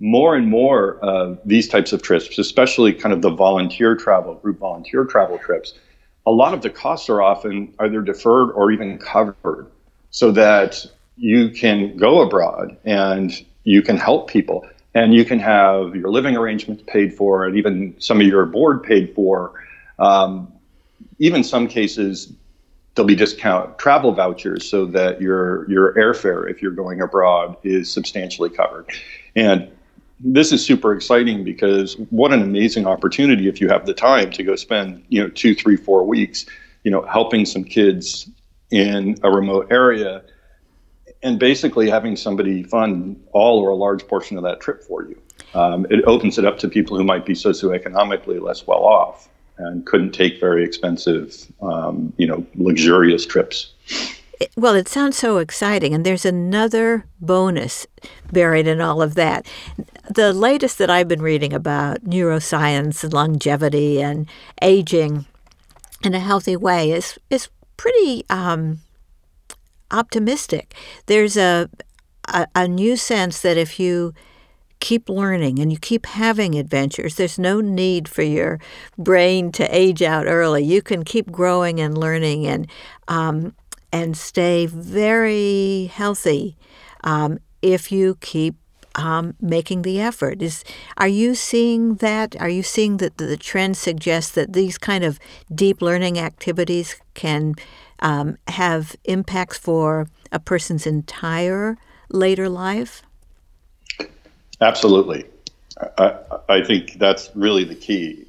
more 0.00 0.36
and 0.36 0.48
more 0.48 0.98
of 0.98 1.38
these 1.44 1.68
types 1.68 1.92
of 1.92 2.02
trips, 2.02 2.38
especially 2.38 2.92
kind 2.92 3.12
of 3.12 3.22
the 3.22 3.30
volunteer 3.30 3.94
travel, 3.94 4.34
group 4.34 4.58
volunteer 4.58 5.04
travel 5.04 5.38
trips, 5.38 5.74
a 6.26 6.30
lot 6.30 6.54
of 6.54 6.62
the 6.62 6.70
costs 6.70 7.08
are 7.08 7.20
often 7.20 7.74
either 7.80 8.00
deferred 8.00 8.52
or 8.52 8.70
even 8.70 8.98
covered 8.98 9.66
so 10.10 10.30
that 10.30 10.86
you 11.16 11.50
can 11.50 11.96
go 11.96 12.20
abroad 12.20 12.76
and 12.84 13.44
you 13.64 13.82
can 13.82 13.96
help 13.96 14.28
people 14.28 14.64
and 14.94 15.14
you 15.14 15.24
can 15.24 15.38
have 15.38 15.94
your 15.96 16.10
living 16.10 16.36
arrangements 16.36 16.82
paid 16.86 17.14
for 17.14 17.46
and 17.46 17.56
even 17.56 17.94
some 17.98 18.20
of 18.20 18.26
your 18.26 18.44
board 18.46 18.82
paid 18.82 19.14
for. 19.14 19.52
Um, 19.98 20.52
even 21.18 21.44
some 21.44 21.68
cases, 21.68 22.32
there'll 22.94 23.06
be 23.06 23.14
discount 23.14 23.78
travel 23.78 24.12
vouchers 24.12 24.68
so 24.68 24.86
that 24.86 25.20
your 25.20 25.68
your 25.70 25.94
airfare 25.94 26.50
if 26.50 26.60
you're 26.60 26.72
going 26.72 27.00
abroad 27.00 27.56
is 27.62 27.90
substantially 27.90 28.50
covered 28.50 28.86
and 29.34 29.70
this 30.24 30.52
is 30.52 30.64
super 30.64 30.94
exciting 30.94 31.42
because 31.42 31.94
what 32.10 32.32
an 32.32 32.42
amazing 32.42 32.86
opportunity 32.86 33.48
if 33.48 33.60
you 33.60 33.68
have 33.68 33.86
the 33.86 33.94
time 33.94 34.30
to 34.30 34.42
go 34.42 34.54
spend 34.54 35.02
you 35.08 35.22
know 35.22 35.28
two 35.30 35.54
three 35.54 35.76
four 35.76 36.04
weeks 36.04 36.46
you 36.84 36.90
know 36.90 37.02
helping 37.02 37.44
some 37.44 37.64
kids 37.64 38.28
in 38.70 39.16
a 39.22 39.30
remote 39.30 39.68
area 39.70 40.22
and 41.22 41.38
basically 41.38 41.88
having 41.88 42.16
somebody 42.16 42.62
fund 42.62 43.22
all 43.32 43.60
or 43.60 43.70
a 43.70 43.76
large 43.76 44.06
portion 44.06 44.36
of 44.36 44.42
that 44.42 44.60
trip 44.60 44.82
for 44.82 45.04
you 45.04 45.20
um, 45.54 45.86
it 45.90 46.04
opens 46.06 46.38
it 46.38 46.44
up 46.44 46.58
to 46.58 46.68
people 46.68 46.96
who 46.96 47.04
might 47.04 47.26
be 47.26 47.34
socioeconomically 47.34 48.40
less 48.40 48.66
well 48.66 48.84
off 48.84 49.28
and 49.58 49.84
couldn't 49.86 50.12
take 50.12 50.40
very 50.40 50.64
expensive, 50.64 51.46
um, 51.60 52.12
you 52.16 52.26
know, 52.26 52.44
luxurious 52.54 53.26
trips. 53.26 53.72
Well, 54.56 54.74
it 54.74 54.88
sounds 54.88 55.16
so 55.16 55.38
exciting, 55.38 55.94
and 55.94 56.04
there's 56.04 56.24
another 56.24 57.06
bonus 57.20 57.86
buried 58.32 58.66
in 58.66 58.80
all 58.80 59.00
of 59.00 59.14
that. 59.14 59.46
The 60.10 60.32
latest 60.32 60.78
that 60.78 60.90
I've 60.90 61.06
been 61.06 61.22
reading 61.22 61.52
about 61.52 62.04
neuroscience 62.04 63.04
and 63.04 63.12
longevity 63.12 64.02
and 64.02 64.26
aging 64.60 65.26
in 66.02 66.14
a 66.14 66.20
healthy 66.20 66.56
way 66.56 66.90
is 66.90 67.18
is 67.30 67.48
pretty 67.76 68.24
um, 68.28 68.80
optimistic. 69.92 70.74
There's 71.06 71.36
a, 71.36 71.68
a 72.28 72.46
a 72.54 72.68
new 72.68 72.96
sense 72.96 73.40
that 73.42 73.56
if 73.56 73.78
you 73.78 74.14
keep 74.82 75.08
learning 75.08 75.60
and 75.60 75.70
you 75.70 75.78
keep 75.78 76.06
having 76.06 76.56
adventures. 76.56 77.14
There's 77.14 77.38
no 77.38 77.60
need 77.60 78.08
for 78.08 78.22
your 78.22 78.58
brain 78.98 79.52
to 79.52 79.64
age 79.74 80.02
out 80.02 80.26
early. 80.26 80.64
You 80.64 80.82
can 80.82 81.04
keep 81.04 81.30
growing 81.30 81.78
and 81.78 81.96
learning 81.96 82.48
and 82.48 82.66
um, 83.06 83.54
and 83.92 84.16
stay 84.16 84.66
very 84.66 85.88
healthy 85.94 86.56
um, 87.04 87.38
if 87.62 87.92
you 87.92 88.16
keep 88.20 88.56
um, 88.96 89.34
making 89.40 89.82
the 89.82 90.00
effort. 90.00 90.42
Is 90.42 90.64
are 90.96 91.08
you 91.08 91.36
seeing 91.36 91.94
that? 91.96 92.34
Are 92.40 92.48
you 92.48 92.64
seeing 92.64 92.96
that 92.96 93.18
the 93.18 93.36
trend 93.36 93.76
suggests 93.76 94.32
that 94.32 94.52
these 94.52 94.78
kind 94.78 95.04
of 95.04 95.20
deep 95.54 95.80
learning 95.80 96.18
activities 96.18 96.96
can 97.14 97.54
um, 98.02 98.36
have 98.48 98.94
impacts 99.04 99.56
for 99.56 100.08
a 100.30 100.38
person's 100.38 100.86
entire 100.86 101.78
later 102.10 102.48
life? 102.48 103.02
Absolutely. 104.60 105.24
I, 105.98 106.18
I 106.48 106.62
think 106.62 106.98
that's 106.98 107.30
really 107.34 107.64
the 107.64 107.74
key. 107.74 108.26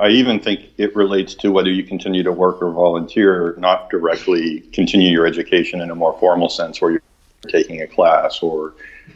I 0.00 0.08
even 0.08 0.40
think 0.40 0.70
it 0.78 0.96
relates 0.96 1.34
to 1.34 1.52
whether 1.52 1.70
you 1.70 1.84
continue 1.84 2.22
to 2.22 2.32
work 2.32 2.62
or 2.62 2.70
volunteer, 2.70 3.54
not 3.58 3.90
directly 3.90 4.60
continue 4.72 5.10
your 5.10 5.26
education 5.26 5.82
in 5.82 5.90
a 5.90 5.94
more 5.94 6.18
formal 6.18 6.48
sense 6.48 6.80
where 6.80 6.92
you're 6.92 7.02
taking 7.48 7.82
a 7.82 7.86
class 7.86 8.42
or 8.42 8.74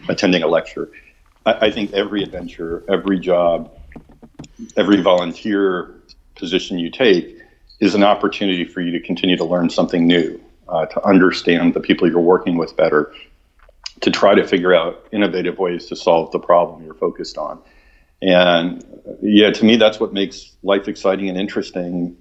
attending 0.08 0.42
a 0.42 0.46
lecture. 0.46 0.90
I, 1.46 1.52
I 1.66 1.70
think 1.70 1.92
every 1.94 2.22
adventure, 2.22 2.84
every 2.88 3.18
job, 3.18 3.72
every 4.76 5.00
volunteer 5.00 5.94
position 6.34 6.78
you 6.78 6.90
take 6.90 7.39
is 7.80 7.94
an 7.94 8.02
opportunity 8.02 8.64
for 8.64 8.80
you 8.80 8.90
to 8.92 9.00
continue 9.00 9.36
to 9.36 9.44
learn 9.44 9.70
something 9.70 10.06
new, 10.06 10.40
uh, 10.68 10.86
to 10.86 11.04
understand 11.04 11.74
the 11.74 11.80
people 11.80 12.08
you're 12.08 12.20
working 12.20 12.56
with 12.56 12.76
better, 12.76 13.12
to 14.00 14.10
try 14.10 14.34
to 14.34 14.46
figure 14.46 14.74
out 14.74 15.06
innovative 15.12 15.58
ways 15.58 15.86
to 15.86 15.96
solve 15.96 16.30
the 16.32 16.38
problem 16.38 16.84
you're 16.84 16.94
focused 16.94 17.38
on. 17.38 17.60
And 18.22 18.84
yeah, 19.22 19.50
to 19.50 19.64
me, 19.64 19.76
that's 19.76 19.98
what 19.98 20.12
makes 20.12 20.52
life 20.62 20.88
exciting 20.88 21.28
and 21.28 21.38
interesting. 21.38 22.16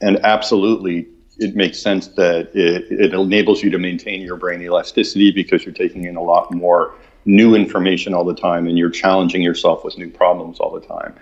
And 0.00 0.18
absolutely, 0.24 1.08
it 1.38 1.54
makes 1.54 1.78
sense 1.78 2.08
that 2.08 2.50
it, 2.54 2.90
it 2.90 3.14
enables 3.14 3.62
you 3.62 3.70
to 3.70 3.78
maintain 3.78 4.22
your 4.22 4.36
brain 4.36 4.62
elasticity 4.62 5.30
because 5.30 5.64
you're 5.64 5.74
taking 5.74 6.04
in 6.04 6.16
a 6.16 6.22
lot 6.22 6.52
more 6.52 6.94
new 7.24 7.54
information 7.54 8.14
all 8.14 8.24
the 8.24 8.34
time 8.34 8.66
and 8.66 8.76
you're 8.76 8.90
challenging 8.90 9.42
yourself 9.42 9.84
with 9.84 9.96
new 9.96 10.10
problems 10.10 10.58
all 10.58 10.72
the 10.72 10.86
time. 10.86 11.14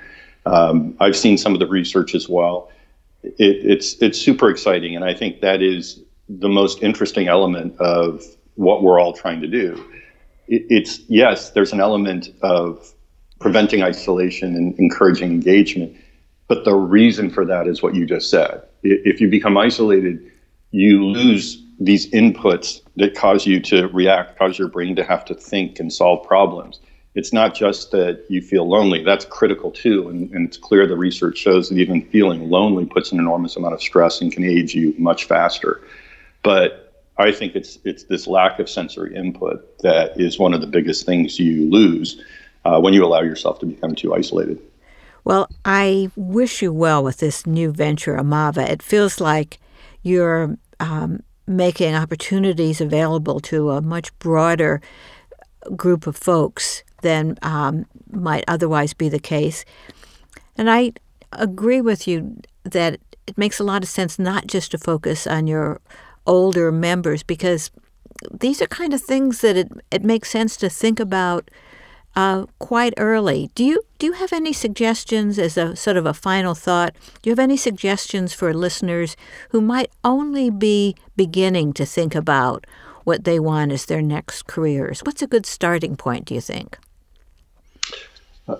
Um, 0.47 0.97
I've 1.01 1.17
seen 1.17 1.37
some 1.37 1.53
of 1.53 1.61
the 1.61 1.67
research 1.67 2.15
as 2.15 2.29
well. 2.29 2.71
It, 3.23 3.35
it's 3.39 3.95
it's 4.01 4.21
super 4.21 4.49
exciting, 4.49 4.97
and 4.97 5.05
I 5.05 5.15
think 5.15 5.41
that 5.41 5.63
is 5.63 6.01
the 6.29 6.49
most 6.49 6.83
interesting 6.83 7.29
element 7.29 7.79
of 7.81 8.25
what 8.55 8.83
we're 8.83 9.01
all 9.01 9.13
trying 9.13 9.41
to 9.41 9.49
do 9.49 9.85
it, 10.51 10.67
it's 10.69 11.01
yes, 11.09 11.51
there's 11.51 11.73
an 11.73 11.81
element 11.81 12.31
of 12.43 12.93
preventing 13.39 13.83
isolation 13.83 14.55
and 14.55 14.79
encouraging 14.79 15.31
engagement, 15.31 15.97
but 16.49 16.65
the 16.65 16.75
reason 16.75 17.31
for 17.31 17.47
that 17.47 17.67
is 17.67 17.83
what 17.83 17.95
you 17.95 18.05
just 18.05 18.29
said. 18.29 18.63
If 18.83 19.21
you 19.21 19.31
become 19.31 19.57
isolated, 19.57 20.31
you 20.73 21.07
lose 21.07 21.63
these 21.79 22.11
inputs 22.11 22.83
that 22.97 23.15
cause 23.15 23.47
you 23.47 23.61
to 23.61 23.89
react, 23.89 24.39
cause 24.39 24.59
your 24.59 24.69
brain 24.69 24.95
to 24.97 25.05
have 25.05 25.25
to 25.27 25.35
think 25.35 25.81
and 25.81 25.91
solve 25.91 26.27
problems. 26.27 26.81
It's 27.15 27.33
not 27.33 27.55
just 27.55 27.91
that 27.91 28.25
you 28.29 28.41
feel 28.41 28.69
lonely, 28.69 29.03
that's 29.03 29.25
critical 29.25 29.71
too. 29.71 30.09
And, 30.09 30.31
and, 30.31 30.47
it's 30.47 30.57
clear 30.57 30.87
the 30.87 30.97
research 30.97 31.39
shows 31.39 31.69
that 31.69 31.77
even 31.77 32.03
feeling 32.03 32.49
lonely 32.49 32.87
puts 32.87 33.11
an 33.11 33.19
enormous 33.19 33.57
amount 33.57 33.75
of 33.75 33.83
stress 33.83 34.21
and 34.21 34.33
can 34.33 34.45
age 34.45 34.75
you 34.75 34.95
much 34.97 35.25
faster. 35.25 35.81
But 36.43 36.93
I 37.19 37.33
think 37.33 37.57
it's, 37.57 37.79
it's 37.85 38.05
this 38.05 38.27
lack 38.27 38.61
of 38.61 38.71
sensory 38.71 39.15
input 39.15 39.79
that 39.79 40.19
is 40.21 40.39
one 40.39 40.55
of 40.55 40.61
the 40.61 40.67
biggest 40.67 41.05
things 41.05 41.39
you 41.39 41.69
lose 41.69 42.23
uh, 42.65 42.81
when 42.81 42.95
you 42.95 43.05
allow 43.05 43.23
yourself 43.23 43.59
to 43.61 43.67
become 43.67 43.95
too 43.95 44.15
isolated. 44.15 44.61
Well, 45.25 45.49
I 45.65 46.11
wish 46.17 46.63
you 46.63 46.73
well 46.73 47.03
with 47.03 47.19
this 47.19 47.47
new 47.47 47.73
venture, 47.73 48.17
Amava. 48.17 48.69
It 48.69 48.83
feels 48.83 49.21
like 49.21 49.59
you're 50.03 50.57
um, 50.79 51.23
making 51.47 51.95
opportunities 51.95 52.81
available 52.81 53.41
to 53.41 53.71
a 53.71 53.83
much 53.83 54.17
broader 54.19 54.81
group 55.77 56.07
of 56.07 56.17
folks 56.17 56.83
than 57.03 57.37
um, 57.43 57.87
might 58.11 58.45
otherwise 58.49 58.95
be 58.95 59.09
the 59.09 59.19
case. 59.19 59.65
And 60.57 60.71
I 60.71 60.93
agree 61.33 61.81
with 61.81 62.07
you 62.07 62.37
that 62.65 63.01
it 63.27 63.39
makes 63.39 63.61
a 63.61 63.65
lot 63.65 63.83
of 63.83 63.89
sense 63.89 64.19
not 64.19 64.47
just 64.47 64.73
to 64.73 64.79
focus 64.79 65.27
on 65.27 65.47
your 65.47 65.81
older 66.27 66.71
members 66.73 67.23
because 67.23 67.71
these 68.33 68.61
are 68.61 68.67
kind 68.67 68.93
of 68.93 69.01
things 69.01 69.41
that 69.41 69.57
it, 69.57 69.71
it 69.91 70.05
makes 70.05 70.31
sense 70.31 70.57
to 70.59 70.69
think 70.69 71.01
about 71.01 71.51
uh, 72.17 72.45
quite 72.59 72.93
early. 72.97 73.51
Do 73.55 73.65
you 73.65 73.83
do 73.99 74.07
you 74.07 74.13
have 74.15 74.33
any 74.33 74.53
suggestions 74.53 75.39
as 75.39 75.57
a 75.57 75.77
sort 75.77 75.97
of 75.97 76.07
a 76.07 76.15
final 76.15 76.55
thought? 76.55 76.95
Do 77.23 77.31
you 77.31 77.33
have 77.33 77.39
any 77.39 77.57
suggestions 77.57 78.35
for 78.35 78.53
listeners 78.53 79.17
who 79.51 79.61
might 79.61 79.91
only 80.03 80.51
be 80.51 80.97
beginning 81.17 81.73
to 81.75 81.87
think 81.87 82.15
about 82.15 82.67
what 83.05 83.25
they 83.25 83.39
want 83.39 83.73
as 83.73 83.87
their 83.87 84.03
next 84.03 84.47
careers? 84.47 85.01
What's 85.01 85.23
a 85.23 85.27
good 85.27 85.47
starting 85.47 85.97
point? 85.97 86.25
Do 86.27 86.35
you 86.35 86.41
think? 86.41 86.79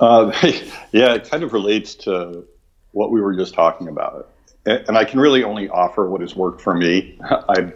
Uh, 0.01 0.33
yeah, 0.93 1.15
it 1.15 1.31
kind 1.31 1.43
of 1.43 1.53
relates 1.53 1.95
to 1.95 2.45
what 2.93 3.11
we 3.11 3.21
were 3.21 3.35
just 3.35 3.55
talking 3.55 3.89
about, 3.89 4.31
and 4.67 4.97
I 4.97 5.05
can 5.05 5.21
really 5.21 5.45
only 5.45 5.69
offer 5.69 6.09
what 6.09 6.21
has 6.21 6.37
worked 6.37 6.61
for 6.61 6.75
me. 6.75 7.19
I 7.31 7.73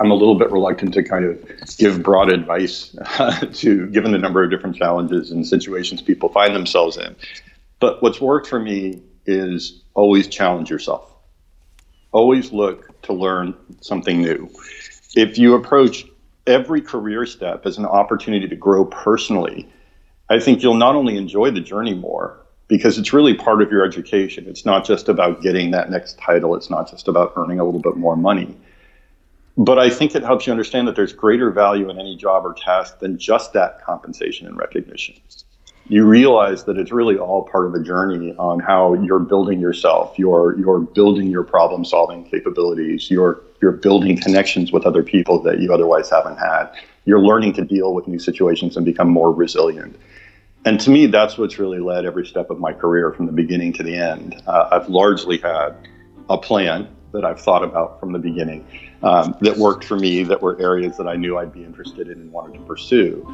I'm 0.00 0.10
a 0.10 0.14
little 0.14 0.34
bit 0.34 0.50
reluctant 0.50 0.92
to 0.94 1.02
kind 1.02 1.24
of 1.24 1.76
give 1.78 2.02
broad 2.02 2.28
advice 2.28 2.96
to, 3.52 3.86
given 3.88 4.10
the 4.10 4.18
number 4.18 4.42
of 4.42 4.50
different 4.50 4.76
challenges 4.76 5.30
and 5.30 5.46
situations 5.46 6.02
people 6.02 6.28
find 6.28 6.54
themselves 6.54 6.96
in. 6.96 7.14
But 7.78 8.02
what's 8.02 8.20
worked 8.20 8.48
for 8.48 8.58
me 8.58 9.02
is 9.26 9.82
always 9.94 10.26
challenge 10.26 10.68
yourself. 10.68 11.14
Always 12.10 12.52
look 12.52 13.00
to 13.02 13.12
learn 13.12 13.54
something 13.80 14.20
new. 14.20 14.50
If 15.14 15.38
you 15.38 15.54
approach 15.54 16.04
every 16.46 16.80
career 16.80 17.24
step 17.24 17.64
as 17.64 17.78
an 17.78 17.86
opportunity 17.86 18.48
to 18.48 18.56
grow 18.56 18.84
personally, 18.84 19.68
I 20.28 20.40
think 20.40 20.62
you'll 20.62 20.74
not 20.74 20.94
only 20.94 21.16
enjoy 21.16 21.50
the 21.50 21.60
journey 21.60 21.94
more, 21.94 22.38
because 22.66 22.96
it's 22.98 23.12
really 23.12 23.34
part 23.34 23.60
of 23.60 23.70
your 23.70 23.84
education. 23.84 24.46
It's 24.48 24.64
not 24.64 24.86
just 24.86 25.08
about 25.08 25.42
getting 25.42 25.70
that 25.72 25.90
next 25.90 26.18
title, 26.18 26.54
it's 26.54 26.70
not 26.70 26.90
just 26.90 27.08
about 27.08 27.34
earning 27.36 27.60
a 27.60 27.64
little 27.64 27.80
bit 27.80 27.96
more 27.96 28.16
money 28.16 28.56
but 29.56 29.78
I 29.78 29.88
think 29.88 30.14
it 30.14 30.22
helps 30.22 30.46
you 30.46 30.52
understand 30.52 30.88
that 30.88 30.96
there's 30.96 31.12
greater 31.12 31.50
value 31.50 31.88
in 31.88 31.98
any 31.98 32.16
job 32.16 32.44
or 32.44 32.54
task 32.54 32.98
than 32.98 33.18
just 33.18 33.52
that 33.52 33.84
compensation 33.84 34.46
and 34.46 34.56
recognition. 34.56 35.14
You 35.86 36.06
realize 36.06 36.64
that 36.64 36.78
it's 36.78 36.90
really 36.90 37.18
all 37.18 37.42
part 37.42 37.66
of 37.66 37.74
a 37.74 37.82
journey 37.82 38.34
on 38.38 38.58
how 38.58 38.94
you're 38.94 39.20
building 39.20 39.60
yourself, 39.60 40.18
you're 40.18 40.58
you're 40.58 40.80
building 40.80 41.28
your 41.28 41.44
problem 41.44 41.84
solving 41.84 42.24
capabilities, 42.24 43.10
you're 43.10 43.40
you're 43.60 43.72
building 43.72 44.16
connections 44.18 44.72
with 44.72 44.86
other 44.86 45.02
people 45.02 45.40
that 45.42 45.60
you 45.60 45.72
otherwise 45.72 46.08
haven't 46.10 46.38
had. 46.38 46.70
You're 47.04 47.20
learning 47.20 47.54
to 47.54 47.64
deal 47.64 47.94
with 47.94 48.08
new 48.08 48.18
situations 48.18 48.76
and 48.76 48.84
become 48.84 49.08
more 49.08 49.32
resilient. 49.32 49.96
And 50.64 50.80
to 50.80 50.90
me, 50.90 51.06
that's 51.06 51.36
what's 51.36 51.58
really 51.58 51.78
led 51.78 52.06
every 52.06 52.26
step 52.26 52.50
of 52.50 52.58
my 52.58 52.72
career 52.72 53.12
from 53.12 53.26
the 53.26 53.32
beginning 53.32 53.72
to 53.74 53.82
the 53.82 53.94
end. 53.94 54.42
Uh, 54.46 54.68
I've 54.72 54.88
largely 54.88 55.36
had 55.38 55.76
a 56.30 56.38
plan 56.38 56.88
that 57.12 57.24
I've 57.24 57.40
thought 57.40 57.62
about 57.62 58.00
from 58.00 58.12
the 58.12 58.18
beginning 58.18 58.66
um, 59.02 59.36
that 59.42 59.56
worked 59.56 59.84
for 59.84 59.96
me, 59.96 60.24
that 60.24 60.40
were 60.40 60.60
areas 60.60 60.96
that 60.96 61.06
I 61.06 61.16
knew 61.16 61.36
I'd 61.36 61.52
be 61.52 61.62
interested 61.62 62.08
in 62.08 62.18
and 62.18 62.32
wanted 62.32 62.58
to 62.58 62.64
pursue. 62.64 63.26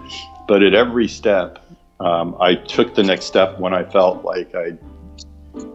But 0.48 0.62
at 0.62 0.74
every 0.74 1.06
step, 1.06 1.64
um, 2.00 2.36
I 2.40 2.56
took 2.56 2.94
the 2.94 3.02
next 3.02 3.26
step 3.26 3.58
when 3.58 3.72
I 3.72 3.84
felt 3.84 4.24
like 4.24 4.54
I 4.54 4.76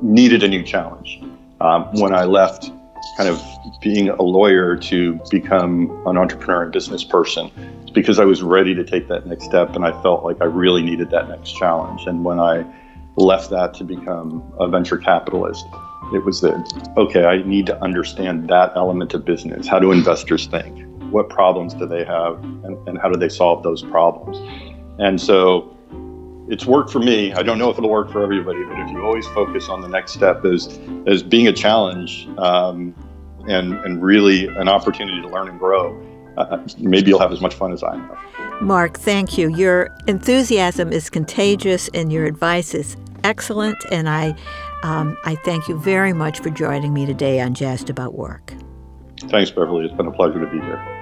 needed 0.01 0.43
a 0.43 0.47
new 0.47 0.63
challenge. 0.63 1.21
Um, 1.61 1.85
when 1.93 2.13
I 2.13 2.25
left 2.25 2.69
kind 3.17 3.29
of 3.29 3.41
being 3.81 4.09
a 4.09 4.21
lawyer 4.21 4.75
to 4.75 5.19
become 5.29 5.89
an 6.05 6.17
entrepreneur 6.17 6.63
and 6.63 6.71
business 6.71 7.03
person, 7.03 7.49
because 7.93 8.19
I 8.19 8.25
was 8.25 8.43
ready 8.43 8.75
to 8.75 8.83
take 8.83 9.07
that 9.07 9.25
next 9.25 9.45
step 9.45 9.75
and 9.75 9.85
I 9.85 9.91
felt 10.01 10.23
like 10.23 10.41
I 10.41 10.45
really 10.45 10.83
needed 10.83 11.09
that 11.11 11.29
next 11.29 11.53
challenge. 11.53 12.05
And 12.07 12.25
when 12.25 12.39
I 12.39 12.65
left 13.15 13.49
that 13.51 13.73
to 13.75 13.83
become 13.83 14.43
a 14.59 14.67
venture 14.67 14.97
capitalist, 14.97 15.65
it 16.13 16.23
was 16.25 16.41
that, 16.41 16.93
okay, 16.97 17.25
I 17.25 17.41
need 17.43 17.65
to 17.67 17.81
understand 17.81 18.49
that 18.49 18.73
element 18.75 19.13
of 19.13 19.23
business. 19.23 19.65
How 19.65 19.79
do 19.79 19.91
investors 19.91 20.47
think? 20.47 20.85
What 21.11 21.29
problems 21.29 21.73
do 21.73 21.87
they 21.87 22.03
have? 22.03 22.43
And, 22.43 22.87
and 22.87 22.97
how 22.99 23.09
do 23.09 23.17
they 23.17 23.29
solve 23.29 23.63
those 23.63 23.81
problems? 23.83 24.37
And 24.99 25.19
so 25.19 25.75
it's 26.49 26.65
worked 26.65 26.91
for 26.91 26.99
me. 26.99 27.33
I 27.33 27.41
don't 27.41 27.57
know 27.57 27.69
if 27.69 27.77
it'll 27.77 27.89
work 27.89 28.11
for 28.11 28.21
everybody, 28.21 28.63
but 28.63 28.77
if 28.79 28.91
you 28.91 29.03
always 29.03 29.25
focus 29.27 29.69
on 29.69 29.81
the 29.81 29.87
next 29.87 30.13
step 30.13 30.45
as, 30.45 30.79
as 31.07 31.23
being 31.23 31.47
a 31.47 31.53
challenge 31.53 32.27
um, 32.37 32.93
and, 33.47 33.73
and 33.85 34.01
really 34.01 34.47
an 34.47 34.67
opportunity 34.67 35.21
to 35.21 35.27
learn 35.27 35.49
and 35.49 35.59
grow, 35.59 35.99
uh, 36.37 36.65
maybe 36.79 37.09
you'll 37.09 37.19
have 37.19 37.31
as 37.31 37.41
much 37.41 37.53
fun 37.53 37.71
as 37.71 37.83
I 37.83 37.95
have. 37.95 38.61
Mark, 38.61 38.97
thank 38.97 39.37
you. 39.37 39.53
Your 39.55 39.89
enthusiasm 40.07 40.91
is 40.91 41.09
contagious 41.09 41.89
and 41.93 42.11
your 42.11 42.25
advice 42.25 42.73
is 42.73 42.97
excellent, 43.23 43.77
and 43.91 44.07
I 44.07 44.35
um, 44.83 45.17
I 45.25 45.35
thank 45.35 45.67
you 45.67 45.79
very 45.79 46.13
much 46.13 46.39
for 46.39 46.51
joining 46.51 46.93
me 46.93 47.05
today 47.05 47.39
on 47.39 47.53
Jazzed 47.55 47.89
About 47.89 48.13
Work. 48.13 48.53
Thanks, 49.29 49.49
Beverly. 49.49 49.85
It's 49.85 49.95
been 49.95 50.07
a 50.07 50.11
pleasure 50.11 50.39
to 50.39 50.45
be 50.45 50.59
here. 50.59 50.95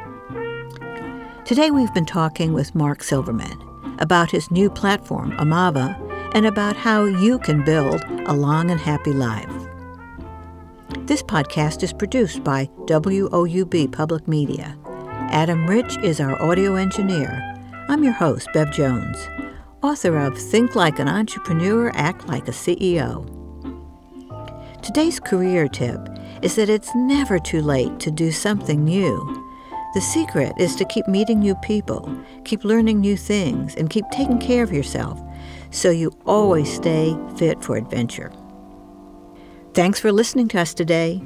Today 1.46 1.72
we've 1.72 1.94
been 1.94 2.06
talking 2.06 2.54
with 2.54 2.74
Mark 2.74 3.04
Silverman 3.04 3.62
about 4.00 4.32
his 4.32 4.50
new 4.50 4.70
platform, 4.70 5.32
Amava, 5.34 6.00
and 6.34 6.46
about 6.46 6.76
how 6.76 7.04
you 7.04 7.38
can 7.39 7.64
build 7.64 8.02
a 8.26 8.34
long 8.34 8.72
and 8.72 8.80
happy 8.80 9.12
life. 9.12 9.52
This 10.90 11.24
podcast 11.24 11.82
is 11.82 11.94
produced 11.94 12.44
by 12.44 12.70
WOUB 12.88 13.92
Public 13.92 14.28
Media. 14.28 14.78
Adam 15.32 15.66
Rich 15.66 15.98
is 16.04 16.20
our 16.20 16.40
audio 16.42 16.76
engineer. 16.76 17.56
I'm 17.88 18.04
your 18.04 18.14
host, 18.14 18.50
Bev 18.54 18.72
Jones, 18.72 19.18
author 19.82 20.18
of 20.18 20.38
Think 20.38 20.76
Like 20.76 21.00
an 21.00 21.08
Entrepreneur, 21.08 21.90
Act 21.96 22.28
Like 22.28 22.50
a 22.50 22.52
CEO. 22.52 23.26
Today's 24.82 25.20
career 25.20 25.70
tip 25.70 26.00
is 26.42 26.56
that 26.56 26.70
it's 26.70 26.94
never 26.96 27.40
too 27.40 27.62
late 27.62 28.00
to 28.02 28.12
do 28.12 28.32
something 28.32 28.84
new. 28.84 29.18
The 29.94 30.02
secret 30.02 30.54
is 30.58 30.76
to 30.76 30.86
keep 30.86 31.08
meeting 31.08 31.40
new 31.40 31.56
people, 31.56 32.14
keep 32.44 32.66
learning 32.66 33.00
new 33.00 33.16
things, 33.16 33.76
and 33.76 33.90
keep 33.90 34.06
taking 34.12 34.40
care 34.40 34.64
of 34.64 34.74
yourself 34.74 35.22
so 35.72 35.92
you 35.92 36.12
always 36.26 36.72
stay 36.72 37.18
fit 37.38 37.64
for 37.64 37.78
adventure. 37.78 38.32
Thanks 39.74 39.99
for 39.99 40.11
listening 40.11 40.47
to 40.49 40.59
us 40.59 40.74
today. 40.76 41.19